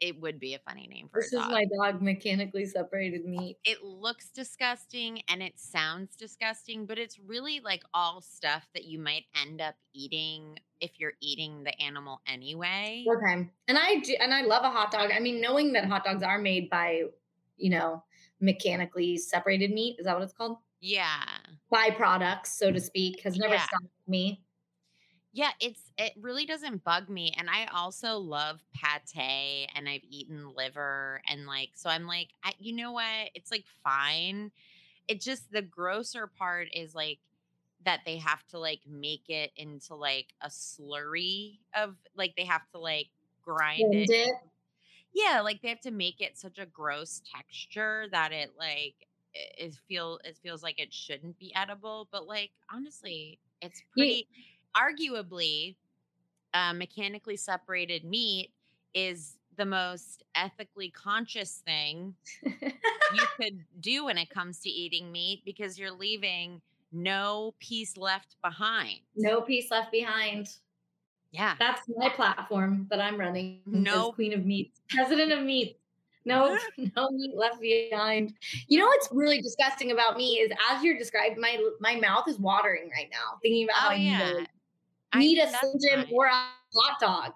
It 0.00 0.20
would 0.20 0.38
be 0.38 0.54
a 0.54 0.58
funny 0.60 0.86
name 0.86 1.08
for 1.08 1.20
This 1.20 1.32
is 1.32 1.40
my 1.48 1.64
dog, 1.64 2.00
mechanically 2.02 2.66
separated 2.66 3.24
meat. 3.24 3.58
it 3.64 3.82
looks 3.82 4.30
disgusting 4.30 5.22
and 5.28 5.42
it 5.42 5.58
sounds 5.58 6.16
disgusting, 6.16 6.86
but 6.86 6.98
it's 6.98 7.18
really 7.18 7.60
like 7.60 7.82
all 7.92 8.20
stuff 8.22 8.68
that 8.74 8.84
you 8.84 8.98
might 8.98 9.24
end 9.34 9.60
up 9.60 9.74
eating 9.92 10.58
if 10.80 11.00
you're 11.00 11.14
eating 11.20 11.64
the 11.64 11.78
animal 11.82 12.20
anyway. 12.26 13.04
Okay. 13.06 13.50
And 13.68 13.78
I 13.78 13.96
do, 14.00 14.14
and 14.20 14.32
I 14.32 14.42
love 14.42 14.64
a 14.64 14.70
hot 14.70 14.90
dog. 14.90 15.10
I 15.12 15.18
mean, 15.20 15.40
knowing 15.40 15.72
that 15.72 15.84
hot 15.86 16.04
dogs 16.04 16.22
are 16.22 16.38
made 16.38 16.70
by, 16.70 17.04
you 17.56 17.70
know, 17.70 18.04
mechanically 18.40 19.16
separated 19.16 19.70
meat, 19.72 19.96
is 19.98 20.06
that 20.06 20.14
what 20.14 20.22
it's 20.22 20.32
called? 20.32 20.58
Yeah. 20.80 21.24
Byproducts, 21.72 22.46
so 22.48 22.72
to 22.72 22.80
speak, 22.80 23.20
has 23.20 23.36
never 23.36 23.54
Yeah. 23.54 23.66
stopped 23.66 23.84
me. 24.06 24.42
Yeah, 25.32 25.50
it's 25.60 25.92
it 25.98 26.14
really 26.16 26.46
doesn't 26.46 26.84
bug 26.84 27.08
me. 27.08 27.34
And 27.36 27.50
I 27.50 27.66
also 27.66 28.16
love 28.18 28.64
pate 28.72 29.68
and 29.74 29.88
I've 29.88 30.04
eaten 30.04 30.54
liver 30.54 31.20
and 31.26 31.46
like 31.46 31.70
so 31.74 31.90
I'm 31.90 32.06
like, 32.06 32.30
I, 32.42 32.54
you 32.58 32.72
know 32.74 32.92
what? 32.92 33.30
It's 33.34 33.50
like 33.50 33.66
fine. 33.84 34.52
It 35.08 35.20
just 35.20 35.50
the 35.52 35.62
grosser 35.62 36.28
part 36.28 36.68
is 36.74 36.94
like 36.94 37.20
that 37.84 38.02
they 38.06 38.18
have 38.18 38.46
to 38.48 38.58
like 38.60 38.82
make 38.86 39.28
it 39.30 39.52
into 39.56 39.94
like 39.96 40.34
a 40.42 40.48
slurry 40.48 41.60
of 41.74 41.96
like 42.16 42.34
they 42.36 42.44
have 42.46 42.68
to 42.72 42.78
like 42.78 43.08
grind 43.42 43.94
it 43.94 44.10
it. 44.10 44.36
Yeah, 45.12 45.40
like 45.40 45.62
they 45.62 45.68
have 45.68 45.80
to 45.82 45.90
make 45.90 46.20
it 46.20 46.36
such 46.38 46.58
a 46.58 46.66
gross 46.66 47.20
texture 47.34 48.06
that 48.12 48.32
it 48.32 48.52
like 48.58 49.06
it, 49.34 49.54
it 49.58 49.74
feel 49.74 50.20
it 50.24 50.36
feels 50.36 50.62
like 50.62 50.78
it 50.78 50.92
shouldn't 50.92 51.38
be 51.38 51.54
edible. 51.54 52.08
But 52.10 52.26
like 52.26 52.52
honestly, 52.70 53.40
it's 53.60 53.82
pretty 53.90 54.28
arguably 54.76 55.76
uh, 56.54 56.72
mechanically 56.72 57.36
separated 57.36 58.04
meat 58.04 58.50
is 58.94 59.38
the 59.56 59.66
most 59.66 60.22
ethically 60.34 60.90
conscious 60.90 61.62
thing 61.66 62.14
you 62.42 63.26
could 63.36 63.64
do 63.80 64.04
when 64.04 64.16
it 64.16 64.30
comes 64.30 64.60
to 64.60 64.70
eating 64.70 65.10
meat 65.10 65.42
because 65.44 65.78
you're 65.78 65.90
leaving 65.90 66.60
no 66.92 67.54
piece 67.58 67.96
left 67.96 68.36
behind. 68.42 69.00
no 69.16 69.40
piece 69.42 69.70
left 69.70 69.92
behind. 69.92 70.48
Yeah. 71.32 71.54
That's 71.58 71.82
my 71.94 72.08
platform 72.08 72.86
that 72.90 73.00
I'm 73.00 73.18
running. 73.18 73.60
No- 73.66 74.12
queen 74.12 74.32
of 74.32 74.46
meat, 74.46 74.72
president 74.88 75.32
of 75.32 75.42
meat. 75.42 75.78
No, 76.24 76.56
no 76.96 77.10
meat 77.10 77.34
left 77.34 77.60
behind. 77.60 78.34
You 78.68 78.78
know 78.78 78.86
what's 78.86 79.08
really 79.12 79.40
disgusting 79.40 79.90
about 79.92 80.16
me 80.16 80.38
is 80.38 80.50
as 80.70 80.82
you're 80.82 80.98
describing, 80.98 81.40
my 81.40 81.58
my 81.80 81.96
mouth 81.96 82.28
is 82.28 82.38
watering 82.38 82.90
right 82.94 83.08
now 83.10 83.38
thinking 83.42 83.64
about 83.64 83.76
how 83.76 83.90
Oh 83.90 83.96
need 83.96 84.06
yeah. 84.06 84.46
I 85.12 85.18
need 85.18 85.38
a 85.38 85.48
Slim 85.48 85.74
Jim 85.80 86.06
or 86.12 86.26
a 86.26 86.30
hot 86.74 87.00
dog. 87.00 87.32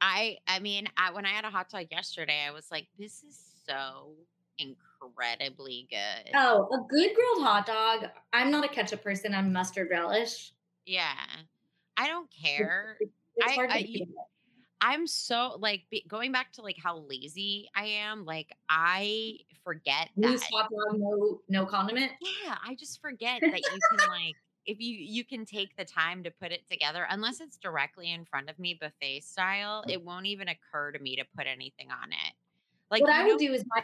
I 0.00 0.38
I 0.46 0.58
mean, 0.60 0.88
I, 0.96 1.12
when 1.12 1.26
I 1.26 1.30
had 1.30 1.44
a 1.44 1.50
hot 1.50 1.68
dog 1.70 1.86
yesterday, 1.90 2.40
I 2.46 2.50
was 2.50 2.68
like, 2.70 2.88
this 2.98 3.22
is 3.22 3.38
so 3.66 4.14
incredibly 4.58 5.86
good. 5.90 6.32
Oh, 6.34 6.68
a 6.72 6.78
good 6.88 7.14
grilled 7.14 7.42
hot 7.42 7.66
dog. 7.66 8.10
I'm 8.32 8.50
not 8.50 8.64
a 8.64 8.68
ketchup 8.68 9.02
person. 9.02 9.34
I'm 9.34 9.52
mustard 9.52 9.88
relish. 9.90 10.52
Yeah. 10.86 11.12
I 11.96 12.08
don't 12.08 12.30
care. 12.30 12.96
It's 13.00 13.58
I- 13.58 13.66
I- 13.68 13.82
beat. 13.82 14.08
I'm 14.82 15.06
so 15.06 15.56
like 15.58 15.82
be, 15.90 16.04
going 16.08 16.32
back 16.32 16.52
to 16.54 16.62
like 16.62 16.78
how 16.82 17.00
lazy 17.00 17.68
I 17.76 17.84
am. 17.84 18.24
Like 18.24 18.50
I 18.70 19.36
forget 19.62 20.08
loose 20.16 20.40
that. 20.40 20.50
hot 20.50 20.70
dog, 20.70 20.98
no 20.98 21.40
no 21.50 21.66
condiment. 21.66 22.12
Yeah, 22.22 22.56
I 22.66 22.74
just 22.76 22.98
forget 23.02 23.42
that 23.42 23.60
you 23.60 23.78
can 23.98 24.08
like 24.08 24.36
if 24.66 24.80
you 24.80 24.96
you 24.98 25.24
can 25.24 25.44
take 25.44 25.76
the 25.76 25.84
time 25.84 26.22
to 26.24 26.30
put 26.30 26.52
it 26.52 26.66
together 26.70 27.06
unless 27.10 27.40
it's 27.40 27.56
directly 27.56 28.12
in 28.12 28.24
front 28.24 28.50
of 28.50 28.58
me 28.58 28.74
buffet 28.80 29.20
style, 29.22 29.84
it 29.88 30.02
won't 30.02 30.26
even 30.26 30.48
occur 30.48 30.92
to 30.92 30.98
me 30.98 31.16
to 31.16 31.24
put 31.36 31.46
anything 31.46 31.90
on 31.90 32.12
it. 32.12 32.34
Like 32.90 33.02
what 33.02 33.10
I 33.12 33.26
would 33.26 33.38
do 33.38 33.52
is 33.52 33.64
my 33.74 33.82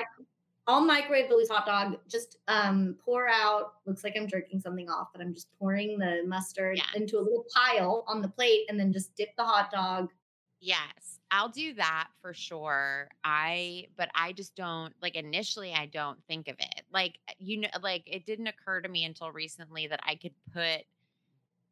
I'll 0.69 0.81
microwave 0.85 1.29
the 1.29 1.37
loose 1.37 1.49
hot 1.49 1.65
dog. 1.65 1.99
Just 2.09 2.39
um, 2.49 2.97
pour 3.05 3.29
out. 3.29 3.75
Looks 3.87 4.03
like 4.03 4.15
I'm 4.17 4.27
jerking 4.27 4.59
something 4.59 4.89
off, 4.91 5.09
but 5.13 5.23
I'm 5.23 5.33
just 5.33 5.47
pouring 5.59 5.97
the 5.99 6.25
mustard 6.27 6.77
Yeah. 6.79 6.85
into 6.95 7.19
a 7.19 7.21
little 7.21 7.47
pile 7.55 8.05
on 8.09 8.21
the 8.21 8.29
plate, 8.29 8.67
and 8.69 8.79
then 8.79 8.93
just 8.93 9.15
dip 9.15 9.29
the 9.37 9.45
hot 9.45 9.71
dog. 9.71 10.11
Yes, 10.61 11.16
I'll 11.31 11.49
do 11.49 11.75
that 11.75 12.09
for 12.21 12.33
sure. 12.33 13.09
I, 13.25 13.87
but 13.97 14.09
I 14.15 14.33
just 14.33 14.55
don't 14.55 14.95
like 15.03 15.17
initially, 15.17 15.73
I 15.73 15.87
don't 15.87 16.19
think 16.29 16.49
of 16.49 16.57
it. 16.59 16.83
Like, 16.93 17.19
eh, 17.29 17.33
you 17.39 17.61
know, 17.61 17.69
like 17.83 18.05
it 18.07 18.27
didn't 18.27 18.47
occur 18.47 18.81
to 18.81 18.89
me 18.89 19.05
until 19.05 19.31
recently 19.33 19.87
that 19.89 20.01
I 20.05 20.15
could 20.15 20.35
put 20.53 20.83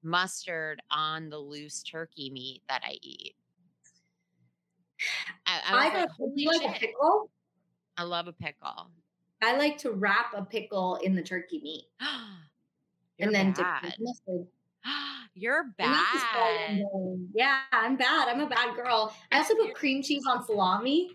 mustard 0.03 0.83
on 0.91 1.31
the 1.31 1.39
loose 1.39 1.83
turkey 1.83 2.31
meat 2.31 2.63
that 2.69 2.83
I 2.85 2.99
eat. 3.01 3.35
I, 5.47 5.61
I, 5.67 5.89
I, 5.89 6.01
like, 6.01 6.11
holy 6.11 6.47
like 6.47 6.77
a 6.77 6.79
pickle? 6.79 7.31
I 7.97 8.03
love 8.03 8.29
a 8.29 8.33
pickle. 8.33 8.91
I 9.43 9.57
like 9.57 9.79
to 9.79 9.93
wrap 9.93 10.33
a 10.35 10.45
pickle 10.45 10.97
in 10.97 11.15
the 11.15 11.23
turkey 11.23 11.61
meat 11.63 11.85
and 13.21 13.35
then 13.35 13.53
dip 13.53 13.67
it 13.83 13.95
in 13.99 14.05
mustard. 14.05 14.47
You're 15.35 15.63
And 15.79 15.93
that's 15.93 16.13
just 16.13 16.27
all 16.35 16.59
I'm 16.69 16.79
bad. 16.79 17.29
Yeah, 17.35 17.61
I'm 17.73 17.97
bad. 17.97 18.29
I'm 18.29 18.41
a 18.41 18.47
bad 18.47 18.77
girl. 18.77 19.15
I 19.33 19.39
also 19.39 19.55
put 19.57 19.75
cream 19.75 20.03
cheese 20.03 20.23
on 20.29 20.45
salami. 20.45 21.11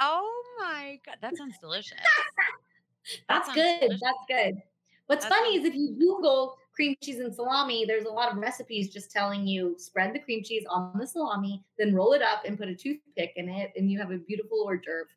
Oh 0.00 0.42
my 0.58 0.98
god, 1.06 1.16
that 1.20 1.36
sounds 1.36 1.56
delicious. 1.60 1.98
That's 3.28 3.46
sounds 3.46 3.56
good. 3.56 3.80
delicious. 3.80 4.00
That's 4.02 4.24
good. 4.28 4.62
What's 5.06 5.24
That 5.24 5.32
funny 5.32 5.56
is 5.56 5.64
if 5.64 5.74
you 5.74 5.96
Google 5.98 6.56
cream 6.72 6.94
cheese 7.02 7.18
and 7.18 7.34
salami, 7.34 7.84
there's 7.84 8.04
a 8.04 8.10
lot 8.10 8.30
of 8.30 8.38
recipes 8.38 8.92
just 8.92 9.10
telling 9.10 9.46
you 9.46 9.74
spread 9.78 10.14
the 10.14 10.18
cream 10.20 10.42
cheese 10.44 10.64
on 10.68 10.96
the 10.98 11.06
salami, 11.06 11.64
then 11.78 11.94
roll 11.94 12.12
it 12.12 12.22
up 12.22 12.42
and 12.44 12.58
put 12.58 12.68
a 12.68 12.74
toothpick 12.74 13.32
in 13.36 13.48
it, 13.48 13.72
and 13.76 13.90
you 13.90 13.98
have 13.98 14.10
a 14.10 14.18
beautiful 14.18 14.64
hors 14.64 14.78
d'oeuvre. 14.78 15.10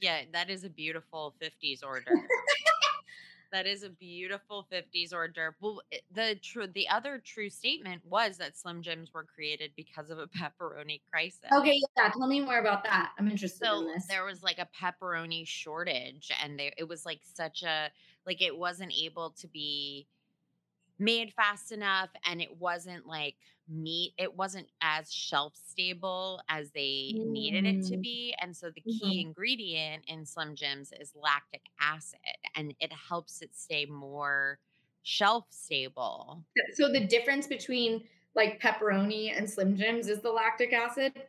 Yeah, 0.00 0.22
that 0.32 0.50
is 0.50 0.64
a 0.64 0.70
beautiful 0.70 1.34
50s 1.40 1.82
hors 1.82 2.00
d'oeuvre. 2.04 2.26
that 3.52 3.66
is 3.66 3.82
a 3.82 3.90
beautiful 3.90 4.66
50s 4.72 5.12
hors 5.12 5.28
d'oeuvre. 5.28 5.54
Well, 5.60 5.80
eh, 5.92 5.98
the 6.10 6.36
true 6.42 6.66
the 6.66 6.88
other 6.88 7.22
true 7.24 7.50
statement 7.50 8.02
was 8.04 8.36
that 8.38 8.56
Slim 8.56 8.82
Jims 8.82 9.12
were 9.12 9.24
created 9.24 9.72
because 9.76 10.10
of 10.10 10.18
a 10.18 10.26
pepperoni 10.38 11.00
crisis. 11.10 11.50
Okay, 11.52 11.80
yeah. 11.96 12.10
Tell 12.10 12.26
me 12.26 12.40
more 12.40 12.58
about 12.58 12.84
that. 12.84 13.12
I'm 13.18 13.30
interested 13.30 13.66
in 13.66 13.86
this. 13.86 14.06
there 14.06 14.24
was 14.24 14.42
like 14.42 14.58
a 14.58 14.68
pepperoni 14.80 15.46
shortage, 15.46 16.30
and 16.42 16.58
they, 16.58 16.72
it 16.76 16.88
was 16.88 17.04
like 17.04 17.20
such 17.22 17.62
a 17.62 17.90
like 18.26 18.42
it 18.42 18.56
wasn't 18.56 18.92
able 18.92 19.30
to 19.30 19.48
be 19.48 20.06
made 20.98 21.32
fast 21.34 21.72
enough, 21.72 22.10
and 22.24 22.40
it 22.42 22.56
wasn't 22.58 23.06
like 23.06 23.36
meat. 23.68 24.14
It 24.18 24.34
wasn't 24.36 24.68
as 24.80 25.12
shelf 25.12 25.54
stable 25.56 26.40
as 26.48 26.72
they 26.72 27.16
needed 27.22 27.66
it 27.66 27.82
to 27.86 27.96
Mm. 27.96 28.02
be, 28.02 28.34
and 28.40 28.56
so 28.56 28.70
the 28.70 28.84
key 28.88 29.20
ingredient 29.20 30.04
in 30.06 30.26
Slim 30.26 30.54
Jims 30.56 30.92
is 30.92 31.14
lactic 31.14 31.62
acid, 31.80 32.20
and 32.54 32.74
it 32.80 32.92
helps 32.92 33.42
it 33.42 33.54
stay 33.54 33.86
more 33.86 34.58
shelf 35.02 35.46
stable. 35.50 36.44
So 36.74 36.90
the 36.90 37.06
difference 37.06 37.46
between 37.46 38.08
like 38.34 38.60
pepperoni 38.60 39.36
and 39.36 39.48
Slim 39.48 39.76
Jims 39.76 40.08
is 40.08 40.20
the 40.22 40.30
lactic 40.32 40.72
acid. 40.72 41.28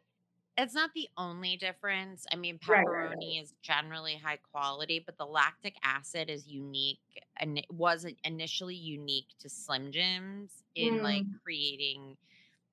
It's 0.61 0.73
not 0.73 0.89
the 0.93 1.07
only 1.17 1.55
difference. 1.55 2.25
I 2.31 2.35
mean, 2.35 2.59
pepperoni 2.59 2.85
right, 2.85 3.09
right. 3.17 3.41
is 3.41 3.53
generally 3.61 4.15
high 4.15 4.39
quality, 4.51 5.01
but 5.05 5.17
the 5.17 5.25
lactic 5.25 5.75
acid 5.83 6.29
is 6.29 6.47
unique 6.47 6.99
and 7.37 7.57
it 7.57 7.65
wasn't 7.71 8.17
initially 8.25 8.75
unique 8.75 9.27
to 9.39 9.47
Slim 9.49 9.91
Jims 9.91 10.63
in 10.75 11.01
like 11.01 11.23
Mm. 11.23 11.41
creating 11.43 12.17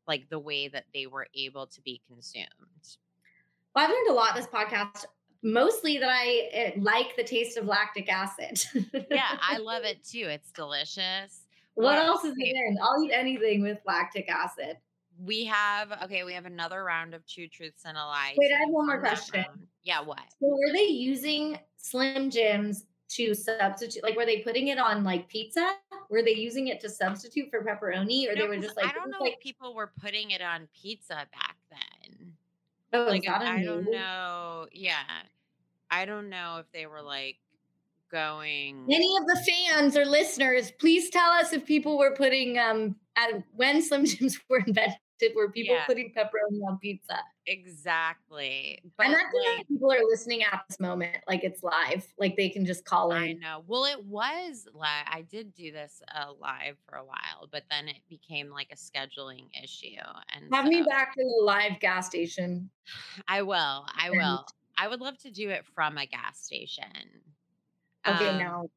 like 0.09 0.29
the 0.31 0.39
way 0.39 0.69
that 0.69 0.87
they 0.93 1.07
were 1.07 1.29
able 1.35 1.67
to 1.69 1.81
be 1.83 2.01
consumed. 2.09 2.47
Well, 3.75 3.85
I've 3.85 3.91
learned 3.91 4.09
a 4.09 4.13
lot 4.15 4.35
this 4.35 4.47
podcast. 4.47 5.05
Mostly 5.43 5.99
that 5.99 6.09
I 6.11 6.49
eh, 6.53 6.73
like 6.79 7.15
the 7.17 7.23
taste 7.23 7.57
of 7.57 7.67
lactic 7.67 8.11
acid. 8.13 8.65
Yeah, 9.11 9.37
I 9.41 9.59
love 9.59 9.85
it 9.93 10.03
too. 10.03 10.27
It's 10.29 10.51
delicious. 10.51 11.43
what 11.75 11.95
Well, 11.97 12.07
else 12.15 12.25
is 12.25 12.35
in? 12.39 12.79
I'll 12.83 13.01
eat 13.05 13.13
anything 13.13 13.63
with 13.63 13.79
lactic 13.87 14.29
acid. 14.29 14.79
We 15.25 15.45
have 15.47 15.93
okay, 16.05 16.25
we 16.25 16.33
have 16.35 16.47
another 16.47 16.85
round 16.85 17.15
of 17.15 17.25
two 17.27 17.49
truths 17.49 17.83
and 17.85 17.97
a 17.97 18.01
lie. 18.05 18.35
Wait, 18.37 18.53
I 18.53 18.59
have 18.61 18.69
one 18.69 18.87
more 18.87 19.01
question. 19.01 19.45
round- 19.47 19.67
Yeah, 19.83 20.01
what? 20.01 20.21
So 20.41 20.47
were 20.49 20.73
they 20.73 20.85
using 20.85 21.59
Slim 21.77 22.31
Jims 22.31 22.85
to 23.11 23.35
substitute? 23.35 24.03
Like, 24.03 24.17
were 24.17 24.27
they 24.27 24.41
putting 24.41 24.69
it 24.69 24.79
on 24.79 25.05
like 25.05 25.29
pizza? 25.29 25.75
Were 26.11 26.23
they 26.23 26.35
using 26.35 26.69
it 26.69 26.81
to 26.81 26.89
substitute 26.89 27.51
for 27.51 27.63
pepperoni, 27.65 28.29
or 28.29 28.35
No, 28.35 28.43
they 28.43 28.49
were 28.49 28.57
just 28.59 28.77
like, 28.77 28.87
I 28.87 28.93
don't 28.93 29.11
know 29.11 29.19
like 29.21 29.35
if 29.35 29.41
people 29.41 29.75
were 29.75 29.93
putting 30.01 30.33
it 30.33 30.43
on 30.43 30.69
pizza 30.81 31.15
back 31.33 31.57
then. 31.71 32.33
Oh, 32.93 33.05
Like 33.05 33.29
I 33.29 33.63
don't 33.63 33.91
know. 33.91 34.67
Yeah. 34.73 35.03
I 35.91 36.05
don't 36.05 36.29
know 36.29 36.59
if 36.59 36.67
they 36.73 36.87
were 36.87 37.03
like 37.03 37.37
going 38.11 38.85
Any 38.91 39.17
of 39.21 39.27
the 39.27 39.45
fans 39.47 39.97
or 39.97 40.05
listeners, 40.05 40.71
please 40.79 41.11
tell 41.11 41.31
us 41.33 41.53
if 41.53 41.65
people 41.67 41.99
were 41.99 42.15
putting 42.15 42.59
um 42.59 42.97
at, 43.17 43.43
when 43.55 43.83
Slim 43.83 44.05
Jims 44.05 44.39
were 44.49 44.59
invented, 44.67 44.99
were 45.35 45.51
people 45.51 45.75
Yeah. 45.77 45.87
putting 45.87 46.13
pepperoni 46.13 46.61
on 46.69 46.79
pizza? 46.79 47.21
exactly. 47.47 48.81
But 48.97 49.07
I'm 49.07 49.13
not 49.13 49.27
like, 49.57 49.69
people 49.69 49.93
are 49.93 50.03
listening 50.03 50.43
at 50.43 50.65
this 50.69 50.81
moment, 50.81 51.23
like 51.29 51.45
it's 51.45 51.63
live, 51.63 52.07
like 52.19 52.37
they 52.37 52.49
can 52.49 52.65
just 52.67 52.85
call 52.85 53.13
in. 53.13 53.23
I 53.23 53.33
know. 53.35 53.63
Well, 53.67 53.85
it 53.85 54.05
was 54.05 54.67
live. 54.73 55.07
I 55.07 55.23
did 55.23 55.55
do 55.55 55.71
this 55.73 56.03
uh, 56.15 56.33
live 56.33 56.77
for 56.89 56.97
a 56.97 57.05
while, 57.05 57.49
but 57.51 57.65
then 57.71 57.89
it 57.89 58.01
became 58.09 58.51
like 58.51 58.73
a 58.73 58.77
scheduling 58.77 59.49
issue. 59.63 59.95
And 60.35 60.53
Have 60.55 60.67
me 60.67 60.83
back 60.83 61.15
to 61.15 61.23
the 61.23 61.43
live 61.45 61.79
gas 61.81 62.07
station. 62.07 62.71
I 63.29 63.43
will. 63.43 63.87
I 63.97 64.11
will. 64.11 64.45
I 64.79 64.89
would 64.89 65.01
love 65.01 65.19
to 65.19 65.31
do 65.31 65.51
it 65.51 65.65
from 65.67 65.99
a 65.99 66.07
gas 66.07 66.41
station. 66.41 67.23
Okay, 68.07 68.31
Um, 68.31 68.39
now, 68.39 68.69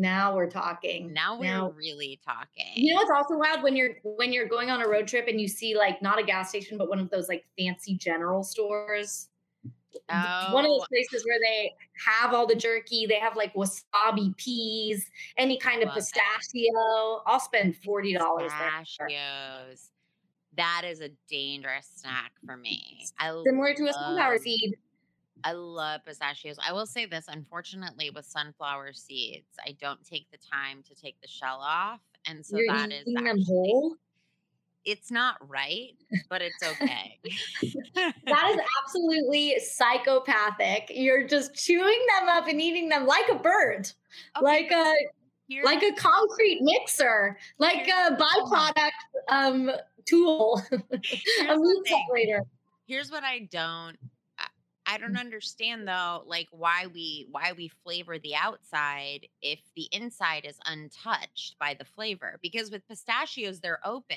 now 0.00 0.34
we're 0.34 0.48
talking. 0.50 1.12
Now 1.12 1.38
we're 1.38 1.44
Now- 1.46 1.70
really 1.76 2.18
talking. 2.24 2.66
You 2.74 2.94
know 2.94 3.00
what's 3.00 3.10
also 3.14 3.36
wild 3.36 3.62
when 3.62 3.76
you're 3.76 3.96
when 4.02 4.32
you're 4.32 4.48
going 4.48 4.70
on 4.70 4.82
a 4.82 4.88
road 4.88 5.06
trip 5.06 5.26
and 5.28 5.40
you 5.40 5.46
see 5.46 5.76
like 5.76 6.00
not 6.00 6.18
a 6.18 6.22
gas 6.22 6.48
station 6.48 6.78
but 6.78 6.88
one 6.88 6.98
of 6.98 7.10
those 7.10 7.28
like 7.28 7.44
fancy 7.58 7.94
general 7.96 8.42
stores. 8.42 9.28
Oh. 10.08 10.48
One 10.54 10.64
of 10.64 10.70
Oh. 10.70 10.78
those 10.78 10.88
places 10.88 11.24
where 11.26 11.38
they 11.44 11.74
have 12.06 12.32
all 12.32 12.46
the 12.46 12.54
jerky, 12.54 13.06
they 13.06 13.18
have 13.18 13.36
like 13.36 13.52
wasabi 13.54 14.36
peas, 14.36 15.10
any 15.36 15.58
kind 15.58 15.82
of 15.82 15.88
Love 15.88 15.96
that. 15.96 16.38
pistachio. 16.40 17.22
I'll 17.26 17.40
spend 17.40 17.76
forty 17.76 18.14
dollars 18.14 18.52
there. 18.58 18.70
pistachios. 18.80 19.90
That 20.56 20.82
is 20.84 21.00
a 21.00 21.10
dangerous 21.28 21.88
snack 21.94 22.32
for 22.44 22.56
me. 22.56 23.06
I 23.18 23.30
Similar 23.44 23.74
to 23.74 23.84
a 23.88 23.92
sunflower 23.92 24.38
seed. 24.38 24.76
I 25.44 25.52
love 25.52 26.00
pistachios. 26.04 26.56
I 26.66 26.72
will 26.72 26.86
say 26.86 27.06
this, 27.06 27.26
unfortunately, 27.28 28.10
with 28.10 28.24
sunflower 28.26 28.92
seeds, 28.92 29.46
I 29.66 29.76
don't 29.80 30.04
take 30.04 30.26
the 30.30 30.38
time 30.38 30.82
to 30.88 30.94
take 30.94 31.20
the 31.20 31.28
shell 31.28 31.60
off, 31.60 32.00
and 32.26 32.44
so 32.44 32.56
You're 32.58 32.66
that 32.74 32.92
is 32.92 33.06
eating 33.06 33.24
them 33.24 33.42
whole. 33.46 33.96
It's 34.84 35.10
not 35.10 35.36
right, 35.46 35.90
but 36.30 36.40
it's 36.42 36.62
okay. 36.62 37.18
That 38.24 38.50
is 38.54 38.60
absolutely 38.82 39.58
psychopathic. 39.60 40.86
You're 40.94 41.26
just 41.26 41.54
chewing 41.54 41.98
them 42.18 42.28
up 42.28 42.46
and 42.48 42.60
eating 42.60 42.88
them 42.88 43.06
like 43.06 43.28
a 43.30 43.34
bird, 43.34 43.90
Okay, 44.36 44.42
like 44.44 44.70
a 44.70 44.94
here's- 45.48 45.64
like 45.64 45.82
a 45.82 45.92
concrete 45.92 46.60
mixer, 46.62 47.36
like 47.58 47.88
a 47.88 48.16
byproduct 48.16 48.90
um 49.28 49.70
tool, 50.08 50.62
a 50.72 51.56
meat 51.58 51.86
separator. 51.86 52.44
here's 52.86 53.10
what 53.10 53.22
I 53.24 53.40
don't 53.50 53.98
I- 54.94 54.98
don't 54.98 55.14
mm. 55.14 55.20
understand 55.20 55.86
though 55.86 56.22
like 56.26 56.48
why 56.50 56.86
we 56.92 57.26
why 57.30 57.52
we 57.56 57.68
flavor 57.68 58.18
the 58.18 58.34
outside 58.34 59.26
if 59.42 59.60
the 59.76 59.88
inside 59.92 60.44
is 60.44 60.58
untouched 60.66 61.56
by 61.58 61.74
the 61.74 61.84
flavor 61.84 62.38
because 62.42 62.70
with 62.70 62.86
pistachios 62.88 63.60
they're 63.60 63.80
open. 63.84 64.16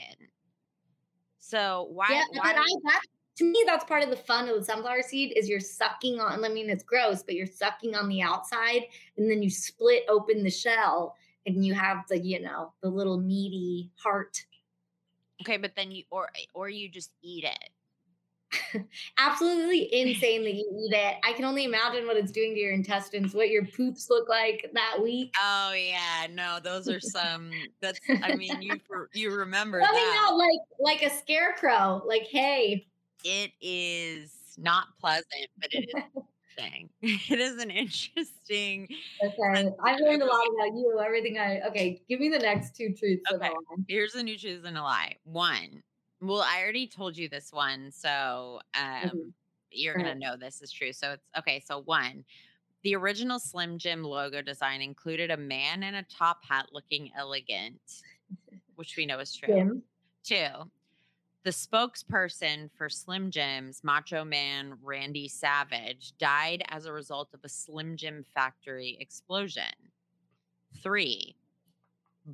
So 1.40 1.90
why 1.92 2.08
yeah, 2.10 2.24
why 2.32 2.54
but 2.54 2.56
I 2.58 2.66
that 2.84 3.02
to 3.38 3.44
me 3.44 3.64
that's 3.66 3.86
part 3.86 4.04
of 4.04 4.10
the 4.10 4.16
fun 4.16 4.48
of 4.48 4.58
the 4.58 4.66
sunflower 4.66 5.02
seed 5.02 5.34
is 5.36 5.50
you're 5.50 5.60
sucking 5.60 6.20
on. 6.20 6.46
I 6.46 6.50
mean, 6.50 6.70
it's 6.70 6.84
gross, 6.84 7.24
but 7.24 7.36
you're 7.36 7.48
sucking 7.48 7.96
on 7.96 8.08
the 8.08 8.22
outside, 8.22 8.84
and 9.18 9.30
then 9.30 9.42
you 9.42 9.50
split 9.50 10.04
open 10.08 10.44
the 10.44 10.52
shell, 10.52 11.16
and 11.46 11.66
you 11.66 11.74
have 11.74 12.04
the 12.10 12.20
you 12.20 12.42
know 12.42 12.74
the 12.82 12.90
little 12.90 13.20
meaty 13.20 13.92
heart. 13.96 14.46
Okay, 15.42 15.58
but 15.58 15.76
then 15.76 15.92
you 15.92 16.04
or 16.12 16.30
or 16.54 16.70
you 16.70 16.90
just 16.90 17.12
eat 17.22 17.44
it. 17.44 17.70
Absolutely 19.18 19.94
insane 19.94 20.44
that 20.44 20.54
you 20.56 20.88
eat 20.90 20.96
it. 20.96 21.18
I 21.24 21.34
can 21.34 21.46
only 21.46 21.64
imagine 21.64 22.06
what 22.08 22.18
it's 22.18 22.32
doing 22.32 22.54
to 22.54 22.60
your 22.60 22.74
intestines, 22.74 23.34
what 23.34 23.50
your 23.50 23.66
poops 23.66 24.10
look 24.10 24.30
like 24.30 24.70
that 24.74 24.98
week. 25.02 25.34
Oh 25.42 25.74
yeah, 25.74 26.28
no, 26.32 26.60
those 26.62 26.88
are 26.88 27.00
some 27.00 27.52
that's 27.82 28.00
I 28.22 28.36
mean 28.36 28.62
you 28.62 28.80
you 29.14 29.32
remember 29.32 29.80
Coming 29.80 29.96
that. 29.96 30.28
out 30.30 30.38
like 30.38 30.60
like 30.80 31.02
a 31.04 31.10
scarecrow. 31.10 32.02
Like, 32.06 32.24
hey, 32.24 32.88
It 33.24 33.52
is 33.62 34.56
not 34.58 34.88
pleasant, 35.00 35.48
but 35.60 35.74
it 35.74 35.90
is 35.90 36.04
interesting. 36.58 36.90
It 37.02 37.40
is 37.40 37.62
an 37.62 37.72
interesting 37.72 38.88
okay, 39.24 39.72
I've 39.84 40.00
learned 40.00 40.22
a 40.22 40.26
lot 40.26 40.46
about 40.54 40.78
you. 40.78 41.02
Everything 41.04 41.38
I 41.38 41.62
okay. 41.68 42.02
Give 42.08 42.20
me 42.20 42.30
the 42.30 42.40
next 42.40 42.76
two 42.76 42.94
truths. 42.94 43.24
Okay. 43.32 43.50
Here's 43.88 44.14
the 44.14 44.24
new 44.24 44.38
truth 44.38 44.64
and 44.66 44.78
a 44.78 44.82
lie. 44.82 45.16
One. 45.24 45.82
Well, 46.24 46.42
I 46.42 46.62
already 46.62 46.88
told 46.88 47.18
you 47.18 47.28
this 47.28 47.52
one, 47.52 47.92
so 47.92 48.62
um, 48.76 49.10
Mhm. 49.10 49.34
you're 49.72 49.96
gonna 49.96 50.16
know 50.16 50.38
this 50.38 50.62
is 50.62 50.72
true. 50.72 50.94
So 50.94 51.14
it's 51.14 51.28
okay. 51.38 51.60
So 51.60 51.80
one, 51.82 52.24
the 52.84 52.96
original 52.96 53.40
Slim 53.40 53.78
Jim 53.78 54.04
logo 54.04 54.42
design 54.42 54.82
included 54.82 55.32
a 55.32 55.38
man 55.38 55.84
in 55.84 55.96
a 55.96 56.04
top 56.04 56.46
hat 56.46 56.68
looking 56.72 57.12
elegant, 57.14 58.04
which 58.76 58.96
we 58.96 59.06
know 59.06 59.20
is 59.20 59.36
true. 59.36 59.54
Jim. 59.54 59.84
Two, 60.24 60.72
the 61.44 61.50
spokesperson 61.50 62.72
for 62.78 62.88
Slim 62.88 63.30
Jim's 63.30 63.84
Macho 63.84 64.24
Man 64.24 64.78
Randy 64.82 65.28
Savage 65.28 66.18
died 66.18 66.64
as 66.70 66.86
a 66.86 66.94
result 66.94 67.34
of 67.34 67.44
a 67.44 67.50
Slim 67.50 67.98
Jim 67.98 68.24
factory 68.24 68.96
explosion. 69.02 69.92
Three, 70.82 71.36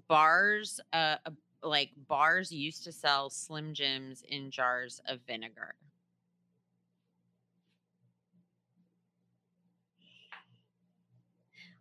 bars, 0.07 0.79
uh, 0.93 1.17
uh, 1.25 1.31
like 1.63 1.91
bars 2.07 2.51
used 2.51 2.83
to 2.85 2.91
sell 2.91 3.29
Slim 3.29 3.73
Jims 3.73 4.23
in 4.27 4.51
jars 4.51 5.01
of 5.07 5.19
vinegar. 5.27 5.75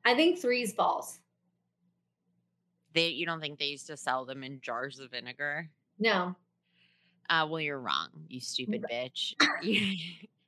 I 0.04 0.14
think 0.14 0.40
three's 0.40 0.72
false. 0.72 1.20
They, 2.94 3.08
you 3.08 3.26
don't 3.26 3.40
think 3.40 3.58
they 3.58 3.66
used 3.66 3.86
to 3.88 3.96
sell 3.96 4.24
them 4.24 4.42
in 4.42 4.60
jars 4.60 4.98
of 4.98 5.10
vinegar? 5.10 5.68
No. 5.98 6.34
Uh, 7.28 7.46
well, 7.48 7.60
you're 7.60 7.80
wrong, 7.80 8.08
you 8.28 8.40
stupid 8.40 8.84
bitch. 8.90 9.34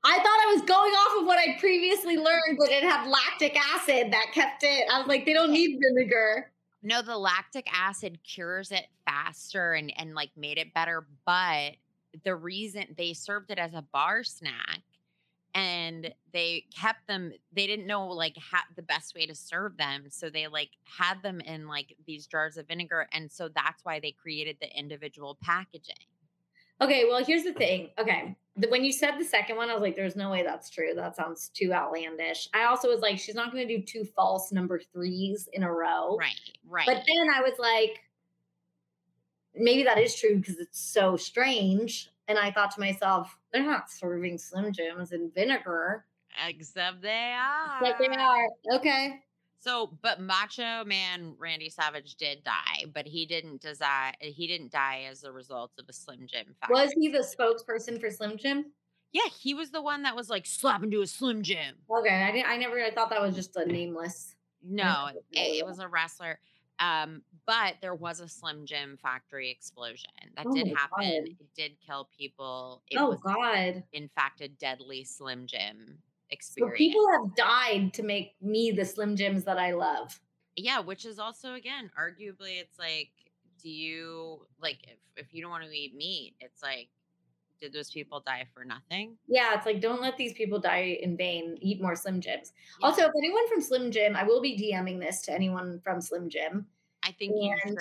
I 0.03 0.17
thought 0.17 0.41
I 0.49 0.53
was 0.55 0.63
going 0.63 0.93
off 0.93 1.21
of 1.21 1.27
what 1.27 1.39
I 1.39 1.59
previously 1.61 2.17
learned 2.17 2.59
that 2.59 2.71
it 2.71 2.83
had 2.83 3.07
lactic 3.07 3.55
acid 3.75 4.11
that 4.11 4.29
kept 4.33 4.63
it. 4.63 4.89
I 4.91 4.99
was 4.99 5.07
like, 5.07 5.27
they 5.27 5.35
don't 5.35 5.51
need 5.51 5.79
vinegar. 5.79 6.51
No, 6.83 7.03
the 7.03 7.19
lactic 7.19 7.69
acid 7.73 8.21
cures 8.25 8.73
it 8.73 8.87
faster 9.05 9.75
and 9.75 9.93
and 9.99 10.15
like 10.15 10.31
made 10.37 10.59
it 10.59 10.73
better, 10.73 11.07
but 11.27 11.75
the 12.25 12.35
reason 12.35 12.95
they 12.97 13.13
served 13.13 13.51
it 13.51 13.59
as 13.59 13.75
a 13.75 13.83
bar 13.93 14.25
snack 14.25 14.81
and 15.55 16.15
they 16.33 16.65
kept 16.77 17.07
them 17.09 17.33
they 17.53 17.67
didn't 17.67 17.87
know 17.87 18.07
like 18.07 18.37
how 18.39 18.61
the 18.77 18.83
best 18.83 19.15
way 19.15 19.27
to 19.27 19.35
serve 19.35 19.77
them 19.77 20.05
so 20.09 20.31
they 20.31 20.47
like 20.47 20.71
had 20.85 21.21
them 21.23 21.41
in 21.41 21.67
like 21.67 21.97
these 22.07 22.27
jars 22.27 22.57
of 22.57 22.69
vinegar 22.69 23.09
and 23.13 23.31
so 23.31 23.49
that's 23.49 23.85
why 23.85 23.99
they 23.99 24.13
created 24.13 24.57
the 24.61 24.79
individual 24.79 25.37
packaging 25.43 25.95
Okay, 26.81 27.05
well, 27.09 27.23
here's 27.25 27.45
the 27.45 27.53
thing. 27.53 27.91
Okay. 27.99 28.37
The, 28.57 28.69
when 28.69 28.85
you 28.85 28.93
said 28.93 29.13
the 29.19 29.25
second 29.25 29.57
one, 29.57 29.71
I 29.71 29.75
was 29.75 29.83
like, 29.83 29.97
there's 29.97 30.17
no 30.17 30.31
way 30.31 30.43
that's 30.43 30.71
true. 30.71 30.93
That 30.95 31.15
sounds 31.17 31.51
too 31.55 31.73
outlandish. 31.73 32.49
I 32.55 32.65
also 32.65 32.89
was 32.89 33.01
like, 33.01 33.19
she's 33.19 33.35
not 33.35 33.53
going 33.53 33.67
to 33.67 33.77
do 33.77 33.83
two 33.83 34.05
false 34.05 34.51
number 34.53 34.81
threes 34.93 35.49
in 35.53 35.63
a 35.63 35.73
row. 35.73 36.17
right 36.17 36.35
right 36.69 36.87
But 36.87 37.03
then 37.07 37.27
I 37.35 37.41
was 37.43 37.59
like, 37.59 38.01
maybe 39.55 39.85
that 39.85 39.99
is 39.99 40.15
true 40.15 40.37
because 40.37 40.59
it's 40.59 40.81
so 40.81 41.17
strange. 41.17 42.11
And 42.29 42.39
I 42.39 42.51
thought 42.51 42.71
to 42.73 42.81
myself, 42.81 43.37
they're 43.53 43.65
not 43.65 43.91
serving 43.91 44.39
Slim 44.39 44.73
Jims 44.73 45.13
in 45.13 45.31
vinegar. 45.35 46.07
except 46.49 47.03
they 47.03 47.35
are 47.37 47.79
But 47.81 47.97
they 47.99 48.07
are. 48.07 48.47
Okay. 48.75 49.21
So, 49.61 49.99
but 50.01 50.21
Macho 50.21 50.85
Man 50.87 51.35
Randy 51.39 51.69
Savage 51.69 52.15
did 52.15 52.43
die, 52.45 52.87
but 52.95 53.07
he 53.07 53.27
didn't 53.27 53.63
die. 53.79 54.15
He 54.21 54.47
didn't 54.47 54.73
die 54.73 55.07
as 55.11 55.23
a 55.23 55.31
result 55.31 55.73
of 55.79 55.85
a 55.89 55.93
Slim 55.93 56.27
Jim 56.27 56.55
factory. 56.59 56.75
Was 56.75 56.93
he 56.99 57.09
the 57.09 57.19
spokesperson 57.19 58.01
for 58.01 58.11
Slim 58.11 58.39
Jim? 58.39 58.73
Yeah, 59.13 59.29
he 59.39 59.53
was 59.53 59.71
the 59.71 59.83
one 59.83 60.03
that 60.05 60.17
was 60.17 60.31
like 60.31 60.47
slap 60.47 60.83
into 60.83 61.03
a 61.03 61.07
Slim 61.07 61.43
Jim. 61.43 61.75
Okay. 61.91 62.23
I 62.23 62.33
didn't, 62.33 62.49
I 62.49 62.57
never, 62.57 62.83
I 62.83 62.91
thought 62.91 63.11
that 63.11 63.21
was 63.21 63.35
just 63.35 63.55
a 63.57 63.67
nameless. 63.67 64.35
No, 64.63 65.09
it, 65.33 65.59
it 65.59 65.67
was 65.67 65.79
a 65.79 65.89
wrestler. 65.89 66.39
Um, 66.79 67.21
but 67.47 67.75
there 67.83 67.95
was 67.95 68.21
a 68.21 68.29
Slim 68.29 68.65
Jim 68.65 68.97
factory 69.03 69.51
explosion 69.51 70.11
that 70.37 70.47
Oh 70.49 70.55
did 70.55 70.69
happen. 70.69 71.25
God. 71.25 71.29
It 71.29 71.55
did 71.55 71.73
kill 71.85 72.09
people. 72.17 72.83
It 72.89 72.99
oh, 72.99 73.11
was 73.11 73.21
God. 73.21 73.83
in 73.93 74.09
fact 74.15 74.41
a 74.41 74.49
deadly 74.49 75.05
Slim 75.05 75.47
Jim 75.47 75.99
Experience. 76.33 76.79
people 76.79 77.07
have 77.11 77.35
died 77.35 77.93
to 77.95 78.03
make 78.03 78.35
me 78.41 78.71
the 78.71 78.85
Slim 78.85 79.17
Jims 79.17 79.45
that 79.45 79.59
I 79.59 79.73
love. 79.73 80.19
yeah, 80.57 80.79
which 80.81 81.05
is 81.05 81.19
also 81.19 81.55
again, 81.55 81.91
arguably, 81.99 82.61
it's 82.61 82.79
like, 82.79 83.11
do 83.63 83.69
you 83.69 84.47
like 84.61 84.79
if 84.85 84.99
if 85.17 85.35
you 85.35 85.43
don't 85.43 85.51
want 85.51 85.65
to 85.65 85.71
eat 85.71 85.95
meat, 85.95 86.35
it's 86.41 86.63
like, 86.63 86.89
did 87.61 87.73
those 87.73 87.91
people 87.91 88.23
die 88.25 88.47
for 88.55 88.65
nothing? 88.65 89.17
Yeah, 89.29 89.55
it's 89.55 89.67
like 89.67 89.81
don't 89.81 90.01
let 90.01 90.17
these 90.17 90.33
people 90.33 90.59
die 90.59 90.99
in 91.03 91.17
vain. 91.17 91.59
Eat 91.61 91.83
more 91.83 91.97
Slim 91.97 92.21
Jims. 92.21 92.53
Yeah, 92.81 92.87
Also, 92.87 93.03
if 93.03 93.13
anyone 93.19 93.49
from 93.49 93.61
Slim 93.61 93.91
Jim, 93.91 94.17
I 94.17 94.23
will 94.23 94.41
be 94.41 94.57
DMing 94.57 95.01
this 95.01 95.23
to 95.23 95.33
anyone 95.33 95.81
from 95.83 96.01
Slim 96.01 96.29
Jim. 96.31 96.67
I 97.05 97.13
think 97.13 97.33
you 97.37 97.55
should. 97.67 97.79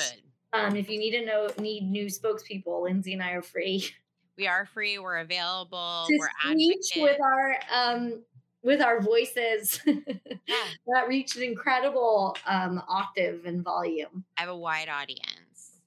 Um, 0.52 0.76
if 0.76 0.90
you 0.90 0.98
need 0.98 1.12
to 1.12 1.26
know 1.26 1.50
need 1.60 1.84
new 1.84 2.08
spokespeople, 2.08 2.82
Lindsay 2.84 3.14
and 3.14 3.22
I 3.22 3.32
are 3.32 3.42
free. 3.42 3.90
We 4.38 4.48
are 4.48 4.66
free. 4.66 4.98
We're 5.00 5.18
available. 5.18 6.06
to 6.08 6.18
we're 6.18 6.30
advocates. 6.46 6.94
with 6.96 7.18
our 7.22 7.60
um 7.74 8.24
with 8.64 8.82
our 8.82 9.02
voices 9.02 9.80
Yeah. 9.86 10.64
that 10.88 11.08
reach 11.08 11.36
an 11.36 11.44
incredible 11.44 12.36
um 12.46 12.82
octave 12.88 13.46
and 13.46 13.64
volume. 13.64 14.24
I 14.38 14.42
have 14.42 14.50
a 14.50 14.58
wide 14.58 14.90
audience. 14.90 15.82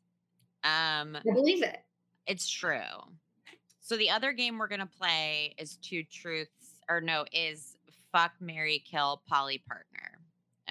Um, 0.64 1.16
I 1.16 1.22
believe 1.34 1.62
it. 1.62 1.78
it's 2.26 2.48
true. 2.48 2.80
So 3.80 3.96
the 3.96 4.10
other 4.10 4.32
game 4.32 4.58
we're 4.58 4.68
gonna 4.68 4.86
play 4.86 5.54
is 5.58 5.76
two 5.82 6.04
truths, 6.04 6.80
or 6.88 7.00
no, 7.00 7.24
is 7.32 7.76
fuck, 8.12 8.32
Mary, 8.40 8.82
kill, 8.88 9.22
poly 9.28 9.58
partner. 9.66 10.20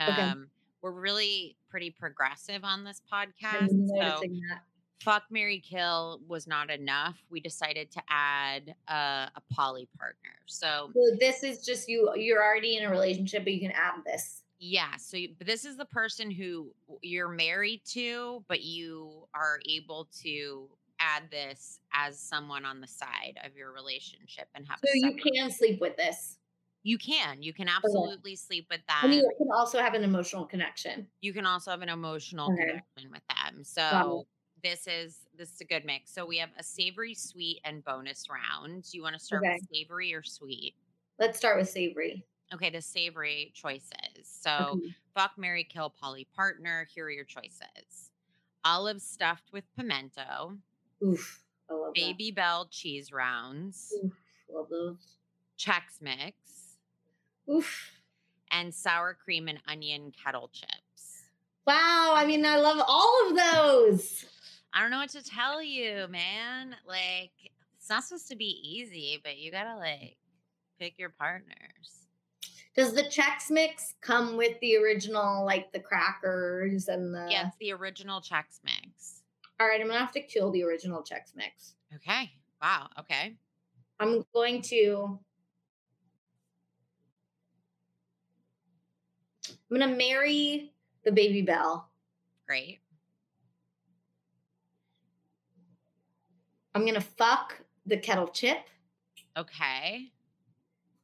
Okay. 0.01 0.21
Um, 0.21 0.47
we're 0.81 0.91
really 0.91 1.57
pretty 1.69 1.91
progressive 1.91 2.63
on 2.63 2.83
this 2.83 3.01
podcast. 3.11 3.69
So 3.69 4.21
that. 4.21 4.61
Fuck, 5.01 5.23
Mary, 5.29 5.59
kill 5.59 6.21
was 6.27 6.47
not 6.47 6.69
enough. 6.69 7.17
We 7.29 7.39
decided 7.39 7.91
to 7.91 8.01
add 8.09 8.75
uh, 8.87 9.27
a 9.35 9.41
poly 9.51 9.87
partner. 9.97 10.29
So 10.45 10.91
So 10.93 11.15
this 11.19 11.43
is 11.43 11.65
just 11.65 11.89
you 11.89 12.11
you're 12.15 12.43
already 12.43 12.77
in 12.77 12.83
a 12.85 12.89
relationship, 12.89 13.43
but 13.43 13.53
you 13.53 13.59
can 13.59 13.71
add 13.71 14.03
this. 14.05 14.43
Yeah. 14.59 14.95
So 14.97 15.17
you, 15.17 15.29
but 15.37 15.47
this 15.47 15.65
is 15.65 15.75
the 15.75 15.85
person 15.85 16.29
who 16.29 16.71
you're 17.01 17.29
married 17.29 17.81
to, 17.87 18.43
but 18.47 18.61
you 18.61 19.27
are 19.33 19.59
able 19.67 20.07
to 20.21 20.69
add 20.99 21.23
this 21.31 21.79
as 21.93 22.19
someone 22.19 22.63
on 22.63 22.79
the 22.79 22.87
side 22.87 23.39
of 23.43 23.55
your 23.57 23.71
relationship 23.71 24.47
and 24.53 24.65
have. 24.67 24.79
So 24.85 24.91
you 24.93 25.15
can 25.15 25.49
sleep 25.49 25.81
with 25.81 25.97
this. 25.97 26.37
You 26.83 26.97
can. 26.97 27.41
You 27.41 27.53
can 27.53 27.67
absolutely 27.67 28.35
sleep 28.35 28.67
with 28.69 28.81
that. 28.87 29.01
And 29.03 29.13
you 29.13 29.31
can 29.37 29.47
also 29.55 29.79
have 29.79 29.93
an 29.93 30.03
emotional 30.03 30.45
connection. 30.45 31.07
you 31.21 31.33
can 31.33 31.45
also 31.45 31.71
have 31.71 31.81
an 31.81 31.89
emotional 31.89 32.51
Okay. 32.51 32.67
connection 32.67 33.11
with 33.11 33.21
them. 33.29 33.63
So 33.63 34.25
this 34.63 34.87
is 34.87 35.19
this 35.37 35.53
is 35.53 35.61
a 35.61 35.65
good 35.65 35.85
mix. 35.85 36.11
So 36.13 36.25
we 36.25 36.37
have 36.37 36.49
a 36.57 36.63
savory, 36.63 37.13
sweet, 37.13 37.61
and 37.63 37.83
bonus 37.83 38.27
round. 38.29 38.83
Do 38.91 38.97
you 38.97 39.03
want 39.03 39.13
to 39.15 39.19
start 39.19 39.43
Okay. 39.43 39.53
with 39.59 39.67
savory 39.73 40.13
or 40.13 40.23
sweet? 40.23 40.75
Let's 41.19 41.37
start 41.37 41.57
with 41.57 41.69
savory. 41.69 42.23
Okay, 42.53 42.69
the 42.69 42.81
savory 42.81 43.51
choices. 43.55 43.91
So 44.23 44.77
Okay. 44.77 44.93
fuck, 45.15 45.31
Mary, 45.37 45.63
kill, 45.63 45.89
poly 45.89 46.27
partner. 46.35 46.87
Here 46.93 47.05
are 47.05 47.11
your 47.11 47.25
choices: 47.25 48.11
olive 48.65 49.01
stuffed 49.01 49.51
with 49.53 49.63
pimento, 49.75 50.57
Oof. 51.03 51.43
I 51.69 51.73
love 51.73 51.93
Babybel 51.93 52.67
cheese 52.69 53.11
rounds, 53.11 53.89
that. 53.89 54.05
Oof. 54.07 54.13
Love 54.53 54.69
those. 54.69 55.15
Chex 55.57 56.01
Mix, 56.01 56.77
Oof. 57.49 57.91
and 58.51 58.73
sour 58.73 59.13
cream 59.13 59.47
and 59.47 59.59
onion 59.67 60.11
kettle 60.11 60.49
chips. 60.51 61.23
Wow. 61.65 62.13
I 62.15 62.25
mean, 62.25 62.43
I 62.45 62.57
love 62.57 62.83
all 62.85 63.29
of 63.29 63.35
those. 63.37 64.25
I 64.73 64.81
don't 64.81 64.91
know 64.91 64.99
what 64.99 65.09
to 65.11 65.23
tell 65.23 65.61
you, 65.61 66.07
man. 66.09 66.75
Like, 66.87 67.31
it's 67.77 67.89
not 67.89 68.03
supposed 68.03 68.29
to 68.29 68.35
be 68.35 68.59
easy, 68.63 69.19
but 69.23 69.37
you 69.37 69.51
gotta 69.51 69.75
like 69.75 70.17
pick 70.79 70.97
your 70.97 71.09
partners. 71.09 72.07
Does 72.75 72.93
the 72.93 73.03
Chex 73.03 73.49
Mix 73.49 73.95
come 74.01 74.37
with 74.37 74.57
the 74.61 74.77
original, 74.77 75.45
like 75.45 75.73
the 75.73 75.79
crackers 75.79 76.87
and 76.87 77.13
the? 77.13 77.27
yeah, 77.29 77.47
it's 77.47 77.57
the 77.57 77.73
original 77.73 78.21
Chex 78.21 78.61
Mix. 78.63 79.23
All 79.59 79.67
right, 79.67 79.81
I'm 79.81 79.87
gonna 79.87 79.99
have 79.99 80.13
to 80.13 80.21
kill 80.21 80.51
the 80.51 80.63
original 80.63 81.01
Chex 81.01 81.35
Mix. 81.35 81.75
Okay. 81.95 82.31
Wow. 82.61 82.87
Okay. 82.99 83.35
I'm 83.99 84.23
going 84.33 84.61
to. 84.63 85.19
I'm 89.49 89.79
gonna 89.79 89.95
marry 89.95 90.73
the 91.03 91.11
Babybel. 91.11 91.83
Great. 92.47 92.80
I'm 96.73 96.85
gonna 96.85 97.01
fuck 97.01 97.61
the 97.85 97.97
kettle 97.97 98.27
chip, 98.27 98.59
Okay. 99.37 100.11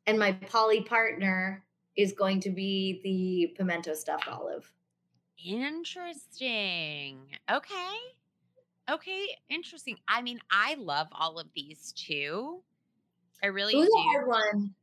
and 0.05 0.17
my 0.19 0.31
poly 0.33 0.81
partner 0.81 1.63
is 1.95 2.13
going 2.13 2.39
to 2.41 2.49
be 2.51 3.01
the 3.03 3.55
pimento 3.57 3.93
stuffed 3.93 4.27
olive. 4.27 4.71
Interesting. 5.43 7.19
Okay. 7.51 7.97
Okay. 8.89 9.27
Interesting. 9.49 9.97
I 10.07 10.21
mean, 10.21 10.39
I 10.51 10.75
love 10.75 11.07
all 11.11 11.39
of 11.39 11.47
these 11.55 11.91
too. 11.93 12.61
I 13.43 13.47
really 13.47 13.73
It 13.73 13.77
was 13.77 13.87
do. 13.89 13.97
a 13.97 14.01
hard 14.03 14.27
one. 14.27 14.75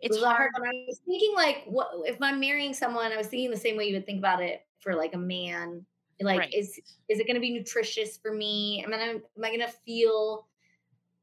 It's 0.00 0.18
hard. 0.20 0.36
hard 0.36 0.52
one. 0.58 0.68
I 0.68 0.84
was 0.88 1.00
thinking 1.06 1.34
like, 1.34 1.64
what 1.66 1.90
if 2.08 2.20
I'm 2.20 2.40
marrying 2.40 2.74
someone? 2.74 3.12
I 3.12 3.16
was 3.16 3.28
thinking 3.28 3.50
the 3.50 3.56
same 3.56 3.76
way 3.76 3.84
you 3.86 3.94
would 3.94 4.06
think 4.06 4.18
about 4.18 4.42
it 4.42 4.66
for 4.80 4.94
like 4.94 5.14
a 5.14 5.18
man. 5.18 5.86
Like, 6.20 6.38
Right. 6.40 6.54
is 6.54 6.80
is 7.08 7.20
it 7.20 7.26
going 7.26 7.34
to 7.34 7.40
be 7.40 7.50
nutritious 7.50 8.16
for 8.16 8.32
me? 8.32 8.82
Am 8.84 8.92
I 8.94 8.98
am 8.98 9.22
I 9.42 9.48
going 9.48 9.60
to 9.60 9.68
feel? 9.68 10.46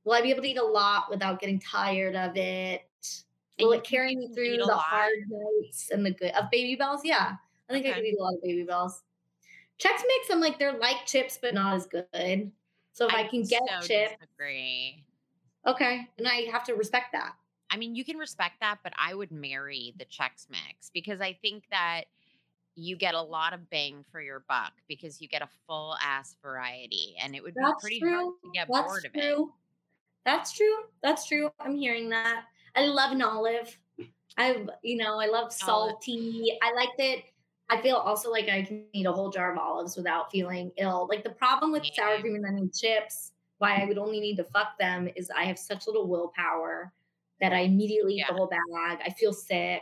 Will 0.04 0.14
I 0.14 0.22
be 0.22 0.30
able 0.32 0.44
to 0.44 0.50
eat 0.50 0.58
a 0.58 0.64
lot 0.64 1.10
without 1.10 1.40
getting 1.40 1.60
tired 1.60 2.16
of 2.16 2.36
it? 2.36 2.84
Will 3.60 3.72
it 3.72 3.84
carry 3.84 4.16
me 4.16 4.34
through 4.34 4.58
the 4.58 4.76
hard 4.76 5.14
nights 5.30 5.90
and 5.92 6.06
the 6.06 6.12
good 6.12 6.32
of 6.32 6.46
Babybels? 6.54 7.02
Yeah, 7.04 7.36
I 7.70 7.74
think 7.74 7.86
I 7.86 7.94
could 7.94 8.04
eat 8.04 8.18
a 8.20 8.24
lot 8.24 8.34
of 8.34 8.42
Babybels. 8.44 9.02
Chex 9.80 10.02
Mix, 10.08 10.30
I'm 10.32 10.40
like 10.40 10.60
they're 10.60 10.78
like 10.78 11.06
chips, 11.06 11.40
but 11.42 11.54
not 11.54 11.76
as 11.76 11.88
good. 11.88 12.52
So 12.92 13.08
if 13.08 13.14
I, 13.14 13.24
can 13.24 13.44
get 13.44 13.62
so 13.68 13.88
chips, 13.88 14.14
disagree. 14.20 15.04
okay, 15.66 16.08
and 16.18 16.28
I 16.28 16.48
have 16.52 16.64
to 16.66 16.74
respect 16.74 17.12
that. 17.14 17.34
I 17.72 17.78
mean, 17.78 17.96
you 17.96 18.06
can 18.06 18.18
respect 18.18 18.60
that, 18.60 18.80
but 18.84 18.94
I 18.98 19.16
would 19.16 19.32
marry 19.32 19.96
the 19.98 20.06
Chex 20.06 20.48
Mix 20.50 20.92
because 20.94 21.22
I 21.22 21.34
think 21.42 21.64
that 21.72 22.04
you 22.76 22.96
get 22.96 23.14
a 23.14 23.22
lot 23.22 23.54
of 23.54 23.70
bang 23.70 24.04
for 24.12 24.22
your 24.22 24.44
buck 24.48 24.74
because 24.88 25.22
you 25.22 25.28
get 25.28 25.42
a 25.42 25.50
full 25.68 25.96
ass 26.02 26.36
variety, 26.42 27.16
and 27.22 27.36
it 27.36 27.44
would 27.44 27.54
be 27.54 27.62
That's 27.62 27.82
pretty 27.82 28.00
hard 28.00 28.34
to 28.44 28.50
get 28.54 28.68
That's 28.72 28.88
bored 28.88 29.06
of 29.06 29.12
it. 29.14 29.38
That's 30.26 30.54
true. 30.54 30.76
That's 31.02 31.28
true. 31.28 31.52
I'm 31.60 31.76
hearing 31.76 32.10
that. 32.10 32.46
I 32.76 32.86
love 32.86 33.12
an 33.12 33.22
olive. 33.22 33.78
I, 34.38 34.66
you 34.82 34.98
know, 34.98 35.20
I 35.20 35.28
love 35.28 35.54
salty. 35.54 36.58
I 36.64 36.74
like 36.74 36.90
that. 36.98 37.18
I 37.70 37.82
feel 37.82 37.96
also 37.96 38.32
like 38.32 38.50
I 38.50 38.64
can 38.64 38.86
eat 38.94 39.06
a 39.06 39.12
whole 39.12 39.30
jar 39.30 39.52
of 39.52 39.58
olives 39.58 39.96
without 39.96 40.32
feeling 40.32 40.72
ill. 40.78 41.08
Like 41.10 41.24
the 41.24 41.30
problem 41.30 41.72
with 41.72 41.86
sour 41.94 42.20
cream 42.20 42.36
and 42.36 42.46
onion 42.46 42.72
chips, 42.74 43.32
why 43.58 43.76
I 43.76 43.86
would 43.86 43.98
only 43.98 44.20
need 44.20 44.38
to 44.38 44.44
fuck 44.44 44.78
them, 44.80 45.10
is 45.16 45.30
I 45.30 45.44
have 45.46 45.60
such 45.60 45.88
little 45.88 46.08
willpower 46.08 46.92
that 47.42 47.54
I 47.54 47.60
immediately 47.60 48.16
eat 48.16 48.26
the 48.28 48.34
whole 48.34 48.48
bag. 48.48 49.00
I 49.06 49.10
feel 49.12 49.34
sick. 49.34 49.82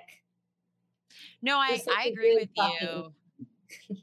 No, 1.41 1.57
I, 1.57 1.81
I 1.89 2.07
agree 2.07 2.35
with 2.35 2.49
you. 2.55 3.13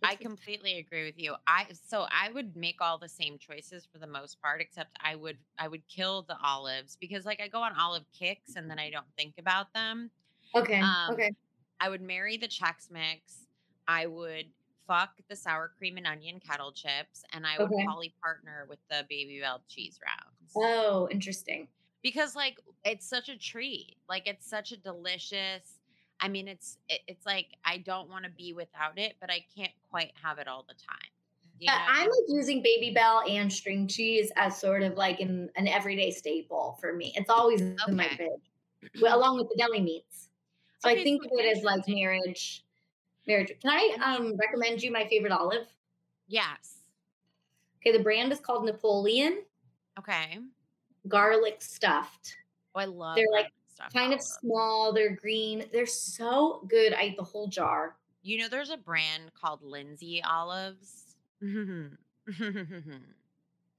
I 0.03 0.15
completely 0.21 0.79
agree 0.79 1.05
with 1.05 1.19
you. 1.19 1.35
I 1.47 1.67
so 1.89 2.07
I 2.11 2.31
would 2.31 2.57
make 2.57 2.81
all 2.81 2.99
the 2.99 3.09
same 3.09 3.39
choices 3.39 3.87
for 3.91 3.99
the 3.99 4.07
most 4.07 4.41
part, 4.41 4.61
except 4.61 4.97
I 5.03 5.15
would 5.17 5.39
I 5.59 5.69
would 5.69 5.87
kill 5.89 6.23
the 6.23 6.37
olives 6.43 6.97
because 7.01 7.25
like 7.25 7.41
I 7.41 7.49
go 7.49 7.61
on 7.63 7.79
olive 7.79 8.05
kicks 8.17 8.57
and 8.57 8.71
then 8.71 8.79
I 8.79 8.91
don't 8.91 9.07
think 9.17 9.35
about 9.39 9.73
them. 9.75 10.11
okay. 10.55 10.81
Um, 10.81 11.15
okay. 11.15 11.31
I 11.81 11.89
would 11.89 12.03
marry 12.03 12.37
the 12.37 12.49
Chex 12.49 12.91
Mix. 12.91 13.47
I 13.87 14.07
would 14.07 14.47
fuck 14.87 15.11
the 15.29 15.37
sour 15.37 15.73
cream 15.79 15.97
and 15.97 16.07
onion 16.07 16.41
kettle 16.41 16.73
chips, 16.73 17.25
and 17.33 17.47
I 17.47 17.59
would 17.59 17.71
Okay. 17.73 17.87
poly 17.87 18.15
partner 18.23 18.67
with 18.69 18.79
the 18.91 19.07
Babybel 19.11 19.61
cheese 19.69 19.99
rounds 20.05 20.53
Oh, 20.57 21.09
interesting. 21.11 21.69
because 22.03 22.35
like 22.37 22.59
it's 22.85 23.09
such 23.09 23.29
a 23.29 23.37
treat. 23.39 23.97
Like 24.09 24.27
it's 24.27 24.49
such 24.49 24.73
a 24.73 24.77
delicious. 24.77 25.78
I 26.21 26.29
mean, 26.29 26.49
it's 26.49 26.79
it, 26.89 27.01
it's 27.07 27.25
like 27.27 27.47
I 27.65 27.79
don't 27.79 28.09
want 28.09 28.25
to 28.25 28.31
be 28.31 28.53
without 28.53 28.99
it, 28.99 29.15
but 29.21 29.31
I 29.31 29.45
can't 29.57 29.73
quite 29.91 30.13
have 30.23 30.39
it 30.39 30.49
all 30.49 30.65
the 30.69 30.75
time. 30.75 31.11
Yeah, 31.61 31.73
know? 31.75 31.85
I'm 31.89 32.09
like 32.09 32.29
using 32.29 32.63
Babybel 32.63 33.29
and 33.31 33.53
string 33.53 33.89
cheese 33.89 34.31
as 34.37 34.57
sort 34.59 34.83
of 34.83 34.95
like 34.95 35.21
an, 35.21 35.51
an 35.57 35.67
everyday 35.69 36.11
staple 36.11 36.79
for 36.81 36.93
me. 36.93 37.13
It's 37.17 37.31
always 37.31 37.61
in 37.61 37.77
my 37.89 38.05
Okay. 38.07 38.17
fridge, 38.17 38.93
well, 39.03 39.19
along 39.19 39.39
with 39.39 39.49
the 39.49 39.57
deli 39.59 39.81
meats. 39.81 40.31
So 40.79 40.91
Okay, 40.91 41.01
I 41.01 41.03
think 41.03 41.23
so 41.23 41.29
of 41.39 41.45
it 41.45 41.57
as 41.57 41.65
like 41.65 41.87
marriage. 41.89 42.65
Marriage. 43.27 43.53
Can 43.61 43.71
I 43.71 43.97
um 44.05 44.37
recommend 44.37 44.83
you 44.83 44.91
my 44.93 45.07
favorite 45.09 45.33
olive? 45.33 45.67
yes. 46.29 46.83
Okay, 47.81 47.97
the 47.97 48.03
brand 48.03 48.33
is 48.33 48.41
called 48.41 48.65
Napoleon 48.65 49.43
Okay. 49.99 50.39
Garlic 51.09 51.61
Stuffed. 51.63 52.37
Oh, 52.75 52.81
I 52.81 52.85
love. 52.85 53.17
They're, 53.17 53.27
like, 53.33 53.51
stuffed 53.79 53.95
Kind 53.95 54.13
of 54.13 54.21
small. 54.21 54.93
They're 54.93 55.15
green. 55.15 55.69
They're 55.73 55.87
so 55.87 56.65
good. 56.69 56.93
I 56.93 57.05
eat 57.05 57.17
the 57.17 57.25
whole 57.25 57.49
jar. 57.49 57.97
You 58.23 58.39
know, 58.39 58.49
there's 58.49 58.71
a 58.71 58.77
brand 58.77 59.33
called 59.35 59.63
Lindsay 59.63 60.23
olives. 60.23 61.17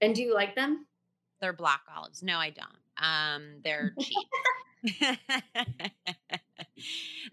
And 0.02 0.16
do 0.16 0.24
you 0.24 0.34
like 0.34 0.56
them? 0.56 0.88
They're 1.41 1.54
black 1.54 1.82
olives. 1.93 2.24
No, 2.24 2.38
I 2.38 2.52
don't. 2.52 2.78
Um, 2.97 3.60
they're 3.64 3.93
cheap. 4.00 4.28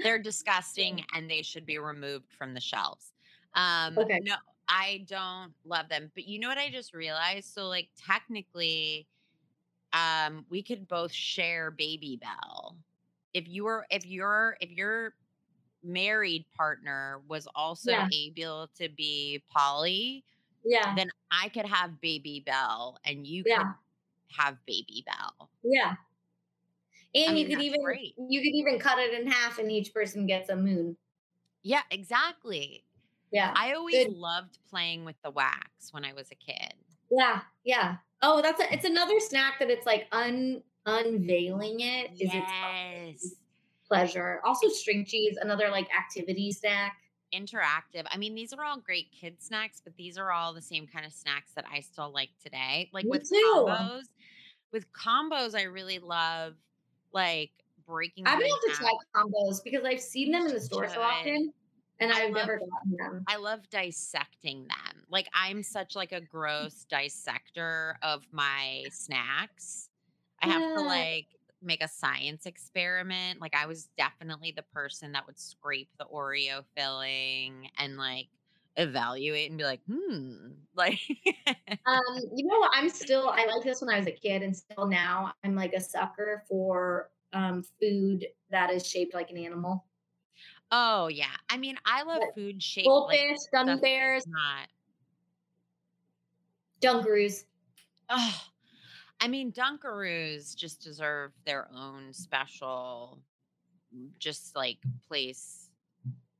they're 0.02 0.18
disgusting 0.18 1.04
and 1.14 1.30
they 1.30 1.42
should 1.42 1.66
be 1.66 1.78
removed 1.78 2.32
from 2.32 2.54
the 2.54 2.60
shelves. 2.60 3.12
Um, 3.54 3.96
Okay. 3.96 4.18
no, 4.20 4.34
I 4.68 5.04
don't 5.08 5.54
love 5.64 5.88
them. 5.88 6.10
But 6.14 6.26
you 6.26 6.38
know 6.38 6.48
what 6.48 6.58
I 6.58 6.70
just 6.70 6.94
realized? 6.94 7.52
So, 7.52 7.68
like, 7.68 7.88
technically, 7.96 9.06
um, 9.96 10.44
we 10.50 10.62
could 10.62 10.86
both 10.88 11.12
share 11.12 11.70
Babybel. 11.70 12.76
If 13.32 13.48
you 13.48 13.64
were, 13.64 13.86
if 13.90 14.04
your, 14.06 14.56
if 14.60 14.70
your 14.70 15.14
married 15.82 16.44
partner 16.56 17.22
was 17.28 17.46
also 17.54 17.90
Yeah. 17.92 18.08
able 18.12 18.68
to 18.76 18.88
be 18.88 19.42
poly, 19.50 20.24
Yeah. 20.64 20.94
then 20.94 21.10
I 21.30 21.48
could 21.48 21.66
have 21.66 21.92
Babybel 22.02 22.96
and 23.04 23.26
you 23.26 23.44
Yeah. 23.46 23.58
could 23.58 24.36
have 24.36 24.58
Babybel. 24.68 25.48
Yeah. 25.62 25.94
And 27.14 27.30
I 27.30 27.38
you 27.40 27.46
could 27.46 27.62
even 27.62 27.82
great. 27.82 28.14
you 28.18 28.40
could 28.40 28.54
even 28.54 28.78
cut 28.78 28.98
it 28.98 29.14
in 29.14 29.26
half 29.26 29.58
and 29.58 29.70
each 29.70 29.94
person 29.94 30.26
gets 30.26 30.50
a 30.50 30.56
moon. 30.56 30.96
Yeah, 31.62 31.82
exactly. 31.90 32.84
Yeah. 33.32 33.52
I 33.56 33.72
always 33.72 34.06
Good. 34.06 34.16
loved 34.16 34.58
playing 34.68 35.04
with 35.04 35.16
the 35.22 35.30
wax 35.30 35.92
when 35.92 36.04
I 36.04 36.12
was 36.12 36.30
a 36.30 36.34
kid. 36.34 36.74
Yeah. 37.10 37.42
Yeah. 37.64 37.96
Oh, 38.22 38.40
that's 38.42 38.60
a, 38.60 38.72
it's 38.72 38.84
another 38.84 39.20
snack 39.20 39.58
that 39.58 39.70
it's 39.70 39.86
like 39.86 40.06
un 40.12 40.62
unveiling 40.86 41.80
it 41.80 42.12
is 42.18 42.30
its 42.32 43.36
pleasure. 43.88 44.40
Also 44.44 44.68
string 44.68 45.04
cheese, 45.04 45.36
another 45.40 45.68
like 45.70 45.88
activity 45.96 46.52
snack. 46.52 46.96
Interactive. 47.34 48.06
I 48.10 48.16
mean, 48.16 48.34
these 48.34 48.52
are 48.52 48.64
all 48.64 48.78
great 48.78 49.10
kid 49.12 49.42
snacks, 49.42 49.80
but 49.82 49.96
these 49.96 50.16
are 50.16 50.30
all 50.32 50.54
the 50.54 50.62
same 50.62 50.86
kind 50.86 51.04
of 51.04 51.12
snacks 51.12 51.52
that 51.56 51.64
I 51.70 51.80
still 51.80 52.12
like 52.12 52.30
today. 52.42 52.88
Like 52.92 53.04
Me 53.04 53.10
with 53.10 53.28
too. 53.28 53.64
combos. 53.66 54.02
With 54.72 54.92
combos, 54.92 55.54
I 55.54 55.64
really 55.64 55.98
love 55.98 56.54
like 57.12 57.50
breaking 57.86 58.26
I'm 58.26 58.38
them 58.38 58.48
gonna 58.48 58.70
have 58.70 58.76
to 58.76 58.82
try 58.82 58.92
combos 59.14 59.62
because 59.62 59.84
I've 59.84 60.00
seen 60.00 60.32
them 60.32 60.46
in 60.46 60.54
the 60.54 60.60
store 60.60 60.88
so 60.88 61.00
often 61.00 61.52
and 62.00 62.12
I 62.12 62.22
I've 62.24 62.32
love- 62.32 62.46
never 62.46 62.58
gotten 62.58 62.96
them. 62.98 63.24
I 63.28 63.36
love 63.36 63.68
dissecting 63.70 64.68
them. 64.68 65.04
Like 65.08 65.28
I'm 65.34 65.62
such 65.62 65.96
like 65.96 66.12
a 66.12 66.20
gross 66.20 66.84
dissector 66.88 67.98
of 68.02 68.24
my 68.32 68.84
snacks. 68.90 69.88
I 70.42 70.46
have 70.48 70.62
to 70.74 70.80
like 70.82 71.26
make 71.62 71.82
a 71.82 71.88
science 71.88 72.46
experiment. 72.46 73.40
Like 73.40 73.54
I 73.56 73.66
was 73.66 73.88
definitely 73.96 74.52
the 74.54 74.62
person 74.62 75.12
that 75.12 75.26
would 75.26 75.38
scrape 75.38 75.88
the 75.98 76.04
Oreo 76.04 76.64
filling 76.76 77.70
and 77.78 77.96
like 77.96 78.28
evaluate 78.76 79.48
and 79.48 79.58
be 79.58 79.64
like, 79.64 79.80
hmm, 79.90 80.48
like 80.74 81.00
Um, 81.86 82.18
you 82.34 82.46
know? 82.46 82.68
I'm 82.72 82.88
still 82.88 83.28
I 83.30 83.46
like 83.46 83.62
this 83.64 83.80
when 83.80 83.94
I 83.94 83.98
was 83.98 84.06
a 84.06 84.12
kid 84.12 84.42
and 84.42 84.56
still 84.56 84.86
now 84.86 85.32
I'm 85.44 85.54
like 85.54 85.72
a 85.72 85.80
sucker 85.80 86.44
for 86.48 87.10
um 87.32 87.62
food 87.80 88.26
that 88.50 88.70
is 88.70 88.86
shaped 88.86 89.14
like 89.14 89.30
an 89.30 89.38
animal. 89.38 89.84
Oh 90.70 91.08
yeah. 91.08 91.34
I 91.48 91.56
mean, 91.56 91.76
I 91.84 92.02
love 92.02 92.20
Like 92.20 92.34
food 92.34 92.62
shaped 92.62 92.86
like 92.86 93.18
Goldfish, 93.20 93.38
gummy 93.52 93.80
bears, 93.80 94.26
not. 94.26 94.68
Dunkaroos. 96.80 97.44
Oh, 98.10 98.42
I 99.20 99.28
mean, 99.28 99.52
Dunkaroos 99.52 100.54
just 100.54 100.82
deserve 100.82 101.32
their 101.44 101.68
own 101.74 102.12
special, 102.12 103.18
mm, 103.96 104.08
just 104.18 104.54
like 104.54 104.78
place 105.08 105.70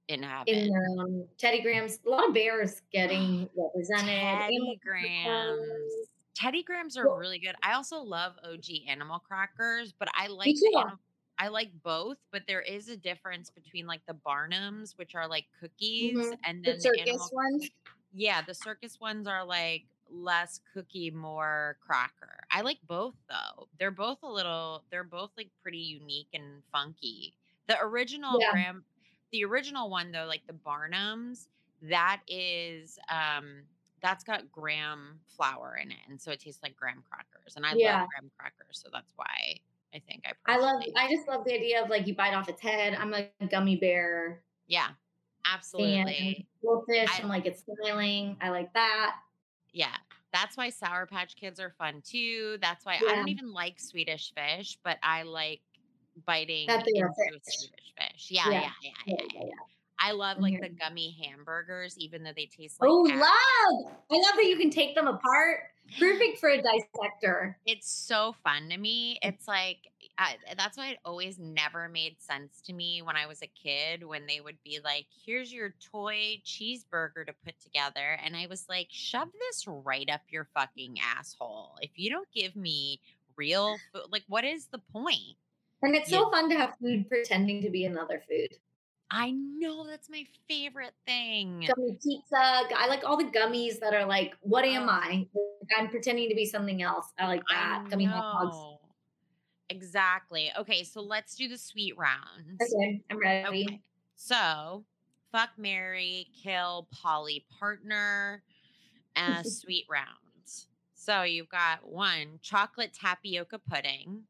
in 0.09 0.23
heaven. 0.23 0.45
in 0.47 0.77
own 0.99 1.29
Teddy 1.39 1.63
Grahams. 1.63 1.99
A 2.07 2.11
lot 2.11 2.29
of 2.29 2.35
bears 2.35 2.83
getting 2.93 3.49
represented. 3.57 4.09
Teddy 4.09 4.57
Animal 4.57 4.77
crackers. 4.83 6.09
Teddy 6.35 6.63
Grahams 6.63 6.99
are 6.99 7.19
really 7.19 7.39
good. 7.39 7.55
I 7.63 7.73
also 7.73 7.99
love 7.99 8.35
OG 8.45 8.87
animal 8.89 9.19
crackers, 9.21 9.95
but 9.99 10.09
I 10.15 10.27
like 10.27 10.55
the 10.55 10.71
too. 10.73 10.99
I 11.39 11.49
like 11.49 11.83
both, 11.83 12.19
but 12.33 12.45
there 12.47 12.63
is 12.63 12.89
a 12.89 12.97
difference 12.97 13.51
between 13.51 13.87
like 13.87 14.05
the 14.07 14.15
Barnums, 14.15 14.97
which 14.97 15.15
are 15.15 15.29
like 15.29 15.47
cookies, 15.61 16.33
Mhm. 16.33 16.39
and 16.45 16.65
The 16.65 16.75
then 16.75 16.83
the, 16.83 16.91
circus 16.91 16.93
animal. 16.99 17.33
ones. 17.33 17.71
Yeah, 18.13 18.43
the 18.43 18.55
circus 18.55 19.01
ones 19.01 19.27
are 19.27 19.45
like 19.45 19.87
less 20.09 20.61
cookie, 20.73 21.11
more 21.11 21.79
cracker. 21.81 22.41
I 22.51 22.63
like 22.63 22.81
both 22.85 23.17
though. 23.29 23.69
They're 23.79 23.91
both 23.91 24.23
a 24.23 24.29
little. 24.33 24.85
They're 24.91 25.05
both 25.05 25.33
like 25.37 25.51
pretty 25.63 25.79
unique 25.79 26.29
and 26.35 26.63
funky. 26.73 27.35
The 27.69 27.79
original 27.83 28.41
Yeah. 28.41 28.53
Graham, 28.53 28.85
the 29.33 29.45
original 29.45 29.91
one 29.91 30.13
though, 30.13 30.27
like 30.27 30.47
the 30.47 30.55
Barnums, 30.55 31.49
that 31.83 32.23
is 32.29 32.99
um 33.11 33.65
that's 34.03 34.25
got 34.25 34.51
graham 34.53 35.21
flour 35.27 35.77
in 35.77 35.91
it, 35.91 35.99
and 36.09 36.21
so 36.21 36.31
it 36.33 36.41
tastes 36.41 36.63
like 36.63 36.77
graham 36.77 37.03
crackers. 37.03 37.57
And 37.57 37.67
I 37.67 37.75
Yeah. 37.75 37.75
love 37.75 38.07
graham 38.07 38.31
crackers, 38.39 38.81
so 38.81 38.89
that's 38.93 39.13
why 39.17 39.61
I 39.95 40.01
think 40.09 40.25
I. 40.27 40.55
I 40.55 40.59
love 40.59 40.83
I 40.97 41.09
just 41.11 41.29
love 41.29 41.45
the 41.45 41.55
idea 41.55 41.83
of 41.83 41.91
like 41.91 42.07
you 42.07 42.15
bite 42.15 42.35
off 42.35 42.49
its 42.49 42.61
head. 42.61 42.95
I'm 42.95 43.15
a 43.15 43.27
gummy 43.51 43.77
bear 43.77 44.43
Yeah, 44.67 44.89
absolutely. 45.45 46.47
Goldfish, 46.63 47.09
I- 47.09 47.23
I'm 47.23 47.29
like 47.29 47.47
it's 47.47 47.65
smiling. 47.65 48.37
I 48.41 48.51
like 48.51 48.73
that. 48.75 49.17
Yeah. 49.73 49.95
That's 50.33 50.57
why 50.57 50.69
Sour 50.69 51.07
Patch 51.07 51.35
Kids 51.37 51.59
are 51.61 51.73
fun 51.79 52.03
too. 52.05 52.59
That's 52.61 52.85
why 52.85 52.97
I 52.97 53.15
don't 53.15 53.29
even 53.29 53.53
like 53.55 53.81
Swedish 53.81 54.35
fish, 54.35 54.79
but 54.85 54.99
I 55.03 55.23
like 55.23 55.63
biting 56.27 56.67
That 56.67 56.85
they 56.85 57.01
are 57.01 57.07
into 57.07 57.41
fish. 57.43 57.55
Swedish 57.55 57.95
fish. 57.97 58.27
Yeah, 58.29 58.51
yeah, 58.51 58.53
Yeah. 58.53 58.61
yeah, 58.63 58.71
yeah. 58.83 58.91
Yeah, 59.07 59.15
yeah, 59.17 59.27
yeah, 59.33 59.41
yeah. 59.41 59.47
yeah. 59.47 59.77
I 59.99 60.13
love 60.13 60.39
like 60.39 60.61
the 60.61 60.69
mm-hmm. 60.69 60.77
gummy 60.77 61.17
hamburgers, 61.23 61.97
even 61.99 62.23
though 62.23 62.33
they 62.37 62.47
taste 62.47 62.81
like 62.81 62.91
Oh, 62.91 63.03
love! 63.03 63.95
I 64.11 64.15
love 64.15 64.37
that 64.37 64.45
you 64.45 64.57
can 64.57 64.71
take 64.71 64.95
them 64.95 65.07
apart. 65.07 65.61
Perfect 65.99 66.39
for 66.39 66.49
a 66.49 66.63
dissector. 66.63 67.59
It's 67.67 67.91
so 67.91 68.35
fun 68.45 68.69
to 68.71 68.79
me. 68.79 69.19
Mm. 69.25 69.35
It's 69.35 69.49
like 69.49 69.89
I, 70.19 70.37
that's 70.57 70.77
why 70.79 70.91
it 70.91 70.99
always 71.05 71.39
never 71.39 71.89
made 71.89 72.21
sense 72.21 72.63
to 72.63 72.73
me 72.73 73.03
when 73.03 73.17
I 73.17 73.27
was 73.27 73.43
a 73.43 73.47
kid 73.49 74.05
when 74.05 74.27
they 74.27 74.41
would 74.41 74.63
be 74.63 74.79
like, 74.83 75.07
"Here's 75.25 75.53
your 75.53 75.75
toy 75.81 76.41
cheeseburger 76.45 77.27
to 77.27 77.35
put 77.45 77.59
together," 77.61 78.19
and 78.23 78.37
I 78.37 78.47
was 78.47 78.69
like, 78.69 78.89
"Shove 78.91 79.33
this 79.33 79.67
right 79.67 80.09
up 80.09 80.23
your 80.31 80.49
fucking 80.55 80.99
asshole! 81.01 81.77
If 81.83 81.91
you 81.97 82.09
don't 82.11 82.31
give 82.33 82.57
me 82.57 83.01
real 83.37 83.79
food, 83.93 84.07
like, 84.11 84.25
what 84.29 84.45
is 84.45 84.69
the 84.69 84.79
point?" 84.79 85.37
And 85.83 85.95
it's 85.97 86.11
so 86.11 86.31
fun 86.31 86.51
to 86.51 86.57
have 86.57 86.77
food 86.79 87.09
pretending 87.09 87.63
to 87.63 87.71
be 87.71 87.85
another 87.87 88.23
food. 88.29 88.59
I 89.11 89.31
know 89.31 89.87
that's 89.87 90.11
my 90.11 90.25
favorite 90.49 90.95
thing. 91.07 91.69
Gummy 91.69 91.99
pizza. 92.03 92.37
I 92.37 92.87
like 92.89 93.05
all 93.05 93.17
the 93.17 93.25
gummies 93.25 93.79
that 93.81 93.95
are 93.95 94.05
like, 94.05 94.35
what 94.41 94.65
am. 94.65 94.89
I? 94.89 95.27
I'm 95.77 95.89
pretending 95.89 96.29
to 96.29 96.35
be 96.35 96.45
something 96.45 96.83
else. 96.83 97.13
I 97.19 97.27
like 97.27 97.43
that. 97.51 97.85
I 97.87 97.89
Gummy 97.89 98.05
hot 98.05 98.43
dogs. 98.43 98.57
Exactly. 99.69 100.51
Okay, 100.59 100.83
so 100.83 101.01
let's 101.01 101.35
do 101.37 101.49
the 101.49 101.59
sweet 101.59 101.97
round. 101.97 102.61
Okay, 102.61 103.03
I'm 103.11 103.19
ready. 103.19 103.67
Okay. 103.69 103.81
So, 104.17 104.85
fuck 105.31 105.51
Mary, 105.57 106.29
kill 106.43 106.89
poly 106.93 107.45
partner, 107.59 108.43
and 109.15 109.47
sweet 109.51 109.85
round. 109.91 110.07
So 110.95 111.23
you've 111.23 111.49
got 111.49 111.87
one 111.87 112.41
chocolate 112.43 112.93
tapioca 112.93 113.61
pudding, 113.61 114.25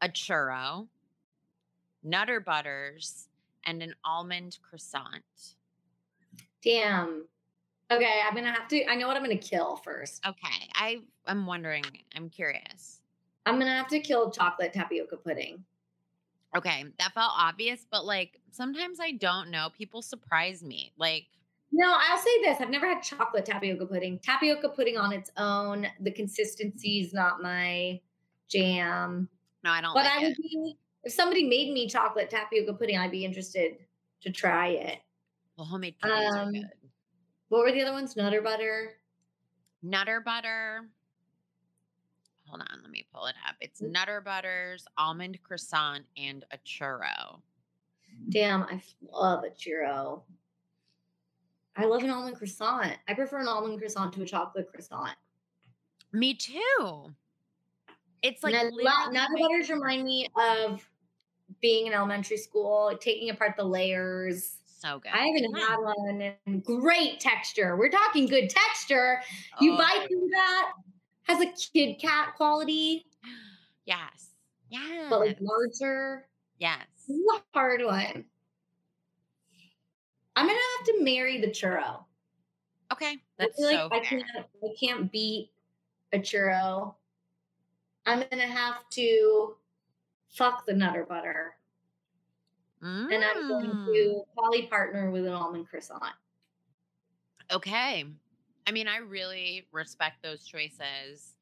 a 0.00 0.08
churro, 0.08 0.88
nutter 2.04 2.40
butters, 2.40 3.28
and 3.64 3.82
an 3.82 3.94
almond 4.04 4.58
croissant. 4.62 5.56
Damn. 6.62 7.28
Okay, 7.90 8.20
I'm 8.26 8.34
gonna 8.34 8.52
have 8.52 8.68
to. 8.68 8.84
I 8.86 8.94
know 8.96 9.06
what 9.08 9.16
I'm 9.16 9.22
gonna 9.22 9.36
kill 9.36 9.76
first. 9.76 10.24
Okay, 10.26 10.68
I 10.74 11.02
I'm 11.26 11.46
wondering. 11.46 11.84
I'm 12.16 12.30
curious. 12.30 13.00
I'm 13.46 13.58
gonna 13.58 13.74
have 13.74 13.88
to 13.88 14.00
kill 14.00 14.30
chocolate 14.30 14.72
tapioca 14.74 15.16
pudding. 15.16 15.64
Okay, 16.56 16.84
that 16.98 17.12
felt 17.14 17.32
obvious, 17.36 17.84
but 17.90 18.04
like 18.04 18.40
sometimes 18.50 19.00
I 19.00 19.12
don't 19.12 19.50
know. 19.50 19.70
People 19.70 20.02
surprise 20.02 20.62
me. 20.62 20.92
Like, 20.96 21.26
No, 21.72 21.92
I'll 21.98 22.18
say 22.18 22.40
this: 22.42 22.60
I've 22.60 22.70
never 22.70 22.86
had 22.86 23.02
chocolate 23.02 23.44
tapioca 23.46 23.86
pudding. 23.86 24.18
Tapioca 24.20 24.68
pudding 24.70 24.96
on 24.96 25.12
its 25.12 25.30
own, 25.36 25.86
the 26.00 26.10
consistency 26.12 27.00
is 27.00 27.12
not 27.12 27.42
my 27.42 28.00
jam. 28.48 29.28
no, 29.62 29.70
I 29.70 29.80
don't 29.80 29.94
But 29.94 30.04
like 30.04 30.12
I 30.12 30.20
it. 30.20 30.28
would 30.28 30.36
be 30.36 30.76
if 31.04 31.12
somebody 31.12 31.44
made 31.48 31.72
me 31.72 31.88
chocolate 31.88 32.30
tapioca 32.30 32.74
pudding, 32.74 32.98
I'd 32.98 33.10
be 33.10 33.24
interested 33.24 33.78
to 34.22 34.30
try 34.32 34.68
it. 34.68 35.00
Well, 35.56 35.66
homemade 35.66 35.98
puddings 36.00 36.34
are 36.34 36.38
Um, 36.42 36.52
good. 36.52 36.70
What 37.48 37.60
were 37.64 37.72
the 37.72 37.82
other 37.82 37.92
ones? 37.92 38.16
Nutter 38.16 38.40
butter. 38.42 38.96
Nutter 39.82 40.20
butter. 40.20 40.90
Hold 42.46 42.62
on, 42.70 42.82
let 42.82 42.90
me 42.90 43.06
pull 43.12 43.26
it 43.26 43.36
up. 43.48 43.56
It's 43.60 43.80
Mm. 43.80 43.90
nutter 43.90 44.20
butters, 44.20 44.86
almond 44.96 45.42
croissant, 45.42 46.06
and 46.16 46.44
a 46.50 46.58
churro. 46.58 47.40
Damn, 48.28 48.62
I 48.64 48.82
love 49.02 49.44
a 49.44 49.50
churro. 49.50 50.22
I 51.76 51.84
love 51.86 52.02
an 52.04 52.10
almond 52.10 52.36
croissant. 52.36 52.98
I 53.08 53.14
prefer 53.14 53.40
an 53.40 53.48
almond 53.48 53.78
croissant 53.78 54.12
to 54.14 54.22
a 54.22 54.26
chocolate 54.26 54.68
croissant. 54.70 55.16
Me 56.12 56.34
too. 56.34 57.14
It's 58.22 58.42
like 58.42 58.54
nutter 58.54 59.34
butters 59.38 59.68
remind 59.70 60.04
me 60.04 60.28
of 60.36 60.88
being 61.60 61.86
in 61.86 61.92
elementary 61.92 62.36
school, 62.36 62.96
taking 63.00 63.30
apart 63.30 63.54
the 63.56 63.64
layers. 63.64 64.58
so 64.66 64.98
good. 64.98 65.12
I 65.12 65.26
haven't 65.26 65.56
Yeah. 65.56 65.66
had 65.66 65.76
one 65.78 66.34
and 66.46 66.62
great 66.64 67.18
texture. 67.20 67.76
We're 67.76 67.88
talking 67.90 68.26
good 68.26 68.50
texture. 68.50 69.22
You 69.60 69.72
Oh, 69.72 69.76
bite 69.78 70.08
through 70.08 70.28
that, 70.32 70.72
has 71.22 71.40
a 71.40 71.50
Kit 71.72 71.98
Kat 72.00 72.34
quality, 72.36 73.06
Yes. 73.86 74.30
Yeah. 74.68 75.06
but 75.08 75.20
like 75.20 75.38
larger. 75.40 76.28
yes. 76.58 76.86
This 77.08 77.16
is 77.16 77.26
a 77.34 77.42
hard 77.54 77.82
one. 77.82 78.26
I'm 80.36 80.46
gonna 80.46 80.58
have 80.78 80.86
to 80.86 81.02
marry 81.04 81.40
the 81.40 81.48
churro. 81.48 82.04
Okay. 82.92 83.12
I 83.12 83.18
That's 83.38 83.56
feel 83.56 83.70
so 83.70 83.88
like 83.90 83.92
I 83.92 84.04
can't 84.04 84.24
I 84.36 84.68
can't 84.78 85.10
beat 85.12 85.50
a 86.12 86.18
churro. 86.18 86.94
I'm 88.06 88.24
gonna 88.30 88.46
have 88.46 88.88
to 88.90 89.56
fuck 90.34 90.66
the 90.66 90.72
nutter 90.74 91.04
butter. 91.04 91.56
And 92.82 93.24
I'm 93.24 93.48
going 93.48 93.66
Mm. 93.70 93.86
to 93.86 94.24
poly 94.36 94.66
partner 94.66 95.10
with 95.10 95.24
an 95.26 95.32
almond 95.32 95.68
croissant. 95.68 96.14
Okay. 97.50 98.04
I 98.66 98.70
mean, 98.72 98.88
I 98.88 98.98
really 98.98 99.66
respect 99.72 100.22
those 100.22 100.44
choices. 100.44 101.36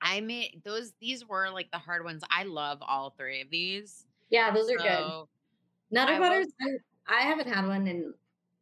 I 0.00 0.20
made 0.20 0.62
those. 0.64 0.92
These 1.00 1.26
were 1.28 1.50
like 1.50 1.70
the 1.70 1.78
hard 1.78 2.04
ones. 2.04 2.22
I 2.30 2.44
love 2.44 2.78
all 2.80 3.10
three 3.10 3.40
of 3.42 3.50
these. 3.50 4.06
Yeah, 4.30 4.50
those 4.52 4.70
are 4.70 4.76
good. 4.76 5.26
Nutter 5.90 6.12
I 6.14 6.18
will- 6.18 6.28
butters. 6.28 6.46
I, 7.06 7.18
I 7.18 7.20
haven't 7.22 7.48
had 7.48 7.66
one 7.66 7.86
in 7.86 8.14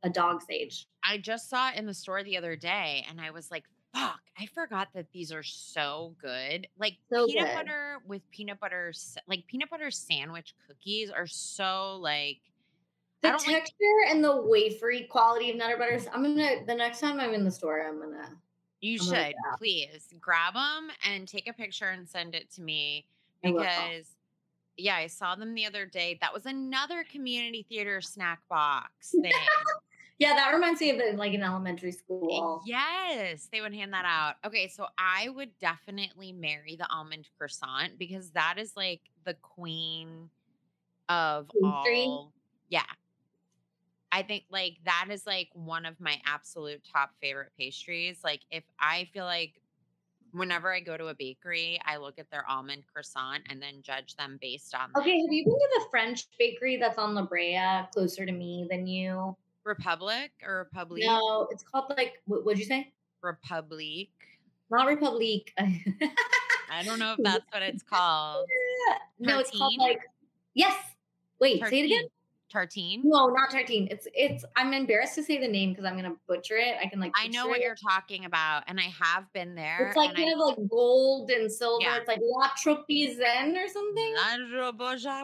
a 0.03 0.11
dog's 0.11 0.47
age. 0.51 0.87
I 1.05 1.19
just 1.19 1.49
saw 1.49 1.71
it 1.71 1.77
in 1.77 1.87
the 1.87 1.95
store 1.95 2.23
the 2.25 2.37
other 2.37 2.57
day, 2.57 3.05
and 3.09 3.21
I 3.21 3.31
was 3.31 3.51
like, 3.51 3.65
"Fuck!" 3.93 4.21
I 4.39 4.47
forgot 4.47 4.89
that 4.95 5.07
these 5.13 5.33
are 5.33 5.43
so 5.43 6.15
good. 6.21 6.67
Like 6.79 6.97
So 7.13 7.27
peanut 7.27 7.49
good. 7.49 7.55
butter 7.55 7.99
with 8.07 8.23
peanut 8.31 8.59
butter, 8.61 8.93
like 9.27 9.47
peanut 9.47 9.71
butter 9.71 9.91
sandwich 9.91 10.55
cookies 10.67 11.11
are 11.11 11.27
so 11.27 11.99
like. 12.01 12.39
The 13.23 13.29
don't 13.29 13.47
like 13.47 13.57
texture 13.57 13.85
and 14.09 14.25
the 14.25 14.33
wafery 14.33 15.07
quality 15.07 15.51
of 15.51 15.57
Nutter 15.57 15.77
butters. 15.77 16.07
I'm 16.13 16.23
gonna 16.23 16.65
the 16.67 16.75
next 16.75 17.01
time 17.01 17.21
I'm 17.21 17.35
in 17.35 17.45
the 17.45 17.51
store, 17.51 17.87
I'm 17.87 18.01
gonna. 18.01 18.31
You 18.81 18.99
I'm 19.03 19.07
gonna 19.07 19.27
should 19.27 19.35
please 19.59 20.09
grab 20.19 20.55
them 20.55 20.89
and 21.05 21.29
take 21.29 21.47
a 21.47 21.53
picture 21.53 21.91
and 21.91 22.09
send 22.09 22.35
it 22.35 22.51
to 22.53 22.63
me 22.63 23.07
because 23.43 24.17
yeah, 24.79 24.97
I 24.97 25.07
saw 25.09 25.35
them 25.35 25.55
the 25.55 25.67
other 25.67 25.85
day. 25.85 26.17
That 26.23 26.33
was 26.33 26.47
another 26.47 27.05
community 27.05 27.67
theater 27.69 28.01
snack 28.01 28.41
box 28.49 29.11
thing. 29.21 29.33
Yeah, 30.21 30.35
that 30.35 30.53
reminds 30.53 30.83
me 30.83 30.91
of 30.91 30.99
it, 30.99 31.17
like 31.17 31.33
an 31.33 31.43
elementary 31.43 31.93
school. 31.93 32.63
yes, 32.67 33.49
they 33.51 33.63
would 33.63 33.73
hand 33.73 33.95
that 33.95 34.05
out. 34.05 34.35
Okay, 34.47 34.69
so 34.69 34.87
I 34.99 35.31
would 35.31 35.59
definitely 35.59 36.31
marry 36.31 36.77
the 36.77 36.87
almond 36.91 37.27
croissant 37.39 37.99
because 37.99 38.31
that 38.33 38.57
is 38.59 38.75
like 38.77 39.01
the 39.25 39.33
queen 39.33 40.29
of 41.09 41.49
Pastry? 41.49 42.05
all. 42.05 42.35
Yeah. 42.69 42.83
I 44.13 44.23
think 44.23 44.45
like 44.51 44.77
that 44.85 45.07
is 45.11 45.27
like 45.27 45.49
one 45.55 45.87
of 45.87 45.99
my 45.99 46.21
absolute 46.27 46.83
top 46.93 47.13
favorite 47.23 47.53
pastries. 47.59 48.21
Like 48.23 48.43
if 48.51 48.65
I 48.79 49.09
feel 49.15 49.25
like 49.25 49.55
whenever 50.33 50.71
I 50.71 50.81
go 50.81 50.99
to 50.99 51.07
a 51.07 51.15
bakery, 51.15 51.81
I 51.87 51.97
look 51.97 52.19
at 52.19 52.31
their 52.31 52.45
almond 52.47 52.83
croissant 52.93 53.45
and 53.49 53.63
then 53.63 53.81
judge 53.81 54.17
them 54.17 54.39
based 54.43 54.75
on 54.75 54.91
that. 54.95 55.01
Okay, 55.01 55.19
have 55.19 55.33
you 55.33 55.45
been 55.47 55.55
to 55.55 55.69
the 55.79 55.85
French 55.91 56.27
bakery 56.39 56.77
that's 56.77 56.99
on 56.99 57.15
La 57.15 57.23
Brea, 57.23 57.87
closer 57.95 58.27
to 58.27 58.33
me 58.33 58.67
than 58.69 58.87
you? 58.87 59.35
Republic 59.65 60.31
or 60.45 60.59
Republic? 60.59 61.03
No, 61.05 61.49
it's 61.51 61.63
called 61.63 61.93
like 61.97 62.15
what 62.27 62.45
would 62.45 62.59
you 62.59 62.65
say? 62.65 62.93
Republic. 63.23 64.09
Not 64.71 64.87
Republic. 64.87 65.53
I 65.59 66.83
don't 66.85 66.99
know 66.99 67.15
if 67.19 67.23
that's 67.23 67.45
what 67.53 67.63
it's 67.63 67.83
called. 67.91 68.47
no, 69.19 69.39
it's 69.41 69.51
called 69.51 69.75
like 69.79 70.01
yes. 70.55 70.75
Wait, 71.41 71.65
say 71.67 71.81
it 71.81 71.87
again. 71.87 72.05
Tartine. 72.51 73.03
No, 73.05 73.29
not 73.29 73.51
tartine. 73.51 73.89
It's 73.91 74.09
it's. 74.13 74.45
I'm 74.57 74.73
embarrassed 74.73 75.15
to 75.15 75.23
say 75.23 75.39
the 75.39 75.49
name 75.49 75.71
because 75.71 75.85
I'm 75.85 75.95
gonna 75.95 76.17
butcher 76.27 76.57
it. 76.57 76.75
I 76.83 76.89
can 76.89 76.99
like. 76.99 77.13
I 77.17 77.29
know 77.29 77.47
what 77.47 77.59
it. 77.59 77.63
you're 77.65 77.77
talking 77.77 78.25
about, 78.25 78.65
and 78.67 78.81
I 78.81 78.93
have 79.01 79.33
been 79.33 79.55
there. 79.55 79.87
It's 79.87 79.97
like 79.97 80.15
kind 80.15 80.29
I, 80.29 80.33
of 80.33 80.39
like 80.39 80.69
gold 80.69 81.31
and 81.31 81.51
silver. 81.51 81.85
Yeah. 81.85 81.99
It's 81.99 82.09
like 82.09 82.19
La 82.23 82.49
Tropizan 82.63 83.57
or 83.57 83.69
something. 83.69 84.15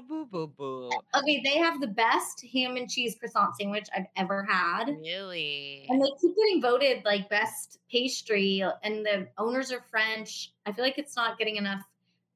Boo-boo-boo. 0.08 0.90
Eh, 0.92 1.18
okay, 1.18 1.42
they 1.44 1.58
have 1.58 1.80
the 1.80 1.88
best 1.88 2.44
ham 2.52 2.76
and 2.76 2.88
cheese 2.88 3.16
croissant 3.18 3.56
sandwich 3.56 3.88
I've 3.96 4.06
ever 4.16 4.44
had. 4.44 4.88
Really? 4.88 5.86
And 5.88 6.00
they 6.00 6.10
keep 6.20 6.36
getting 6.36 6.62
voted 6.62 7.04
like 7.04 7.28
best 7.28 7.78
pastry, 7.90 8.62
and 8.82 9.04
the 9.04 9.28
owners 9.38 9.72
are 9.72 9.84
French. 9.90 10.52
I 10.64 10.72
feel 10.72 10.84
like 10.84 10.98
it's 10.98 11.16
not 11.16 11.38
getting 11.38 11.56
enough 11.56 11.82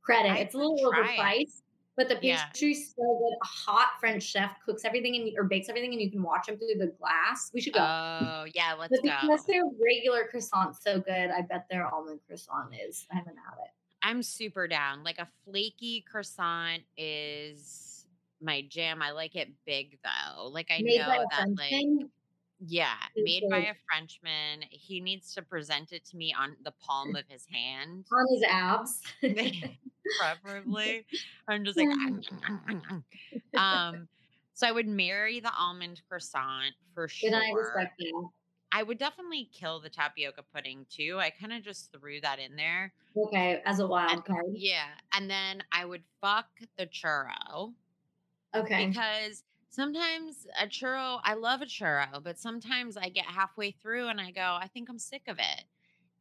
credit. 0.02 0.32
I 0.32 0.38
it's 0.38 0.54
a 0.54 0.58
little 0.58 0.76
overpriced. 0.76 1.40
it. 1.42 1.59
But 2.00 2.08
the 2.08 2.18
Yeah. 2.26 2.46
pastry's 2.46 2.94
so 2.94 3.02
good. 3.02 3.36
A 3.42 3.46
hot 3.46 3.88
French 4.00 4.22
chef 4.22 4.56
cooks 4.64 4.86
everything 4.86 5.16
and 5.16 5.36
or 5.36 5.44
bakes 5.44 5.68
everything, 5.68 5.92
and 5.92 6.00
you 6.00 6.10
can 6.10 6.22
watch 6.22 6.46
them 6.46 6.56
through 6.56 6.78
the 6.78 6.86
glass. 6.98 7.50
We 7.52 7.60
should 7.60 7.74
go. 7.74 7.80
Oh, 7.80 8.46
yeah, 8.54 8.72
let's 8.72 8.88
but 8.90 9.02
go. 9.06 9.18
because 9.20 9.44
their 9.44 9.64
regular 9.66 10.26
croissant's 10.28 10.82
so 10.82 10.98
good, 10.98 11.30
I 11.30 11.42
bet 11.42 11.66
their 11.70 11.86
almond 11.92 12.20
croissant 12.26 12.72
is. 12.74 13.06
I 13.12 13.16
haven't 13.16 13.36
had 13.36 13.52
it. 13.64 13.70
I'm 14.02 14.22
super 14.22 14.66
down. 14.66 15.04
Like 15.04 15.18
a 15.18 15.28
flaky 15.44 16.02
croissant 16.10 16.84
is 16.96 18.06
my 18.40 18.62
jam. 18.62 19.02
I 19.02 19.10
like 19.10 19.36
it 19.36 19.50
big 19.66 19.98
though. 20.02 20.46
Like 20.48 20.70
I 20.70 20.80
Made 20.80 21.00
know 21.00 21.26
that 21.32 21.48
like 21.58 22.08
yeah, 22.60 22.94
made 23.14 23.42
by 23.50 23.58
a 23.58 23.74
Frenchman. 23.90 24.62
He 24.70 25.00
needs 25.00 25.34
to 25.34 25.42
present 25.42 25.92
it 25.92 26.06
to 26.06 26.16
me 26.16 26.34
on 26.38 26.56
the 26.64 26.70
palm 26.80 27.14
of 27.14 27.24
his 27.28 27.44
hand. 27.52 28.06
on 28.10 28.26
his 28.34 28.42
abs. 28.48 29.02
preferably. 30.18 31.06
I'm 31.48 31.64
just 31.64 31.78
like, 31.78 31.88
um, 33.56 34.08
so 34.54 34.66
I 34.66 34.72
would 34.72 34.88
marry 34.88 35.40
the 35.40 35.52
almond 35.56 36.02
croissant 36.08 36.74
for 36.94 37.08
sure. 37.08 37.28
and 37.28 37.36
I 37.36 37.50
respect 37.52 37.94
you. 37.98 38.30
I 38.72 38.82
would 38.84 38.98
definitely 38.98 39.48
kill 39.52 39.80
the 39.80 39.88
tapioca 39.90 40.42
pudding 40.54 40.86
too. 40.88 41.16
I 41.18 41.30
kind 41.30 41.52
of 41.52 41.62
just 41.62 41.90
threw 41.92 42.20
that 42.20 42.38
in 42.38 42.54
there. 42.56 42.92
Okay, 43.16 43.60
as 43.64 43.80
a 43.80 43.86
wild 43.86 44.12
And- 44.12 44.24
card. 44.24 44.44
Yeah. 44.54 44.86
And 45.12 45.28
then 45.28 45.62
I 45.72 45.84
would 45.84 46.02
fuck 46.20 46.46
the 46.78 46.86
churro 46.86 47.72
Okay. 48.54 48.86
because 48.86 49.42
sometimes 49.70 50.46
a 50.60 50.66
churro, 50.66 51.18
I 51.24 51.34
love 51.34 51.62
a 51.62 51.66
churro, 51.66 52.22
but 52.22 52.38
sometimes 52.38 52.96
I 52.96 53.08
get 53.08 53.24
halfway 53.24 53.72
through 53.72 54.08
and 54.08 54.20
I 54.20 54.30
go, 54.30 54.56
I 54.60 54.68
think 54.72 54.88
I'm 54.88 54.98
sick 55.00 55.22
of 55.26 55.38
it. 55.38 55.64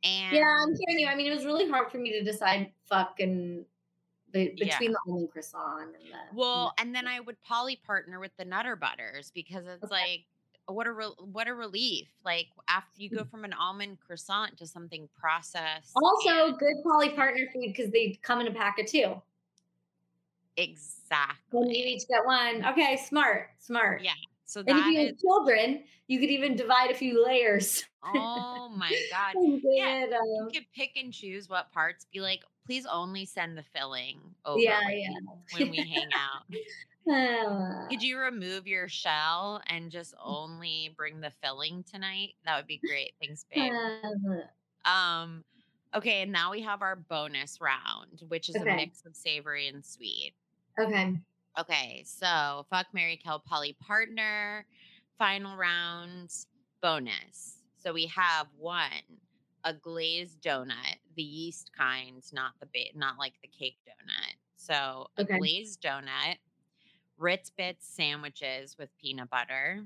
And 0.04 0.36
Yeah, 0.36 0.46
I'm 0.64 0.70
hearing 0.76 1.00
you. 1.00 1.08
I 1.08 1.14
mean, 1.16 1.32
it 1.32 1.36
was 1.36 1.46
really 1.46 1.70
hard 1.70 1.92
for 1.92 1.98
me 2.00 2.12
to 2.14 2.24
decide 2.24 2.72
fuck 2.88 3.20
and 3.20 3.64
the, 4.32 4.54
Yeah. 4.56 4.66
between 4.66 4.92
the 4.92 5.00
almond 5.08 5.32
croissant 5.32 5.96
and 5.96 6.06
the. 6.06 6.18
Well, 6.36 6.74
and 6.78 6.94
then 6.94 7.08
I 7.08 7.20
would 7.20 7.42
poly 7.42 7.76
partner 7.78 8.20
with 8.20 8.32
the 8.38 8.46
Nutter 8.46 8.76
Butters 8.76 9.32
because 9.32 9.66
it's 9.66 9.84
Okay. 9.84 9.92
like 9.92 10.26
what 10.68 10.86
a 10.86 10.92
re- 10.92 11.16
what 11.20 11.48
a 11.48 11.54
relief. 11.56 12.08
Like 12.24 12.48
after 12.68 13.02
you 13.02 13.10
go 13.10 13.24
from 13.26 13.44
an 13.44 13.54
almond 13.54 13.98
croissant 14.06 14.58
to 14.58 14.68
something 14.68 15.10
processed. 15.20 15.92
also 15.96 16.48
and- 16.50 16.58
good 16.60 16.76
poly 16.84 17.10
partner 17.10 17.48
food 17.54 17.74
because 17.76 17.92
they 17.92 18.20
come 18.22 18.40
in 18.42 18.48
a 18.48 18.52
pack 18.54 18.78
of 18.80 18.86
two. 18.86 19.20
exactly. 20.58 21.60
When 21.60 21.70
you 21.70 21.84
each 21.86 22.08
get 22.08 22.26
one. 22.26 22.66
Okay, 22.66 22.98
smart, 23.08 23.50
smart. 23.60 24.04
Yeah, 24.04 24.12
So 24.46 24.60
And 24.62 24.78
if 24.78 24.86
you 24.88 25.00
is 25.00 25.08
have 25.10 25.18
children, 25.20 25.84
you 26.08 26.20
could 26.20 26.30
even 26.30 26.56
divide 26.56 26.92
a 26.92 26.94
few 26.96 27.24
layers. 27.26 27.84
oh 28.04 28.70
my 28.76 28.92
god. 29.12 29.36
and 29.42 29.62
Yeah, 29.64 30.06
You 30.06 30.42
um, 30.44 30.52
could 30.52 30.66
pick 30.76 30.92
and 30.98 31.14
choose 31.14 31.50
what 31.50 31.72
parts. 31.72 32.06
Be 32.12 32.20
like, 32.22 32.42
please 32.70 32.86
only 32.86 33.26
send 33.26 33.58
the 33.58 33.64
filling 33.64 34.20
over 34.46 34.62
Yeah, 34.62 34.80
when, 34.86 35.00
yeah. 35.00 35.10
we- 35.10 35.28
when 35.60 35.72
we 35.72 35.78
hang 35.78 36.08
out. 36.14 36.44
uh, 37.12 37.88
Could 37.90 38.04
you 38.04 38.20
remove 38.20 38.68
your 38.68 38.88
shell 38.88 39.60
and 39.66 39.90
just 39.90 40.14
only 40.24 40.94
bring 40.96 41.20
the 41.20 41.32
filling 41.44 41.84
tonight? 41.84 42.36
That 42.46 42.58
would 42.58 42.68
be 42.68 42.78
great. 42.78 43.14
Thanks, 43.20 43.44
babe. 43.52 43.74
uh, 43.74 44.88
Um, 44.88 45.44
okay, 45.96 46.22
and 46.22 46.32
now 46.32 46.52
we 46.52 46.62
have 46.62 46.84
our 46.84 46.96
bonus 46.96 47.60
round, 47.60 48.22
which 48.28 48.50
is 48.50 48.56
Okay. 48.56 48.72
a 48.72 48.76
mix 48.76 49.04
of 49.04 49.16
savory 49.16 49.68
and 49.68 49.84
sweet. 49.84 50.34
okay. 50.80 51.18
Okay, 51.60 52.04
so 52.06 52.68
fuck 52.70 52.86
Mary 52.94 53.18
Kill 53.18 53.40
poly 53.40 53.76
partner, 53.82 54.68
final 55.18 55.58
round 55.58 56.32
bonus. 56.84 57.64
So 57.78 57.92
we 57.94 58.06
have 58.06 58.46
one, 58.56 58.92
a 59.64 59.74
glazed 59.74 60.40
donut, 60.42 60.98
the 61.20 61.24
yeast 61.24 61.70
kind, 61.78 62.24
not 62.32 62.54
the 62.62 62.66
ba- 62.68 62.98
not 62.98 63.18
like 63.18 63.34
the 63.42 63.48
cake 63.50 63.76
donut. 63.86 64.36
So 64.56 65.08
a 65.18 65.24
Okay. 65.24 65.38
glazed 65.38 65.82
donut, 65.82 66.38
Ritz 67.18 67.50
Bits 67.50 67.86
sandwiches 67.86 68.78
with 68.78 68.96
peanut 68.98 69.30
butter, 69.30 69.86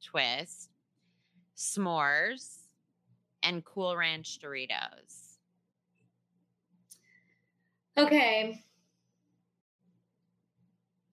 twist, 0.00 0.70
s'mores, 1.56 2.58
and 3.42 3.64
Cool 3.64 3.96
Ranch 3.96 4.38
Doritos. 4.38 5.38
Okay. 7.98 8.64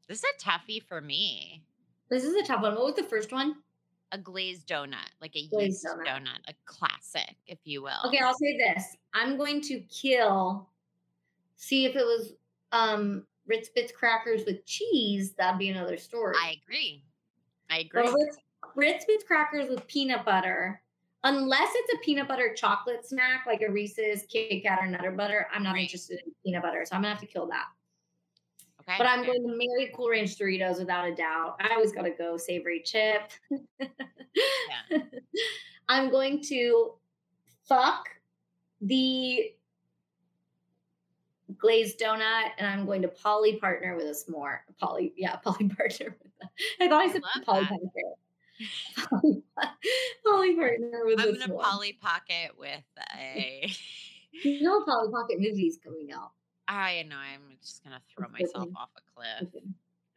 This 0.08 0.20
is 0.20 0.24
a 0.24 0.40
toughie 0.40 0.84
for 0.84 1.02
me. 1.02 1.64
This 2.10 2.24
is 2.24 2.36
a 2.36 2.44
tough 2.44 2.62
one. 2.62 2.76
What 2.76 2.86
was 2.86 2.96
the 2.96 3.04
first 3.04 3.32
one? 3.32 3.64
A 4.12 4.18
glazed 4.18 4.68
donut, 4.68 5.10
like 5.22 5.36
a 5.36 5.48
Glazed 5.48 5.84
yeast 5.84 5.86
donut. 5.86 6.06
donut. 6.08 6.40
a 6.48 6.54
classic, 6.66 7.36
if 7.48 7.60
you 7.66 7.82
will. 7.84 8.00
Okay, 8.06 8.20
I'll 8.20 8.34
say 8.34 8.58
this. 8.58 8.96
I'm 9.14 9.38
going 9.38 9.62
to 9.62 9.80
kill. 9.82 10.70
See 11.58 11.86
if 11.86 11.96
it 11.96 12.06
was 12.06 12.34
um 12.72 13.26
Ritz 13.48 13.70
Bits 13.70 13.92
crackers 13.92 14.46
with 14.46 14.66
cheese. 14.66 15.34
That'd 15.34 15.60
be 15.60 15.70
another 15.70 15.98
story. 15.98 16.36
I 16.42 16.56
agree. 16.64 17.04
I 17.70 17.80
agree. 17.80 18.04
But 18.04 18.14
Ritz, 18.14 18.38
Ritz 18.76 19.06
Bits 19.06 19.24
crackers 19.26 19.70
with 19.70 19.86
peanut 19.88 20.24
butter, 20.26 20.82
unless 21.24 21.70
it's 21.74 21.94
a 21.94 22.06
peanut 22.06 22.28
butter 22.28 22.54
chocolate 22.54 23.06
snack 23.08 23.46
like 23.48 23.62
a 23.62 23.72
Reese's, 23.72 24.24
Kit 24.30 24.64
Kat, 24.64 24.80
or 24.82 24.88
Nutter 24.88 25.12
Butter, 25.12 25.48
I'm 25.52 25.64
not 25.64 25.74
Right. 25.74 25.84
interested 25.84 26.22
in 26.26 26.32
peanut 26.46 26.62
butter. 26.62 26.86
So 26.86 26.96
I'm 26.96 27.02
gonna 27.02 27.14
have 27.14 27.22
to 27.22 27.28
kill 27.28 27.48
that. 27.48 27.66
Okay. 28.88 28.98
But 28.98 29.08
I'm 29.08 29.26
going 29.26 29.42
to 29.42 29.50
marry 29.50 29.92
Cool 29.94 30.10
Ranch 30.10 30.38
Doritos 30.38 30.80
without 30.80 31.08
a 31.08 31.14
doubt. 31.14 31.58
I 31.60 31.74
always 31.74 31.92
got 31.92 32.04
to 32.04 32.12
go 32.12 32.38
savory 32.38 32.82
chip. 32.86 33.32
I'm 35.90 36.10
going 36.10 36.42
to 36.44 36.94
fuck 37.68 38.08
the 38.82 39.52
glazed 41.58 42.00
donut 42.00 42.50
and 42.58 42.68
I'm 42.68 42.86
going 42.86 43.02
to 43.02 43.08
poly 43.10 43.58
partner 43.58 43.96
with 43.96 44.06
a 44.06 44.12
s'more. 44.32 44.60
Poly, 44.80 45.14
yeah, 45.18 45.36
poly 45.44 45.70
partner 45.70 46.16
I 46.80 46.88
thought 46.88 47.02
I 47.02 47.12
said 47.12 47.24
love 47.24 47.46
poly 47.46 47.66
partner. 47.66 47.90
Poly, 48.98 49.44
poly 50.26 50.56
partner 50.56 51.02
with 51.06 51.20
I'm 51.20 51.30
a 51.30 51.34
gonna 51.34 51.48
s'more. 51.54 51.62
poly 51.62 51.94
pocket 51.94 52.58
with 52.58 52.84
a 53.20 53.72
You 54.44 54.62
know, 54.64 54.84
Polly 54.84 55.12
Pocket 55.12 55.40
movies 55.40 55.78
coming 55.84 56.12
out. 56.12 56.32
I 56.68 57.04
know 57.04 57.16
I'm 57.16 57.58
just 57.62 57.84
gonna 57.84 58.02
throw 58.14 58.28
myself 58.30 58.70
off 58.76 58.90
a 58.98 59.02
cliff. 59.16 59.64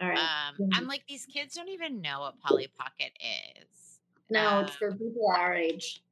All 0.00 0.08
right. 0.08 0.18
Um. 0.18 0.68
I'm 0.72 0.86
like 0.86 1.02
these 1.08 1.26
kids 1.26 1.54
don't 1.54 1.68
even 1.68 2.00
know 2.00 2.20
what 2.20 2.38
Polly 2.40 2.68
Pocket 2.78 3.12
is. 3.60 4.00
no, 4.30 4.60
it's 4.60 4.72
um, 4.72 4.76
for 4.78 4.92
people 4.92 5.28
our 5.36 5.54
age 5.54 6.02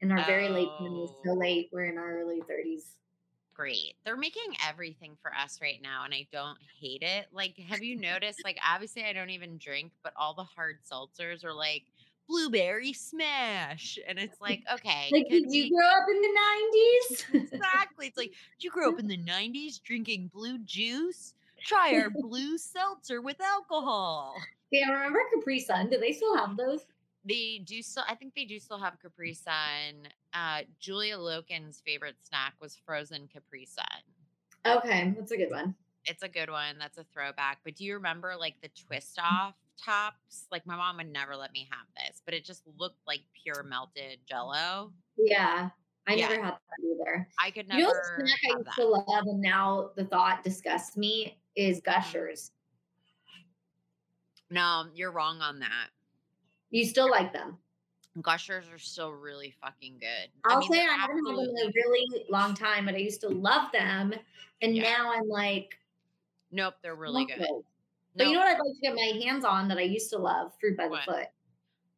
in 0.00 0.10
our 0.12 0.24
very 0.24 0.48
late 0.48 0.68
twenties. 0.78 1.10
So 1.24 1.30
Oh. 1.30 1.34
late, 1.34 1.68
we're 1.72 1.84
in 1.84 1.98
our 1.98 2.20
early 2.20 2.40
thirties. 2.48 2.96
Great. 3.54 3.94
They're 4.04 4.16
making 4.16 4.56
everything 4.68 5.16
for 5.22 5.32
us 5.32 5.60
right 5.62 5.80
now, 5.80 6.04
and 6.04 6.12
I 6.12 6.26
don't 6.32 6.58
hate 6.80 7.02
it. 7.02 7.26
Like, 7.32 7.56
have 7.58 7.84
you 7.84 7.94
noticed? 7.96 8.42
Like, 8.44 8.58
obviously, 8.68 9.04
I 9.04 9.12
don't 9.12 9.30
even 9.30 9.58
drink, 9.58 9.92
but 10.02 10.12
all 10.16 10.34
the 10.34 10.42
hard 10.42 10.78
seltzers 10.90 11.44
are 11.44 11.52
like 11.54 11.84
blueberry 12.28 12.92
smash, 12.92 13.98
and 14.08 14.18
it's 14.18 14.40
like, 14.40 14.62
okay, 14.72 15.08
Like, 15.12 15.28
did 15.28 15.44
you 15.52 15.64
we- 15.64 15.70
grow 15.70 15.86
up 15.86 16.06
in 16.10 16.20
the 16.22 17.40
nineties? 17.42 17.52
exactly. 17.52 18.06
It's 18.06 18.16
like, 18.16 18.30
did 18.58 18.64
you 18.64 18.70
grow 18.70 18.90
up 18.90 18.98
in 18.98 19.06
the 19.06 19.18
'90s 19.18 19.82
drinking 19.82 20.30
blue 20.32 20.58
juice? 20.58 21.34
Try 21.64 21.94
our 22.00 22.10
blue 22.14 22.58
seltzer 22.58 23.20
with 23.22 23.40
alcohol. 23.40 24.34
yeah, 24.70 24.86
I 24.88 24.92
remember 24.92 25.20
Capri 25.34 25.60
Sun? 25.60 25.90
Do 25.90 25.98
they 25.98 26.12
still 26.12 26.36
have 26.36 26.56
those? 26.56 26.80
They 27.26 27.62
do 27.64 27.80
still. 27.80 28.04
I 28.06 28.14
think 28.14 28.34
they 28.34 28.44
do 28.44 28.58
still 28.58 28.78
have 28.78 29.00
Capri 29.00 29.32
Sun. 29.32 30.08
Uh, 30.34 30.60
Julia 30.78 31.16
Loken's 31.16 31.80
favorite 31.86 32.16
snack 32.22 32.54
was 32.60 32.76
frozen 32.84 33.28
Capri 33.32 33.64
Sun. 33.66 34.76
Okay, 34.78 35.14
that's 35.16 35.30
a 35.32 35.36
good 35.36 35.50
one. 35.50 35.74
It's 36.06 36.22
a 36.22 36.28
good 36.28 36.50
one. 36.50 36.76
That's 36.78 36.98
a 36.98 37.04
throwback. 37.04 37.60
But 37.64 37.76
do 37.76 37.84
you 37.84 37.94
remember 37.94 38.34
like 38.38 38.56
the 38.62 38.68
twist 38.86 39.18
off 39.18 39.54
tops? 39.76 40.46
Like 40.50 40.66
my 40.66 40.76
mom 40.76 40.96
would 40.98 41.12
never 41.12 41.36
let 41.36 41.52
me 41.52 41.68
have 41.70 41.86
this, 41.96 42.22
but 42.24 42.34
it 42.34 42.44
just 42.44 42.62
looked 42.78 43.00
like 43.06 43.20
pure 43.42 43.62
melted 43.62 44.20
mm. 44.20 44.26
jello. 44.28 44.92
Yeah, 45.16 45.70
I 46.06 46.14
Yeah. 46.14 46.28
never 46.28 46.42
had 46.42 46.54
that 46.54 46.84
either. 46.84 47.28
I 47.40 47.50
could 47.50 47.68
never. 47.68 47.80
You 47.80 47.86
know 47.86 47.94
snack 48.18 48.38
I 48.44 48.56
used 48.58 48.66
that. 48.66 48.74
to 48.76 48.84
love, 48.86 49.26
and 49.26 49.40
now 49.40 49.90
the 49.96 50.04
thought 50.04 50.42
disgusts 50.44 50.96
me 50.96 51.38
is 51.56 51.78
mm-hmm. 51.80 51.90
Gushers. 51.90 52.52
No, 54.50 54.86
you're 54.94 55.10
wrong 55.12 55.40
on 55.40 55.58
that. 55.60 55.88
You 56.70 56.84
still 56.84 57.10
like 57.10 57.32
them? 57.32 57.58
Gushers 58.20 58.68
are 58.72 58.78
still 58.78 59.10
really 59.10 59.52
fucking 59.60 59.98
good. 59.98 60.30
I'll 60.44 60.58
mean, 60.60 60.72
say 60.72 60.80
I 60.80 60.94
haven't 60.94 61.16
had 61.26 61.36
them 61.36 61.56
in 61.56 61.68
a 61.68 61.72
really 61.74 62.24
long 62.30 62.54
time, 62.54 62.84
but 62.84 62.94
I 62.94 62.98
used 62.98 63.20
to 63.22 63.28
love 63.28 63.72
them, 63.72 64.14
and 64.62 64.76
Yeah. 64.76 64.82
now 64.82 65.12
I'm 65.12 65.28
like, 65.28 65.78
Nope, 66.52 66.74
they're 66.82 66.94
really 66.94 67.24
good. 67.24 67.40
those. 67.40 67.64
But 68.16 68.26
you 68.28 68.34
know 68.34 68.40
what 68.40 68.48
I'd 68.48 68.58
like 68.58 68.74
to 68.74 68.80
get 68.82 68.94
my 68.94 69.20
hands 69.24 69.44
on 69.44 69.68
that 69.68 69.78
I 69.78 69.82
used 69.82 70.10
to 70.10 70.18
love? 70.18 70.52
Fruit 70.60 70.76
by 70.76 70.88
the 70.88 70.98
foot. 71.04 71.26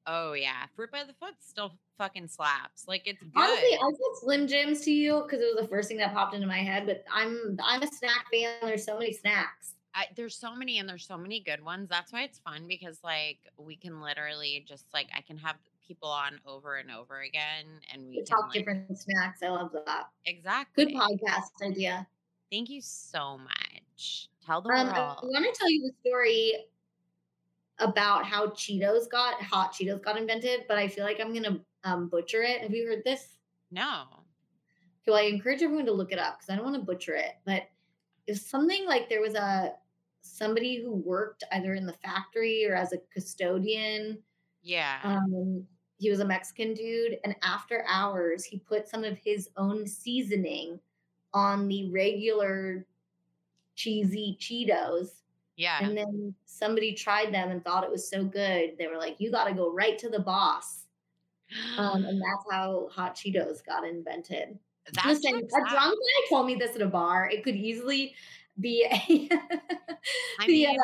Oh 0.06 0.34
yeah, 0.34 0.66
fruit 0.74 0.90
by 0.90 1.02
the 1.04 1.12
foot 1.14 1.34
still 1.40 1.72
fucking 1.98 2.28
slaps. 2.28 2.86
Like 2.86 3.02
it's 3.06 3.22
good. 3.22 3.32
Honestly, 3.34 3.74
I 3.74 3.90
said 3.90 4.20
Slim 4.20 4.46
Jims 4.46 4.80
to 4.82 4.92
you 4.92 5.22
because 5.22 5.40
it 5.40 5.54
was 5.54 5.62
the 5.62 5.68
first 5.68 5.88
thing 5.88 5.98
that 5.98 6.14
popped 6.14 6.34
into 6.34 6.46
my 6.46 6.58
head. 6.58 6.86
But 6.86 7.04
I'm 7.12 7.58
I'm 7.62 7.82
a 7.82 7.88
snack 7.88 8.26
fan. 8.32 8.54
There's 8.62 8.84
so 8.84 8.98
many 8.98 9.12
snacks. 9.12 9.74
I, 9.94 10.06
there's 10.14 10.36
so 10.36 10.54
many 10.54 10.78
and 10.78 10.86
there's 10.88 11.06
so 11.06 11.16
many 11.16 11.40
good 11.40 11.64
ones. 11.64 11.88
That's 11.88 12.12
why 12.12 12.22
it's 12.22 12.38
fun 12.38 12.66
because 12.68 12.98
like 13.02 13.38
we 13.56 13.76
can 13.76 14.00
literally 14.00 14.64
just 14.68 14.84
like 14.92 15.08
I 15.16 15.22
can 15.22 15.38
have 15.38 15.56
people 15.86 16.08
on 16.08 16.38
over 16.46 16.76
and 16.76 16.90
over 16.90 17.20
again 17.22 17.64
and 17.92 18.02
we 18.02 18.08
We 18.08 18.16
can 18.16 18.26
talk 18.26 18.44
like, 18.48 18.54
different 18.54 18.98
snacks. 18.98 19.42
I 19.42 19.48
love 19.48 19.70
that. 19.72 20.08
exactly. 20.26 20.84
Good 20.84 20.94
podcast 20.94 21.66
idea. 21.66 22.06
Thank 22.52 22.68
you 22.68 22.80
so 22.82 23.38
much. 23.38 24.28
Tell 24.47 24.62
the 24.62 24.70
Um, 24.70 24.88
I 24.88 25.16
want 25.22 25.44
to 25.44 25.59
tell 25.59 25.68
you 25.68 25.82
the 25.82 26.09
story 26.09 26.55
about 27.78 28.24
how 28.24 28.47
Cheetos 28.49 29.11
got 29.11 29.42
hot 29.42 29.72
Cheetos 29.72 30.03
got 30.03 30.16
invented, 30.16 30.64
but 30.68 30.78
I 30.78 30.88
feel 30.88 31.05
like 31.05 31.20
I'm 31.20 31.34
gonna 31.34 31.61
um, 31.84 32.09
butcher 32.09 32.42
it. 32.42 32.62
Have 32.62 32.72
you 32.72 32.86
heard 32.86 33.03
this? 33.05 33.36
no. 33.70 34.05
So 35.05 35.14
I 35.14 35.22
encourage 35.22 35.62
everyone 35.62 35.86
to 35.86 35.92
look 35.92 36.11
it 36.11 36.18
up 36.18 36.38
because 36.38 36.51
I 36.53 36.57
don't 36.57 36.64
want 36.64 36.76
to 36.76 36.82
butcher 36.82 37.14
it. 37.14 37.34
But 37.44 37.68
it's 38.26 38.44
something 38.44 38.86
like 38.86 39.09
there 39.09 39.20
was 39.20 39.34
a 39.34 39.74
somebody 40.20 40.82
who 40.82 40.92
worked 40.92 41.44
either 41.53 41.74
in 41.74 41.86
the 41.86 41.92
factory 41.92 42.66
or 42.68 42.74
as 42.74 42.92
a 42.92 42.99
custodian. 43.12 44.18
Yeah. 44.62 44.99
Um, 45.05 45.64
he 45.99 46.11
was 46.11 46.20
a 46.20 46.24
Mexican 46.24 46.74
dude, 46.74 47.18
and 47.24 47.36
after 47.42 47.84
hours, 47.88 48.44
he 48.44 48.59
put 48.59 48.88
some 48.88 49.05
of 49.05 49.16
his 49.16 49.49
own 49.57 49.86
seasoning 49.86 50.80
on 51.32 51.68
the 51.68 51.90
regular 51.90 52.84
cheesy 53.76 54.36
Cheetos. 54.40 55.22
yeah. 55.56 55.78
And 55.82 55.96
then 55.96 56.34
somebody 56.44 56.94
tried 56.94 57.32
them 57.32 57.50
and 57.50 57.64
thought 57.64 57.84
it 57.84 57.90
was 57.90 58.08
so 58.08 58.24
good. 58.24 58.76
They 58.78 58.86
were 58.88 58.98
like, 58.98 59.20
you 59.20 59.30
got 59.30 59.44
to 59.44 59.54
go 59.54 59.72
right 59.72 59.98
to 59.98 60.08
the 60.08 60.20
boss. 60.20 60.84
Um, 61.78 62.04
and 62.04 62.20
that's 62.22 62.44
how 62.50 62.88
hot 62.92 63.14
Cheetos 63.14 63.64
got 63.64 63.86
invented. 63.86 64.58
that 64.94 65.06
Listen, 65.06 65.34
a 65.36 65.70
drunk 65.70 65.94
guy 65.98 66.28
told 66.28 66.46
me 66.46 66.54
this 66.56 66.74
at 66.76 66.82
a 66.82 66.86
bar. 66.88 67.28
It 67.30 67.44
could 67.44 67.56
easily 67.56 68.14
be 68.60 68.84
a. 68.90 69.28
I 70.38 70.46
mean, 70.46 70.78
uh, 70.78 70.82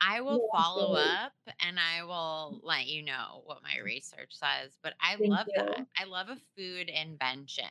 I 0.00 0.20
will 0.20 0.48
Yeah, 0.52 0.60
follow 0.60 0.94
up 0.94 1.32
and 1.60 1.78
I 1.80 2.04
will 2.04 2.60
let 2.62 2.86
you 2.86 3.02
know 3.02 3.42
what 3.44 3.62
my 3.62 3.78
research 3.82 4.32
says. 4.32 4.76
But 4.82 4.94
I 5.00 5.16
Thank 5.16 5.30
love 5.30 5.46
that. 5.56 5.86
I 5.98 6.04
love 6.04 6.28
a 6.28 6.36
food 6.56 6.88
invention. 6.88 7.64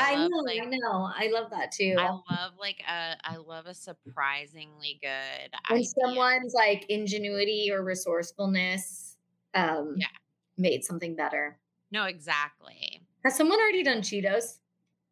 I, 0.00 0.14
love, 0.16 0.30
know, 0.30 0.36
like, 0.38 0.62
I 0.62 0.64
know. 0.66 1.10
I 1.16 1.30
love 1.32 1.50
that 1.50 1.72
too. 1.72 1.94
I 1.98 2.08
love 2.10 2.52
like 2.58 2.82
a 2.88 3.16
I 3.24 3.36
love 3.36 3.66
a 3.66 3.74
surprisingly 3.74 4.98
good 5.02 5.50
when 5.68 5.78
idea. 5.80 5.88
someone's 6.04 6.54
like 6.54 6.86
ingenuity 6.88 7.70
or 7.72 7.82
resourcefulness 7.82 9.16
um, 9.54 9.94
Yeah. 9.98 10.06
made 10.56 10.84
something 10.84 11.16
better. 11.16 11.58
No, 11.90 12.04
exactly. 12.04 13.00
Has 13.24 13.36
someone 13.36 13.58
already 13.60 13.82
done 13.82 13.98
Cheetos? 14.02 14.58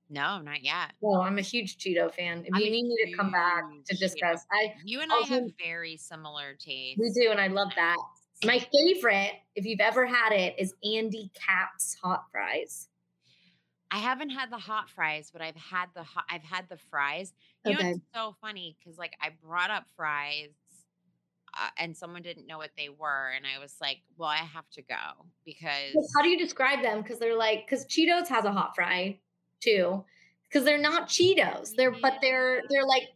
No, 0.09 0.41
not 0.41 0.63
yet. 0.63 0.93
Well, 1.01 1.21
I'm 1.23 1.39
a 1.39 1.43
huge 1.43 1.79
Cheeto 1.79 2.13
fan. 2.15 2.45
If 2.45 2.55
I'm 2.55 2.61
you 2.61 2.71
need 2.71 2.85
me 2.85 2.97
to 3.11 3.17
come 3.17 3.33
back 3.33 3.65
to 3.87 3.95
Cheeto 3.95 3.99
discuss, 3.99 4.45
I 4.53 4.75
You 4.85 5.01
and 5.01 5.11
I 5.11 5.17
Also- 5.17 5.35
have 5.35 5.51
very 5.59 5.97
similar 5.97 6.55
tastes. 6.55 7.01
we 7.01 7.11
do, 7.13 7.31
and 7.31 7.41
I 7.41 7.49
love 7.49 7.73
that. 7.77 7.97
My 8.45 8.59
favorite, 8.59 9.33
if 9.55 9.65
you've 9.65 9.81
ever 9.81 10.05
had 10.07 10.33
it, 10.33 10.55
is 10.59 10.75
Andy 10.85 11.31
Capp's 11.35 11.95
hot 12.03 12.25
fries. 12.31 12.89
I 13.97 14.01
haven't 14.01 14.29
had 14.29 14.51
the 14.51 14.59
hot 14.59 14.91
fries, 14.91 15.31
but 15.33 15.41
I've 15.41 15.57
had 15.57 15.87
the 15.95 16.03
hot, 16.03 16.25
I've 16.29 16.45
had 16.45 16.69
the 16.69 16.77
fries. 16.77 17.33
You 17.65 17.73
know, 17.73 17.79
it's 17.81 18.01
so 18.15 18.37
funny 18.43 18.77
because 18.79 18.99
like 18.99 19.15
I 19.23 19.31
brought 19.43 19.71
up 19.71 19.87
fries, 19.97 20.51
uh, 21.59 21.71
and 21.79 21.97
someone 21.97 22.21
didn't 22.21 22.47
know 22.47 22.59
what 22.59 22.73
they 22.77 22.91
were, 22.91 23.33
and 23.35 23.47
I 23.47 23.59
was 23.59 23.75
like, 23.81 24.03
"Well, 24.19 24.29
I 24.29 24.37
have 24.37 24.69
to 24.73 24.83
go 24.83 25.31
because 25.47 25.95
how 26.15 26.21
do 26.21 26.29
you 26.29 26.37
describe 26.37 26.83
them? 26.83 27.01
Because 27.01 27.19
they're 27.19 27.39
like, 27.39 27.65
because 27.65 27.87
Cheetos 27.87 28.29
has 28.29 28.45
a 28.45 28.53
hot 28.53 28.75
fry 28.75 29.19
too. 29.61 30.05
Because 30.47 30.65
they're 30.65 30.77
not 30.77 31.09
Cheetos. 31.09 31.75
They're 31.75 31.91
but 31.91 32.19
they're 32.21 32.65
they're 32.69 32.87
like, 32.87 33.09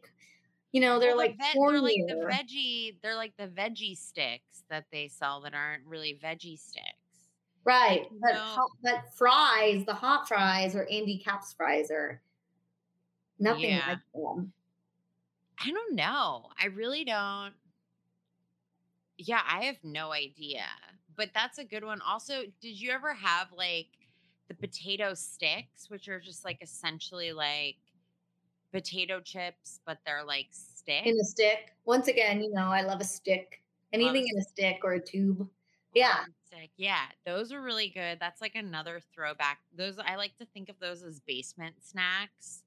you 0.72 0.80
know, 0.80 0.98
they're 0.98 1.10
Well, 1.10 1.18
like 1.18 1.36
ve- 1.36 1.58
they're 1.60 1.80
like 1.82 1.96
the 2.08 2.26
veggie, 2.32 2.96
they're 3.02 3.16
like 3.16 3.36
the 3.36 3.48
veggie 3.48 3.98
sticks 3.98 4.64
that 4.70 4.86
they 4.90 5.08
sell 5.08 5.42
that 5.42 5.52
aren't 5.52 5.84
really 5.84 6.18
veggie 6.24 6.58
sticks. 6.58 6.99
Right. 7.64 8.06
But 8.20 8.34
hot, 8.34 8.70
but 8.82 9.04
fries, 9.14 9.84
the 9.84 9.94
hot 9.94 10.26
fries 10.26 10.74
or 10.74 10.84
Andy 10.86 11.18
Capp's 11.18 11.52
fries 11.52 11.90
are 11.90 12.22
nothing 13.38 13.70
Yeah. 13.70 13.86
like 13.86 13.98
them. 14.14 14.52
I 15.62 15.70
don't 15.70 15.94
know. 15.94 16.46
I 16.58 16.66
really 16.66 17.04
don't. 17.04 17.54
Yeah, 19.18 19.42
I 19.46 19.64
have 19.64 19.76
no 19.84 20.12
idea. 20.12 20.64
But 21.16 21.30
that's 21.34 21.58
a 21.58 21.64
good 21.64 21.84
one. 21.84 22.00
Also, 22.00 22.44
did 22.60 22.80
you 22.80 22.90
ever 22.90 23.12
have 23.12 23.52
like 23.52 23.88
the 24.48 24.54
potato 24.54 25.12
sticks, 25.12 25.90
which 25.90 26.08
are 26.08 26.18
just 26.18 26.44
like 26.46 26.62
essentially 26.62 27.32
like 27.32 27.76
potato 28.72 29.20
chips, 29.20 29.80
but 29.84 29.98
they're 30.06 30.24
like 30.24 30.46
sticks? 30.50 31.06
In 31.06 31.18
a 31.20 31.24
stick. 31.24 31.74
Once 31.84 32.08
again, 32.08 32.40
you 32.42 32.50
know, 32.52 32.68
I 32.68 32.80
love 32.80 33.00
a 33.00 33.04
stick. 33.04 33.62
Love 33.92 34.00
Anything 34.00 34.28
in 34.32 34.38
a 34.38 34.42
stick 34.42 34.80
or 34.82 34.92
a 34.92 35.00
tube. 35.00 35.46
Yeah. 35.94 36.24
Stick. 36.46 36.70
Yeah, 36.76 37.04
those 37.24 37.52
are 37.52 37.60
really 37.62 37.88
good. 37.90 38.18
That's 38.20 38.40
like 38.40 38.54
another 38.56 39.00
throwback. 39.14 39.58
Those 39.76 39.98
I 39.98 40.16
like 40.16 40.36
to 40.38 40.46
think 40.46 40.68
of 40.68 40.78
those 40.80 41.02
as 41.02 41.20
basement 41.20 41.76
snacks 41.82 42.62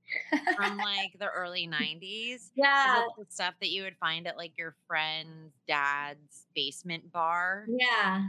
from 0.56 0.78
like 0.78 1.18
the 1.20 1.28
early 1.30 1.68
90s. 1.72 2.50
yeah. 2.56 2.96
So 2.96 3.24
the 3.24 3.26
stuff 3.30 3.56
that 3.60 3.70
you 3.70 3.84
would 3.84 3.98
find 3.98 4.26
at 4.28 4.38
like 4.38 4.58
your 4.58 4.76
friend's 4.88 5.54
dad's 5.68 6.48
basement 6.56 7.12
bar 7.12 7.66
Yeah. 7.68 8.28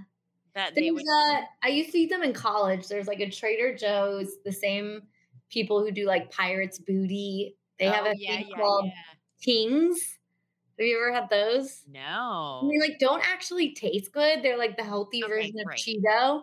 that 0.55 0.75
they 0.75 0.91
would 0.91 1.03
a, 1.07 1.41
I 1.63 1.69
used 1.69 1.93
to 1.93 1.99
eat 1.99 2.11
them 2.11 2.23
in 2.23 2.33
college. 2.33 2.89
There's 2.89 3.07
like 3.07 3.21
a 3.21 3.31
Trader 3.31 3.77
Joe's, 3.77 4.39
the 4.45 4.53
same 4.53 5.03
people 5.51 5.81
who 5.85 5.93
do 5.93 6.05
like 6.07 6.31
Pirates 6.33 6.79
Booty. 6.79 7.57
They 7.79 7.87
oh, 7.89 7.93
have 7.93 8.07
Oh, 8.07 8.11
a 8.11 8.15
yeah, 8.17 8.37
thing 8.37 8.47
yeah, 8.49 8.57
called 8.57 8.87
yeah. 8.87 8.93
Kings. 9.43 10.19
Have 10.79 10.87
you 10.87 10.97
ever 10.99 11.13
had 11.13 11.29
those? 11.31 11.85
No. 11.87 12.61
And 12.63 12.71
They 12.71 12.79
like 12.89 12.99
don't 12.99 13.23
actually 13.27 13.75
taste 13.75 14.13
good. 14.13 14.43
They're 14.43 14.59
like 14.59 14.77
the 14.77 14.85
healthy 14.85 15.23
Okay, 15.25 15.31
version 15.31 15.61
of. 15.61 15.67
Cheeto. 15.69 16.43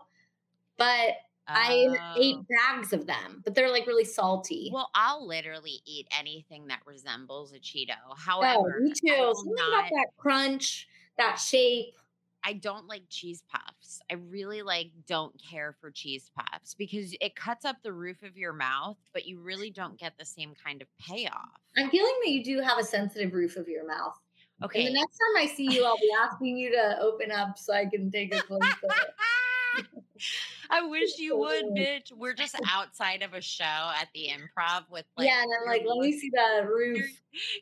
But 0.77 1.15
I 1.47 1.97
ate 2.15 2.37
Oh. 2.37 2.45
bags 2.49 2.93
of 2.93 3.05
them, 3.07 3.41
but 3.43 3.55
they're 3.55 3.69
like 3.71 3.85
really 3.87 4.05
salty. 4.05 4.69
Well, 4.73 4.89
I'll 4.95 5.25
literally 5.27 5.81
eat 5.85 6.07
anything 6.17 6.67
that 6.67 6.81
resembles 6.85 7.51
a 7.53 7.59
Cheeto. 7.59 7.95
Oh, 8.09 8.15
However, 8.15 8.79
me 8.81 8.91
I 8.91 8.93
too. 8.93 9.33
Something 9.35 9.53
not, 9.57 9.79
about 9.79 9.89
that 9.89 10.07
crunch, 10.17 10.87
that 11.17 11.35
shape. 11.35 11.95
I 12.43 12.53
don't 12.53 12.87
like 12.87 13.03
cheese 13.09 13.43
puffs. 13.51 14.01
I 14.09 14.15
really 14.15 14.61
like 14.61 14.91
don't 15.07 15.33
care 15.41 15.75
for 15.79 15.91
cheese 15.91 16.31
puffs 16.35 16.73
because 16.73 17.15
it 17.21 17.35
cuts 17.35 17.65
up 17.65 17.77
the 17.83 17.93
roof 17.93 18.23
of 18.23 18.37
your 18.37 18.53
mouth, 18.53 18.97
but 19.13 19.25
you 19.25 19.39
really 19.39 19.69
don't 19.69 19.99
get 19.99 20.13
the 20.17 20.25
same 20.25 20.53
kind 20.63 20.81
of 20.81 20.87
payoff. 20.99 21.59
I'm 21.77 21.89
feeling 21.89 22.15
that 22.23 22.31
you 22.31 22.43
do 22.43 22.61
have 22.61 22.79
a 22.79 22.83
sensitive 22.83 23.33
roof 23.33 23.57
of 23.57 23.67
your 23.67 23.87
mouth. 23.87 24.17
Okay. 24.63 24.85
And 24.85 24.95
the 24.95 24.99
next 24.99 25.17
time 25.17 25.43
I 25.43 25.47
see 25.47 25.71
you, 25.71 25.83
I'll 25.83 25.97
be 25.97 26.11
asking 26.23 26.57
you 26.57 26.71
to 26.71 26.99
open 27.01 27.31
up 27.31 27.57
so 27.57 27.73
I 27.73 27.85
can 27.85 28.11
take 28.11 28.33
a 28.33 28.37
it. 28.37 29.85
I 30.71 30.87
wish 30.87 31.17
you 31.19 31.37
would, 31.37 31.65
bitch. 31.77 32.11
We're 32.15 32.33
just 32.33 32.55
outside 32.69 33.21
of 33.21 33.33
a 33.33 33.41
show 33.41 33.63
at 33.63 34.07
the 34.15 34.29
improv 34.29 34.85
with 34.89 35.05
like 35.17 35.27
yeah, 35.27 35.41
and 35.41 35.51
I'm 35.59 35.67
like, 35.67 35.83
let 35.85 35.97
me 35.97 36.11
see 36.17 36.29
the 36.31 36.65
roof. 36.65 37.05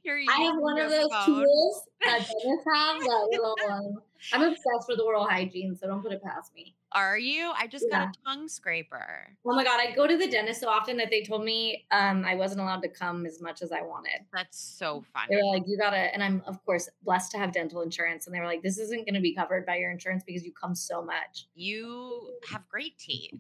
You're, 0.03 0.19
you're 0.19 0.31
I 0.31 0.41
have 0.43 0.55
one 0.57 0.79
of 0.79 0.91
those 0.91 1.09
phone. 1.11 1.25
tools 1.25 1.83
that 2.01 2.19
dentists 2.19 2.65
have. 2.73 2.99
That 2.99 3.27
little 3.31 3.55
one. 3.67 3.95
I'm 4.33 4.43
obsessed 4.43 4.87
with 4.87 4.99
oral 4.99 5.27
hygiene, 5.27 5.75
so 5.75 5.87
don't 5.87 6.01
put 6.01 6.11
it 6.11 6.23
past 6.23 6.53
me. 6.53 6.75
Are 6.91 7.17
you? 7.17 7.51
I 7.55 7.67
just 7.67 7.85
Yeah. 7.89 8.05
got 8.05 8.15
a 8.15 8.19
tongue 8.25 8.47
scraper. 8.47 9.27
Oh 9.45 9.55
my 9.55 9.63
god, 9.63 9.79
I 9.79 9.93
go 9.95 10.07
to 10.07 10.17
the 10.17 10.27
dentist 10.27 10.59
so 10.59 10.69
often 10.69 10.97
that 10.97 11.09
they 11.09 11.23
told 11.23 11.43
me 11.43 11.85
um, 11.91 12.25
I 12.25 12.35
wasn't 12.35 12.61
allowed 12.61 12.81
to 12.81 12.89
come 12.89 13.25
as 13.25 13.41
much 13.41 13.61
as 13.61 13.71
I 13.71 13.81
wanted. 13.81 14.25
That's 14.33 14.59
so 14.59 15.01
funny. 15.13 15.27
They 15.29 15.35
were 15.37 15.53
like, 15.53 15.63
you 15.67 15.77
gotta, 15.77 15.97
and 16.13 16.23
I'm 16.23 16.41
of 16.47 16.63
course 16.65 16.89
blessed 17.03 17.31
to 17.31 17.37
have 17.37 17.51
dental 17.51 17.81
insurance, 17.81 18.25
and 18.25 18.35
they 18.35 18.39
were 18.39 18.45
like, 18.47 18.63
this 18.63 18.79
isn't 18.79 19.05
going 19.05 19.13
to 19.13 19.21
be 19.21 19.33
covered 19.35 19.65
by 19.65 19.77
your 19.77 19.91
insurance 19.91 20.23
because 20.25 20.43
you 20.43 20.51
come 20.51 20.73
so 20.75 21.01
much. 21.03 21.47
You 21.53 22.31
have 22.49 22.67
great 22.69 22.97
teeth. 22.97 23.33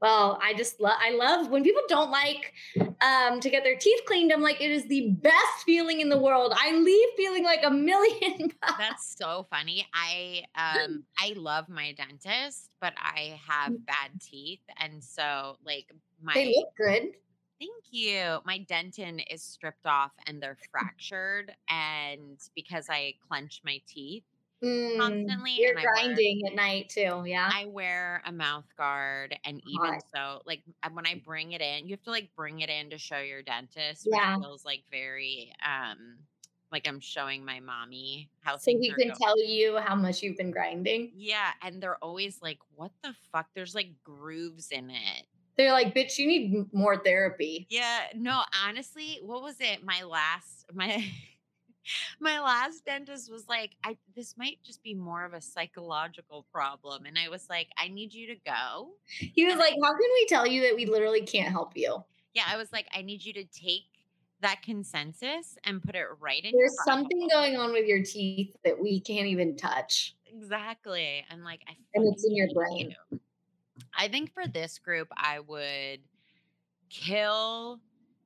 Well, 0.00 0.38
I 0.42 0.52
just 0.54 0.80
love, 0.80 0.98
I 1.00 1.10
love 1.10 1.50
when 1.50 1.62
people 1.62 1.82
don't 1.88 2.10
like 2.10 2.52
um, 3.00 3.40
to 3.40 3.48
get 3.48 3.64
their 3.64 3.76
teeth 3.76 4.00
cleaned. 4.06 4.32
I'm 4.32 4.42
like, 4.42 4.60
it 4.60 4.70
is 4.70 4.86
the 4.86 5.10
best 5.12 5.64
feeling 5.64 6.00
in 6.00 6.08
the 6.08 6.18
world. 6.18 6.52
I 6.54 6.72
leave 6.72 7.08
feeling 7.16 7.44
like 7.44 7.60
a 7.64 7.70
million 7.70 8.52
bucks. 8.60 8.74
That's 8.78 9.16
so 9.16 9.46
funny. 9.50 9.86
I 9.94 10.42
um 10.56 11.04
I 11.18 11.32
love 11.36 11.68
my 11.68 11.92
dentist, 11.92 12.74
but 12.80 12.92
I 12.96 13.40
have 13.46 13.72
bad 13.86 14.10
teeth, 14.20 14.60
and 14.78 15.02
so 15.02 15.56
like 15.64 15.86
my 16.22 16.34
They 16.34 16.54
look 16.54 16.74
good. 16.76 17.14
Thank 17.60 17.84
you. 17.90 18.38
My 18.44 18.58
dentin 18.68 19.24
is 19.30 19.42
stripped 19.42 19.86
off 19.86 20.12
and 20.26 20.42
they're 20.42 20.58
fractured. 20.70 21.54
And 21.68 22.38
because 22.54 22.88
I 22.90 23.14
clench 23.26 23.62
my 23.64 23.80
teeth 23.86 24.24
Mm, 24.64 24.98
constantly, 24.98 25.52
You're 25.58 25.70
and 25.70 25.78
I 25.78 25.82
wear- 25.82 25.92
grinding 25.94 26.46
at 26.46 26.54
night 26.54 26.88
too. 26.88 27.22
Yeah. 27.26 27.50
I 27.52 27.66
wear 27.66 28.22
a 28.24 28.32
mouth 28.32 28.64
guard. 28.76 29.36
And 29.44 29.60
even 29.66 29.98
so, 30.14 30.40
like 30.46 30.62
when 30.92 31.06
I 31.06 31.20
bring 31.24 31.52
it 31.52 31.60
in, 31.60 31.86
you 31.86 31.92
have 31.94 32.02
to 32.04 32.10
like 32.10 32.30
bring 32.36 32.60
it 32.60 32.70
in 32.70 32.90
to 32.90 32.98
show 32.98 33.18
your 33.18 33.42
dentist, 33.42 34.08
Yeah. 34.10 34.38
feels 34.38 34.64
like 34.64 34.82
very, 34.90 35.52
um, 35.64 36.18
like 36.72 36.88
I'm 36.88 36.98
showing 37.00 37.44
my 37.44 37.60
mommy 37.60 38.28
how 38.40 38.56
so 38.56 38.72
he 38.72 38.90
can 38.92 39.12
tell 39.14 39.38
you 39.40 39.76
how 39.78 39.94
much 39.94 40.22
you've 40.22 40.36
been 40.36 40.50
grinding. 40.50 41.12
Yeah, 41.14 41.50
and 41.62 41.80
they're 41.80 42.02
always 42.02 42.42
like, 42.42 42.58
"What 42.74 42.90
the 43.04 43.14
fuck?" 43.30 43.46
There's 43.54 43.76
like 43.76 43.90
grooves 44.02 44.68
in 44.72 44.90
it. 44.90 45.26
They're 45.56 45.70
like, 45.70 45.94
bitch, 45.94 46.18
you 46.18 46.26
need 46.26 46.72
more 46.74 46.96
therapy. 46.96 47.68
Yeah, 47.70 48.06
no, 48.16 48.42
honestly, 48.66 49.20
what 49.22 49.40
was 49.40 49.60
it? 49.60 49.84
My 49.84 50.02
last 50.02 50.64
my 50.74 51.04
my 52.20 52.40
last 52.40 52.84
dentist 52.84 53.30
was 53.30 53.48
like, 53.48 53.76
I 53.84 53.96
this 54.14 54.36
might 54.36 54.58
just 54.62 54.82
be 54.82 54.94
more 54.94 55.24
of 55.24 55.32
a 55.34 55.40
psychological 55.40 56.46
problem. 56.52 57.06
And 57.06 57.18
I 57.18 57.28
was 57.28 57.48
like, 57.48 57.68
I 57.78 57.88
need 57.88 58.12
you 58.12 58.26
to 58.28 58.36
go. 58.44 58.90
He 59.06 59.44
was 59.44 59.56
like, 59.56 59.74
how 59.82 59.90
can 59.90 59.98
we 60.14 60.26
tell 60.28 60.46
you 60.46 60.62
that 60.62 60.74
we 60.74 60.86
literally 60.86 61.22
can't 61.22 61.50
help 61.50 61.76
you? 61.76 62.02
Yeah, 62.34 62.44
I 62.48 62.56
was 62.56 62.72
like, 62.72 62.86
I 62.94 63.02
need 63.02 63.24
you 63.24 63.32
to 63.34 63.44
take 63.44 63.84
that 64.40 64.60
consensus 64.62 65.56
and 65.64 65.82
put 65.82 65.94
it 65.94 66.06
right 66.20 66.44
in 66.44 66.52
There's 66.54 66.76
something 66.84 67.28
going 67.28 67.56
on 67.56 67.72
with 67.72 67.86
your 67.86 68.02
teeth 68.02 68.54
that 68.64 68.78
we 68.78 69.00
can't 69.00 69.26
even 69.26 69.56
touch. 69.56 70.16
Exactly. 70.26 71.24
And 71.30 71.44
like 71.44 71.62
I 71.68 71.76
And 71.94 72.12
it's 72.12 72.24
in 72.24 72.34
your 72.34 72.48
brain. 72.52 72.94
you. 73.10 73.20
I 73.96 74.08
think 74.08 74.32
for 74.32 74.46
this 74.46 74.78
group, 74.78 75.08
I 75.16 75.40
would 75.40 76.00
kill 76.90 77.80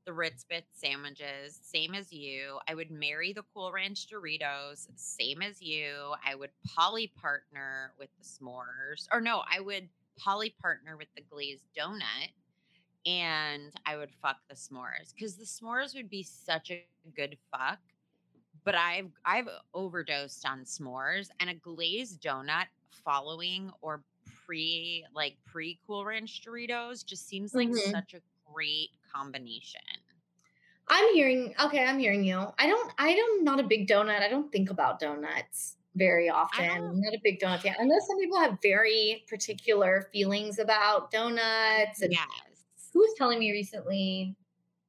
the 0.09 0.15
Ritz 0.15 0.43
Bits 0.45 0.81
sandwiches, 0.81 1.61
same 1.63 1.95
as 1.95 2.11
you. 2.11 2.61
I 2.67 2.75
would 2.75 2.91
marry 2.91 3.35
the 3.35 3.45
Cool 3.55 3.73
Ranch 3.73 4.09
Doritos, 4.09 4.89
same 4.97 5.43
as 5.43 5.61
you. 5.61 6.15
I 6.25 6.35
would 6.35 6.51
poly 6.67 7.09
partner 7.09 7.93
with 7.99 8.09
the 8.17 8.25
s'mores. 8.25 9.07
Or 9.13 9.21
no, 9.21 9.45
I 9.51 9.61
would 9.61 9.91
poly 10.19 10.49
partner 10.63 10.97
with 10.97 11.09
the 11.15 11.21
glazed 11.23 11.67
donut 11.79 12.31
and 13.07 13.75
I 13.87 13.97
would 13.97 14.13
fuck 14.23 14.39
the 14.49 14.55
s'mores 14.57 15.15
because 15.15 15.37
the 15.37 15.45
s'mores 15.45 15.95
would 15.95 16.11
be 16.11 16.23
such 16.23 16.71
a 16.71 16.87
good 17.15 17.39
fuck. 17.53 17.81
But 18.65 18.75
I've 18.77 19.13
I've 19.25 19.49
overdosed 19.75 20.47
on 20.47 20.65
s'mores 20.65 21.31
and 21.41 21.51
a 21.51 21.55
glazed 21.55 22.23
donut 22.23 22.69
following 22.93 23.73
or 23.83 24.05
pre 24.47 25.07
like 25.15 25.39
pre 25.47 25.81
Cool 25.87 26.05
Ranch 26.05 26.43
Doritos 26.43 27.05
just 27.05 27.27
seems 27.29 27.55
like 27.55 27.75
Mhm. 27.75 27.75
such 27.75 28.15
a 28.15 28.23
great 28.47 28.91
combination. 29.13 29.81
I'm 30.91 31.15
hearing, 31.15 31.55
okay, 31.65 31.85
I'm 31.85 31.99
hearing 31.99 32.25
you. 32.25 32.47
I 32.59 32.67
don't, 32.67 32.93
I 32.99 33.09
am 33.11 33.45
not 33.45 33.61
a 33.61 33.63
big 33.63 33.89
donut. 33.89 34.21
I 34.23 34.29
don't 34.29 34.51
think 34.51 34.71
about 34.71 34.99
donuts 35.01 35.77
very 35.97 36.29
often. 36.31 36.67
don't- 36.67 36.77
I'm 36.91 37.01
not 37.01 37.13
a 37.15 37.21
big 37.23 37.41
donut 37.41 37.61
fan. 37.61 37.75
I 37.81 37.85
know 37.85 37.99
some 38.07 38.19
people 38.19 38.39
have 38.39 38.59
very 38.63 39.25
particular 39.29 40.09
feelings 40.13 40.59
about 40.59 41.11
donuts. 41.11 42.03
And 42.03 42.13
Yes. 42.13 42.27
who 42.93 43.01
was 43.01 43.15
telling 43.19 43.39
me 43.39 43.51
recently? 43.53 44.35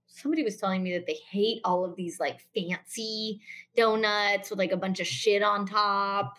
Somebody 0.08 0.44
was 0.44 0.58
telling 0.58 0.84
me 0.84 0.94
that 0.94 1.06
they 1.06 1.18
hate 1.30 1.62
all 1.64 1.86
of 1.86 1.96
these 1.96 2.20
like 2.20 2.42
fancy 2.54 3.42
donuts 3.76 4.50
with 4.50 4.60
like 4.60 4.72
a 4.72 4.78
bunch 4.78 5.00
of 5.00 5.08
shit 5.08 5.42
on 5.44 5.66
top. 5.66 6.38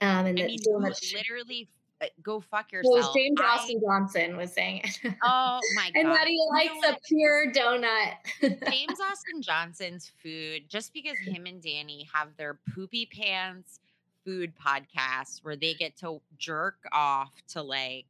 Um, 0.00 0.26
and 0.26 0.38
I 0.38 0.42
mean, 0.46 0.58
donuts. 0.62 1.12
literally 1.12 1.70
Uh, 2.04 2.08
go 2.22 2.40
fuck 2.40 2.66
Well, 2.72 2.96
yourself. 2.96 3.14
James 3.16 3.38
I- 3.40 3.44
Austin 3.44 3.80
Johnson 3.80 4.36
was 4.36 4.52
saying 4.52 4.82
it. 4.84 5.14
oh 5.22 5.60
my 5.74 5.90
god. 5.90 6.00
and 6.00 6.08
that 6.10 6.26
he 6.26 6.34
You 6.34 6.72
know 6.72 6.80
likes 6.80 6.88
a 6.88 6.98
pure 7.08 7.52
donut. 7.52 8.14
James 8.40 9.00
Austin 9.10 9.42
Johnson's 9.42 10.12
food, 10.22 10.62
just 10.68 10.92
because 10.92 11.16
him 11.26 11.46
and 11.46 11.62
Danny 11.62 12.08
have 12.12 12.28
their 12.36 12.58
poopy 12.74 13.06
pants 13.06 13.80
food 14.24 14.52
podcast 14.56 15.40
where 15.44 15.56
they 15.56 15.74
get 15.74 15.96
to 15.98 16.20
jerk 16.38 16.76
off 16.92 17.32
to 17.48 17.62
like 17.62 18.06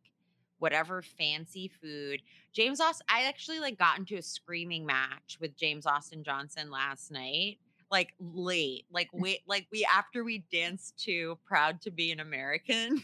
whatever 0.60 1.02
fancy 1.02 1.68
food. 1.82 2.22
James 2.52 2.80
Austin, 2.80 3.04
I 3.10 3.24
actually 3.24 3.58
like 3.58 3.76
got 3.78 3.98
into 3.98 4.16
a 4.16 4.22
screaming 4.22 4.86
match 4.86 5.38
with 5.40 5.56
James 5.56 5.86
Austin 5.86 6.22
Johnson 6.22 6.70
last 6.70 7.10
night. 7.10 7.58
Like 7.94 8.12
late, 8.18 8.86
like 8.90 9.08
wait, 9.12 9.42
like 9.46 9.68
we 9.70 9.84
after 9.84 10.24
we 10.24 10.44
danced 10.50 10.98
to 11.04 11.38
"Proud 11.46 11.80
to 11.82 11.92
Be 11.92 12.10
an 12.10 12.18
American." 12.18 13.00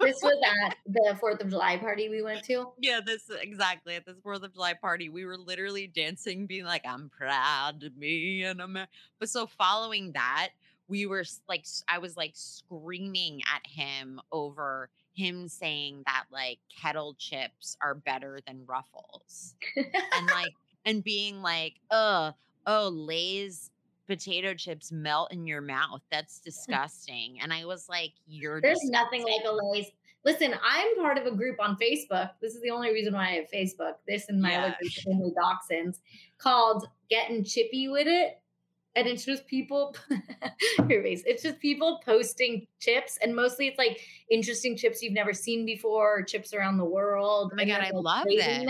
this 0.00 0.16
was 0.22 0.42
at 0.64 0.78
the 0.86 1.14
Fourth 1.20 1.42
of 1.42 1.50
July 1.50 1.76
party 1.76 2.08
we 2.08 2.22
went 2.22 2.42
to. 2.44 2.68
Yeah, 2.78 3.00
this 3.04 3.28
exactly 3.28 3.96
at 3.96 4.06
this 4.06 4.16
Fourth 4.22 4.42
of 4.42 4.54
July 4.54 4.72
party, 4.72 5.10
we 5.10 5.26
were 5.26 5.36
literally 5.36 5.88
dancing, 5.88 6.46
being 6.46 6.64
like, 6.64 6.86
"I'm 6.86 7.10
proud 7.10 7.82
to 7.82 7.90
be 7.90 8.42
an 8.44 8.62
American." 8.62 8.90
But 9.18 9.28
so 9.28 9.46
following 9.46 10.12
that, 10.12 10.52
we 10.88 11.04
were 11.04 11.24
like, 11.46 11.66
I 11.86 11.98
was 11.98 12.16
like 12.16 12.32
screaming 12.32 13.42
at 13.54 13.66
him 13.66 14.22
over 14.32 14.88
him 15.12 15.48
saying 15.48 16.04
that 16.06 16.24
like 16.32 16.60
kettle 16.80 17.14
chips 17.18 17.76
are 17.82 17.94
better 17.94 18.40
than 18.46 18.64
Ruffles, 18.64 19.54
and 19.76 20.26
like, 20.28 20.54
and 20.86 21.04
being 21.04 21.42
like, 21.42 21.74
"Uh, 21.90 22.32
oh, 22.66 22.88
Lay's." 22.88 23.70
Potato 24.10 24.54
chips 24.54 24.90
melt 24.90 25.32
in 25.32 25.46
your 25.46 25.60
mouth. 25.60 26.00
That's 26.10 26.40
mm. 26.40 26.44
disgusting. 26.44 27.38
And 27.40 27.52
I 27.52 27.64
was 27.64 27.88
like, 27.88 28.10
"You're 28.26 28.60
There's 28.60 28.82
nothing 28.82 29.22
like 29.22 29.42
a 29.46 29.52
Lay's. 29.52 29.86
Listen, 30.24 30.52
I'm 30.64 30.96
part 30.96 31.16
of 31.16 31.26
a 31.26 31.30
group 31.30 31.60
on 31.60 31.76
Facebook. 31.76 32.30
This 32.42 32.56
is 32.56 32.60
the 32.60 32.70
only 32.70 32.92
reason 32.92 33.14
why 33.14 33.28
I 33.28 33.32
have 33.34 33.44
Facebook. 33.54 33.94
This 34.08 34.28
and 34.28 34.42
my 34.42 34.56
other 34.56 34.76
group, 34.80 34.92
Family 34.92 35.32
Dachshunds, 35.32 36.00
called 36.38 36.88
Getting 37.08 37.44
Chippy 37.44 37.86
with 37.86 38.08
It. 38.08 38.40
And 38.96 39.06
it's 39.06 39.24
just 39.24 39.46
people, 39.46 39.94
your 40.88 41.04
face. 41.04 41.22
It's 41.24 41.44
just 41.44 41.60
people 41.60 42.00
posting 42.04 42.66
chips, 42.80 43.16
and 43.22 43.36
mostly 43.36 43.68
it's 43.68 43.78
like 43.78 44.00
interesting 44.28 44.76
chips 44.76 45.00
you've 45.00 45.12
never 45.12 45.32
seen 45.32 45.64
before, 45.64 46.18
or 46.18 46.22
chips 46.24 46.52
around 46.52 46.78
the 46.78 46.84
world. 46.84 47.52
Oh 47.52 47.56
my 47.56 47.64
God, 47.64 47.80
I 47.80 47.92
love 47.92 48.26
this. 48.26 48.66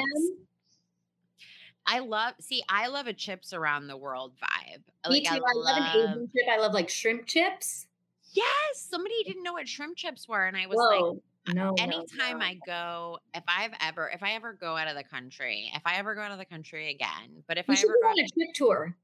I 1.91 1.99
love 1.99 2.35
see, 2.41 2.63
I 2.69 2.87
love 2.87 3.09
a 3.09 3.13
chips 3.13 3.53
around 3.53 3.89
the 3.89 3.97
world 3.97 4.33
vibe. 4.41 5.11
Me 5.11 5.25
Like 5.25 5.25
too. 5.25 5.45
I 5.45 5.53
love, 5.55 5.77
an 5.77 5.83
Asian 5.97 6.29
chip. 6.29 6.47
I 6.49 6.59
love 6.59 6.73
like 6.73 6.89
shrimp 6.89 7.27
chips. 7.27 7.89
Yes, 8.33 8.47
somebody 8.75 9.25
didn't 9.25 9.43
know 9.43 9.55
what 9.55 9.67
shrimp 9.67 9.97
chips 9.97 10.29
were, 10.29 10.47
and 10.47 10.57
I 10.57 10.69
was 10.69 10.77
Whoa. 10.77 11.11
like, 11.11 11.57
no, 11.57 11.71
no, 11.71 11.75
anytime 11.81 12.39
no. 12.39 12.45
I 12.45 12.59
go, 12.65 13.19
if 13.35 13.43
I've 13.49 13.73
ever, 13.83 14.09
if 14.09 14.23
I 14.23 14.35
ever 14.35 14.53
go 14.53 14.77
out 14.77 14.87
of 14.87 14.95
the 14.95 15.03
country, 15.03 15.73
if 15.75 15.83
I 15.85 15.97
ever 15.97 16.15
go 16.15 16.21
out 16.21 16.31
of 16.31 16.39
the 16.39 16.45
country 16.45 16.91
again, 16.91 17.43
but 17.49 17.59
if 17.59 17.67
we 17.67 17.75
I 17.75 17.79
ever 17.81 17.97
go, 18.01 18.09
on 18.09 18.21
a 18.21 18.29
trip 18.29 18.55
tour. 18.55 18.97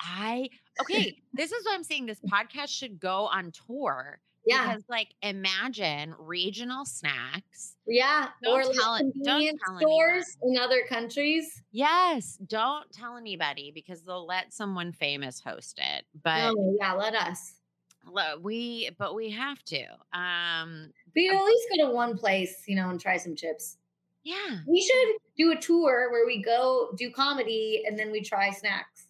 I 0.00 0.48
okay, 0.80 1.16
this 1.32 1.52
is 1.52 1.64
what 1.64 1.76
I'm 1.76 1.84
saying. 1.84 2.06
This 2.06 2.20
podcast 2.20 2.68
should 2.70 2.98
go 2.98 3.26
on 3.26 3.52
tour. 3.52 4.18
Yeah. 4.46 4.68
Because 4.68 4.84
like 4.88 5.08
imagine 5.22 6.14
regional 6.18 6.84
snacks. 6.84 7.76
Yeah, 7.86 8.28
Don't 8.42 8.60
or 8.60 8.64
like 8.64 8.76
tell 8.76 8.98
don't 8.98 9.12
convenience 9.12 9.60
tell 9.66 9.78
stores 9.78 10.36
in 10.42 10.56
other 10.56 10.82
countries. 10.88 11.62
Yes, 11.72 12.38
don't 12.46 12.90
tell 12.92 13.16
anybody 13.16 13.72
because 13.74 14.02
they'll 14.02 14.26
let 14.26 14.52
someone 14.52 14.92
famous 14.92 15.40
host 15.40 15.78
it. 15.82 16.04
But 16.22 16.52
oh 16.56 16.76
yeah, 16.80 16.92
let 16.94 17.14
us. 17.14 17.54
We, 18.40 18.90
but 18.98 19.16
we 19.16 19.30
have 19.30 19.62
to. 19.64 19.82
Um, 20.12 20.92
But 21.12 21.20
you 21.22 21.34
at 21.36 21.44
least 21.44 21.68
go 21.76 21.88
to 21.88 21.92
one 21.92 22.16
place, 22.16 22.62
you 22.68 22.76
know, 22.76 22.88
and 22.90 23.00
try 23.00 23.16
some 23.16 23.34
chips. 23.34 23.78
yeah. 24.22 24.58
We 24.68 24.80
should 24.80 25.16
do 25.36 25.50
a 25.50 25.56
tour 25.60 26.10
where 26.12 26.24
we 26.24 26.40
go 26.40 26.90
do 26.96 27.10
comedy 27.10 27.82
and 27.84 27.98
then 27.98 28.12
we 28.12 28.20
try 28.22 28.50
snacks. 28.52 29.05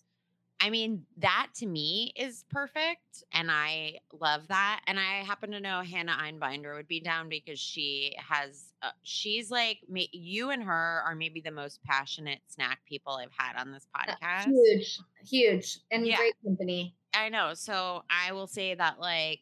I 0.61 0.71
mean, 0.71 1.05
that 1.19 1.49
to 1.57 1.67
me 1.67 2.13
is 2.17 2.45
perfect. 2.51 3.25
And 3.33 3.51
I 3.51 3.99
love 4.19 4.49
that. 4.49 4.81
And 4.87 4.99
I 4.99 5.23
happen 5.25 5.51
to 5.51 5.61
know 5.61 5.83
Hannah 5.83 6.17
Einbinder 6.21 6.75
would 6.75 6.89
be 6.89 7.01
down 7.01 7.29
because 7.29 7.59
she 7.61 8.17
has, 8.19 8.73
uh, 8.83 8.91
she's 9.03 9.51
like, 9.51 9.81
you 9.89 10.51
and 10.51 10.63
her 10.63 11.03
are 11.07 11.15
maybe 11.15 11.41
the 11.41 11.51
most 11.51 11.83
passionate 11.85 12.41
snack 12.49 12.81
people 12.87 13.13
I've 13.15 13.33
had 13.37 13.61
on 13.61 13.71
this 13.71 13.87
podcast. 13.95 14.47
Huge, 14.47 14.99
huge, 15.29 15.79
and 15.91 16.07
Yeah. 16.07 16.17
great 16.17 16.35
company. 16.43 16.95
I 17.13 17.29
know. 17.29 17.53
So 17.55 18.05
I 18.11 18.33
will 18.33 18.47
say 18.47 18.75
that, 18.75 18.99
like, 18.99 19.41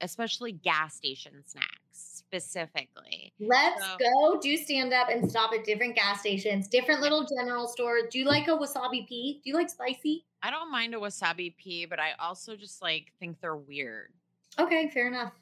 especially 0.00 0.52
gas 0.52 0.94
station 0.94 1.42
snacks 1.46 1.68
specifically. 1.92 3.32
Let's 3.38 3.80
So- 3.84 3.96
go 3.98 4.40
do 4.40 4.56
stand 4.56 4.92
up 4.92 5.08
and 5.08 5.30
stop 5.30 5.52
at 5.52 5.64
different 5.64 5.94
gas 5.94 6.20
stations, 6.20 6.68
different 6.68 7.00
little 7.00 7.24
general 7.24 7.68
stores. 7.68 8.04
Do 8.10 8.18
you 8.18 8.24
like 8.24 8.48
a 8.48 8.52
wasabi 8.52 9.06
pea? 9.06 9.40
Do 9.44 9.50
you 9.50 9.54
like 9.54 9.70
spicy? 9.70 10.24
I 10.44 10.50
don't 10.50 10.70
mind 10.70 10.94
a 10.94 10.98
wasabi 10.98 11.56
pea, 11.56 11.86
but 11.86 11.98
I 11.98 12.10
also 12.18 12.54
just 12.54 12.82
like 12.82 13.12
think 13.18 13.40
they're 13.40 13.56
weird. 13.56 14.10
Okay, 14.58 14.90
fair 14.90 15.08
enough. 15.08 15.32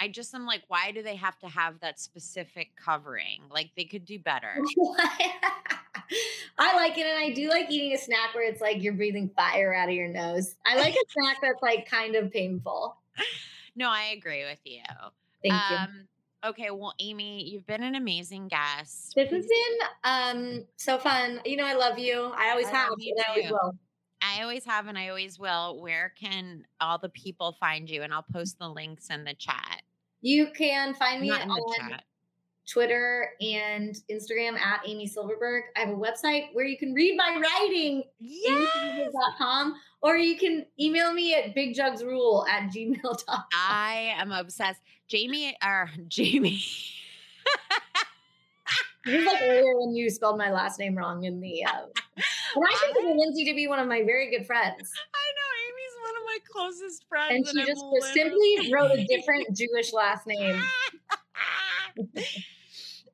I 0.00 0.08
just 0.08 0.34
am 0.34 0.46
like, 0.46 0.62
why 0.68 0.90
do 0.90 1.02
they 1.02 1.16
have 1.16 1.38
to 1.40 1.48
have 1.48 1.80
that 1.80 2.00
specific 2.00 2.70
covering? 2.74 3.42
Like 3.50 3.72
they 3.76 3.84
could 3.84 4.06
do 4.06 4.18
better. 4.18 4.54
I 6.58 6.74
like 6.76 6.96
it, 6.96 7.04
and 7.06 7.18
I 7.18 7.30
do 7.34 7.50
like 7.50 7.70
eating 7.70 7.92
a 7.92 7.98
snack 7.98 8.34
where 8.34 8.48
it's 8.48 8.62
like 8.62 8.82
you're 8.82 8.94
breathing 8.94 9.30
fire 9.36 9.74
out 9.74 9.90
of 9.90 9.94
your 9.94 10.08
nose. 10.08 10.54
I 10.66 10.76
like 10.76 10.94
a 10.94 11.04
snack 11.10 11.36
that's 11.42 11.60
like 11.60 11.86
kind 11.86 12.16
of 12.16 12.32
painful. 12.32 12.96
No, 13.76 13.90
I 13.90 14.14
agree 14.16 14.44
with 14.44 14.60
you. 14.64 14.80
Thank 15.42 15.62
you. 15.70 15.76
um, 15.76 16.08
Okay, 16.44 16.70
well, 16.70 16.94
Amy, 17.00 17.42
you've 17.50 17.66
been 17.66 17.82
an 17.82 17.96
amazing 17.96 18.46
guest. 18.46 19.12
This 19.16 19.28
has 19.30 19.44
been 19.44 19.78
um 20.04 20.64
so 20.76 20.96
fun. 20.96 21.40
You 21.44 21.56
know, 21.56 21.66
I 21.66 21.74
love 21.74 21.98
you. 21.98 22.32
I 22.34 22.50
always 22.50 22.68
I 22.68 22.70
have, 22.70 22.90
you 22.96 23.14
I 23.18 23.30
always 23.30 23.50
will. 23.50 23.74
I 24.22 24.42
always 24.42 24.64
have 24.64 24.86
and 24.86 24.98
I 24.98 25.08
always 25.08 25.38
will. 25.38 25.80
Where 25.80 26.12
can 26.20 26.64
all 26.80 26.98
the 26.98 27.08
people 27.08 27.56
find 27.60 27.88
you? 27.88 28.02
And 28.02 28.12
I'll 28.12 28.22
mm. 28.22 28.32
post 28.32 28.58
the 28.58 28.68
links 28.68 29.10
in 29.10 29.24
the 29.24 29.34
chat. 29.34 29.82
You 30.20 30.48
can 30.56 30.94
find 30.94 31.20
me 31.20 31.28
Not 31.28 31.42
in 31.42 31.48
the 31.48 31.54
on 31.54 31.90
chat. 31.90 32.04
Twitter 32.68 33.30
and 33.40 33.96
Instagram 34.10 34.58
at 34.58 34.82
Amy 34.86 35.06
Silverberg. 35.06 35.64
I 35.76 35.80
have 35.80 35.88
a 35.88 35.92
website 35.92 36.48
where 36.52 36.66
you 36.66 36.76
can 36.76 36.92
read 36.92 37.16
my 37.16 37.40
writing, 37.40 38.02
Yes. 38.18 38.68
amysilverberg.com, 38.76 39.74
or 40.02 40.16
you 40.16 40.36
can 40.36 40.66
email 40.78 41.12
me 41.12 41.34
at 41.34 41.56
bigjugsrule 41.56 42.46
at 42.48 42.70
gmail.com. 42.70 43.44
I 43.54 44.14
am 44.18 44.32
obsessed. 44.32 44.82
Jamie 45.08 45.56
or 45.64 45.82
er, 45.82 45.90
Jamie. 46.08 46.62
This 49.08 49.20
is 49.20 49.26
like 49.26 49.42
earlier 49.42 49.78
when 49.78 49.94
you 49.94 50.10
spelled 50.10 50.38
my 50.38 50.50
last 50.50 50.78
name 50.78 50.94
wrong 50.96 51.24
in 51.24 51.40
the. 51.40 51.64
Uh, 51.64 51.70
and 52.56 52.64
I 52.64 52.78
consider 52.92 53.14
Lindsay 53.14 53.44
to 53.46 53.54
be 53.54 53.66
one 53.66 53.78
of 53.78 53.88
my 53.88 54.02
very 54.04 54.30
good 54.30 54.46
friends. 54.46 54.90
I 55.14 55.26
know 55.36 55.50
Amy's 55.66 55.96
one 56.02 56.16
of 56.16 56.22
my 56.26 56.38
closest 56.50 57.04
friends. 57.08 57.32
And 57.34 57.46
she 57.48 57.60
I'm 57.62 57.66
just 57.66 57.84
literally- 57.84 58.12
simply 58.58 58.72
wrote 58.72 58.92
a 58.98 59.04
different 59.06 59.56
Jewish 59.56 59.92
last 59.92 60.26
name. 60.26 60.62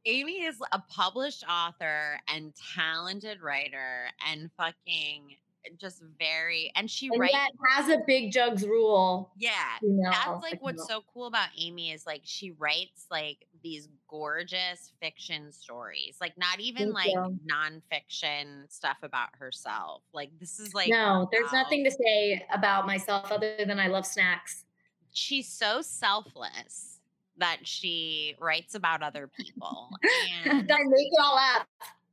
Amy 0.06 0.42
is 0.44 0.56
a 0.72 0.80
published 0.90 1.44
author 1.48 2.18
and 2.28 2.52
talented 2.74 3.40
writer 3.40 4.08
and 4.30 4.50
fucking 4.58 5.36
just 5.78 6.02
very 6.18 6.70
and 6.76 6.90
she 6.90 7.08
And 7.08 7.18
writes 7.20 7.34
has 7.74 7.88
a 7.88 8.02
big 8.06 8.32
jugs 8.32 8.64
rule. 8.66 9.32
yeah 9.38 9.52
You 9.82 9.90
know, 9.92 10.10
that's 10.10 10.42
like 10.42 10.62
what's 10.62 10.88
no. 10.88 10.96
so 10.96 11.04
cool 11.12 11.26
about 11.26 11.48
Amy 11.58 11.90
is 11.92 12.06
like 12.06 12.22
she 12.24 12.50
writes 12.52 13.06
like 13.10 13.46
these 13.62 13.88
gorgeous 14.08 14.92
fiction 15.00 15.50
stories 15.52 16.16
like 16.20 16.36
not 16.38 16.60
even 16.60 16.92
Thank 16.92 16.94
like 16.94 17.12
you. 17.12 17.38
nonfiction 17.50 18.70
stuff 18.70 18.98
about 19.02 19.28
herself 19.38 20.02
like 20.12 20.30
this 20.38 20.58
is 20.60 20.74
like 20.74 20.90
no, 20.90 21.28
there's 21.32 21.50
wow. 21.52 21.62
nothing 21.62 21.84
to 21.84 21.90
say 21.90 22.44
about 22.52 22.86
myself 22.86 23.30
other 23.32 23.56
than 23.66 23.80
I 23.80 23.86
love 23.88 24.06
snacks. 24.06 24.64
she's 25.12 25.48
so 25.48 25.80
selfless 25.82 27.00
that 27.38 27.58
she 27.64 28.36
writes 28.38 28.74
about 28.74 29.02
other 29.02 29.26
people 29.28 29.88
and 30.46 30.70
I 30.70 30.78
make 30.86 31.08
it 31.10 31.18
all 31.20 31.36
up. 31.56 31.66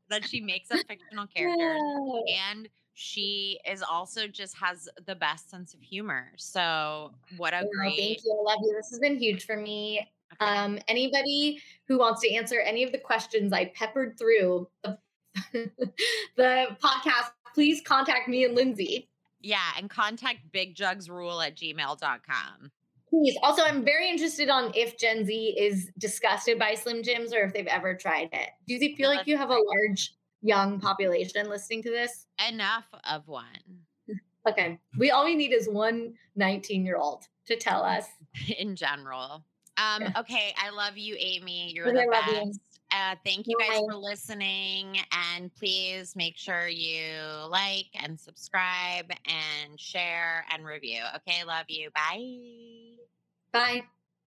that 0.09 0.27
she 0.27 0.41
makes 0.41 0.71
up 0.71 0.79
fictional 0.87 1.27
characters 1.35 1.79
Yeah. 2.25 2.51
and 2.51 2.69
she 2.93 3.59
is 3.69 3.81
also 3.81 4.27
just 4.27 4.55
has 4.57 4.89
the 5.05 5.15
best 5.15 5.49
sense 5.49 5.73
of 5.73 5.81
humor. 5.81 6.31
So 6.37 7.11
what 7.37 7.53
a 7.53 7.67
great 7.75 7.97
thank 7.97 8.23
you. 8.23 8.45
I 8.47 8.51
love 8.51 8.59
you. 8.63 8.73
This 8.75 8.89
has 8.89 8.99
been 8.99 9.17
huge 9.17 9.45
for 9.45 9.57
me. 9.57 10.07
Okay. 10.33 10.51
Um, 10.51 10.79
anybody 10.87 11.61
who 11.87 11.97
wants 11.99 12.21
to 12.21 12.33
answer 12.33 12.59
any 12.59 12.83
of 12.83 12.91
the 12.91 12.97
questions 12.97 13.53
I 13.53 13.65
peppered 13.75 14.17
through 14.17 14.67
the, 14.83 14.97
the 16.35 16.67
podcast, 16.81 17.31
please 17.53 17.81
contact 17.85 18.27
me 18.27 18.45
and 18.45 18.55
Lindsay. 18.55 19.09
yeah, 19.41 19.71
and 19.77 19.89
contact 19.89 20.39
bigjugsrule 20.53 21.45
at 21.45 21.55
gmail.com. 21.55 22.71
Please. 23.09 23.37
Also, 23.43 23.61
I'm 23.63 23.83
very 23.83 24.09
interested 24.09 24.47
on 24.49 24.71
if 24.73 24.97
Gen 24.97 25.25
Z 25.25 25.33
is 25.59 25.91
disgusted 25.97 26.57
by 26.57 26.75
Slim 26.75 27.03
Jims 27.03 27.33
or 27.33 27.39
if 27.39 27.53
they've 27.53 27.67
ever 27.67 27.93
tried 27.93 28.29
it. 28.31 28.51
Do 28.67 28.75
you 28.75 28.95
feel 28.95 29.09
like 29.09 29.27
you 29.27 29.35
have 29.35 29.49
a 29.49 29.57
large 29.57 30.13
young 30.41 30.79
population 30.79 31.49
listening 31.49 31.83
to 31.83 31.89
this? 31.89 32.25
Enough 32.49 32.85
of 33.09 33.27
one. 33.27 33.45
Okay. 34.47 34.79
We 34.97 35.11
all 35.11 35.25
we 35.25 35.35
need 35.35 35.53
is 35.53 35.69
one 35.69 36.13
19 36.35 36.83
year 36.85 36.97
old 36.97 37.27
to 37.47 37.55
tell 37.55 37.83
us. 37.83 38.05
in 38.57 38.75
general. 38.75 39.43
Um, 39.77 40.01
Yeah. 40.01 40.13
okay, 40.19 40.53
I 40.57 40.69
love 40.69 40.97
you, 40.97 41.15
Amy. 41.19 41.71
You're 41.73 41.87
Okay, 41.89 42.05
the 42.05 42.11
love 42.11 42.25
you. 42.27 42.45
best. 42.51 42.59
Uh, 42.93 43.15
thank 43.23 43.47
you 43.47 43.57
guys 43.57 43.79
Bye. 43.79 43.85
for 43.89 43.95
listening. 43.95 44.97
And 45.33 45.53
please 45.55 46.15
make 46.15 46.37
sure 46.37 46.67
you 46.67 47.13
like 47.49 47.87
and 47.95 48.19
subscribe 48.19 49.09
and 49.25 49.79
share 49.79 50.45
and 50.51 50.65
review. 50.65 51.01
Okay, 51.17 51.43
love 51.45 51.65
you. 51.69 51.89
Bye. 51.91 52.97
Bye. 53.53 53.83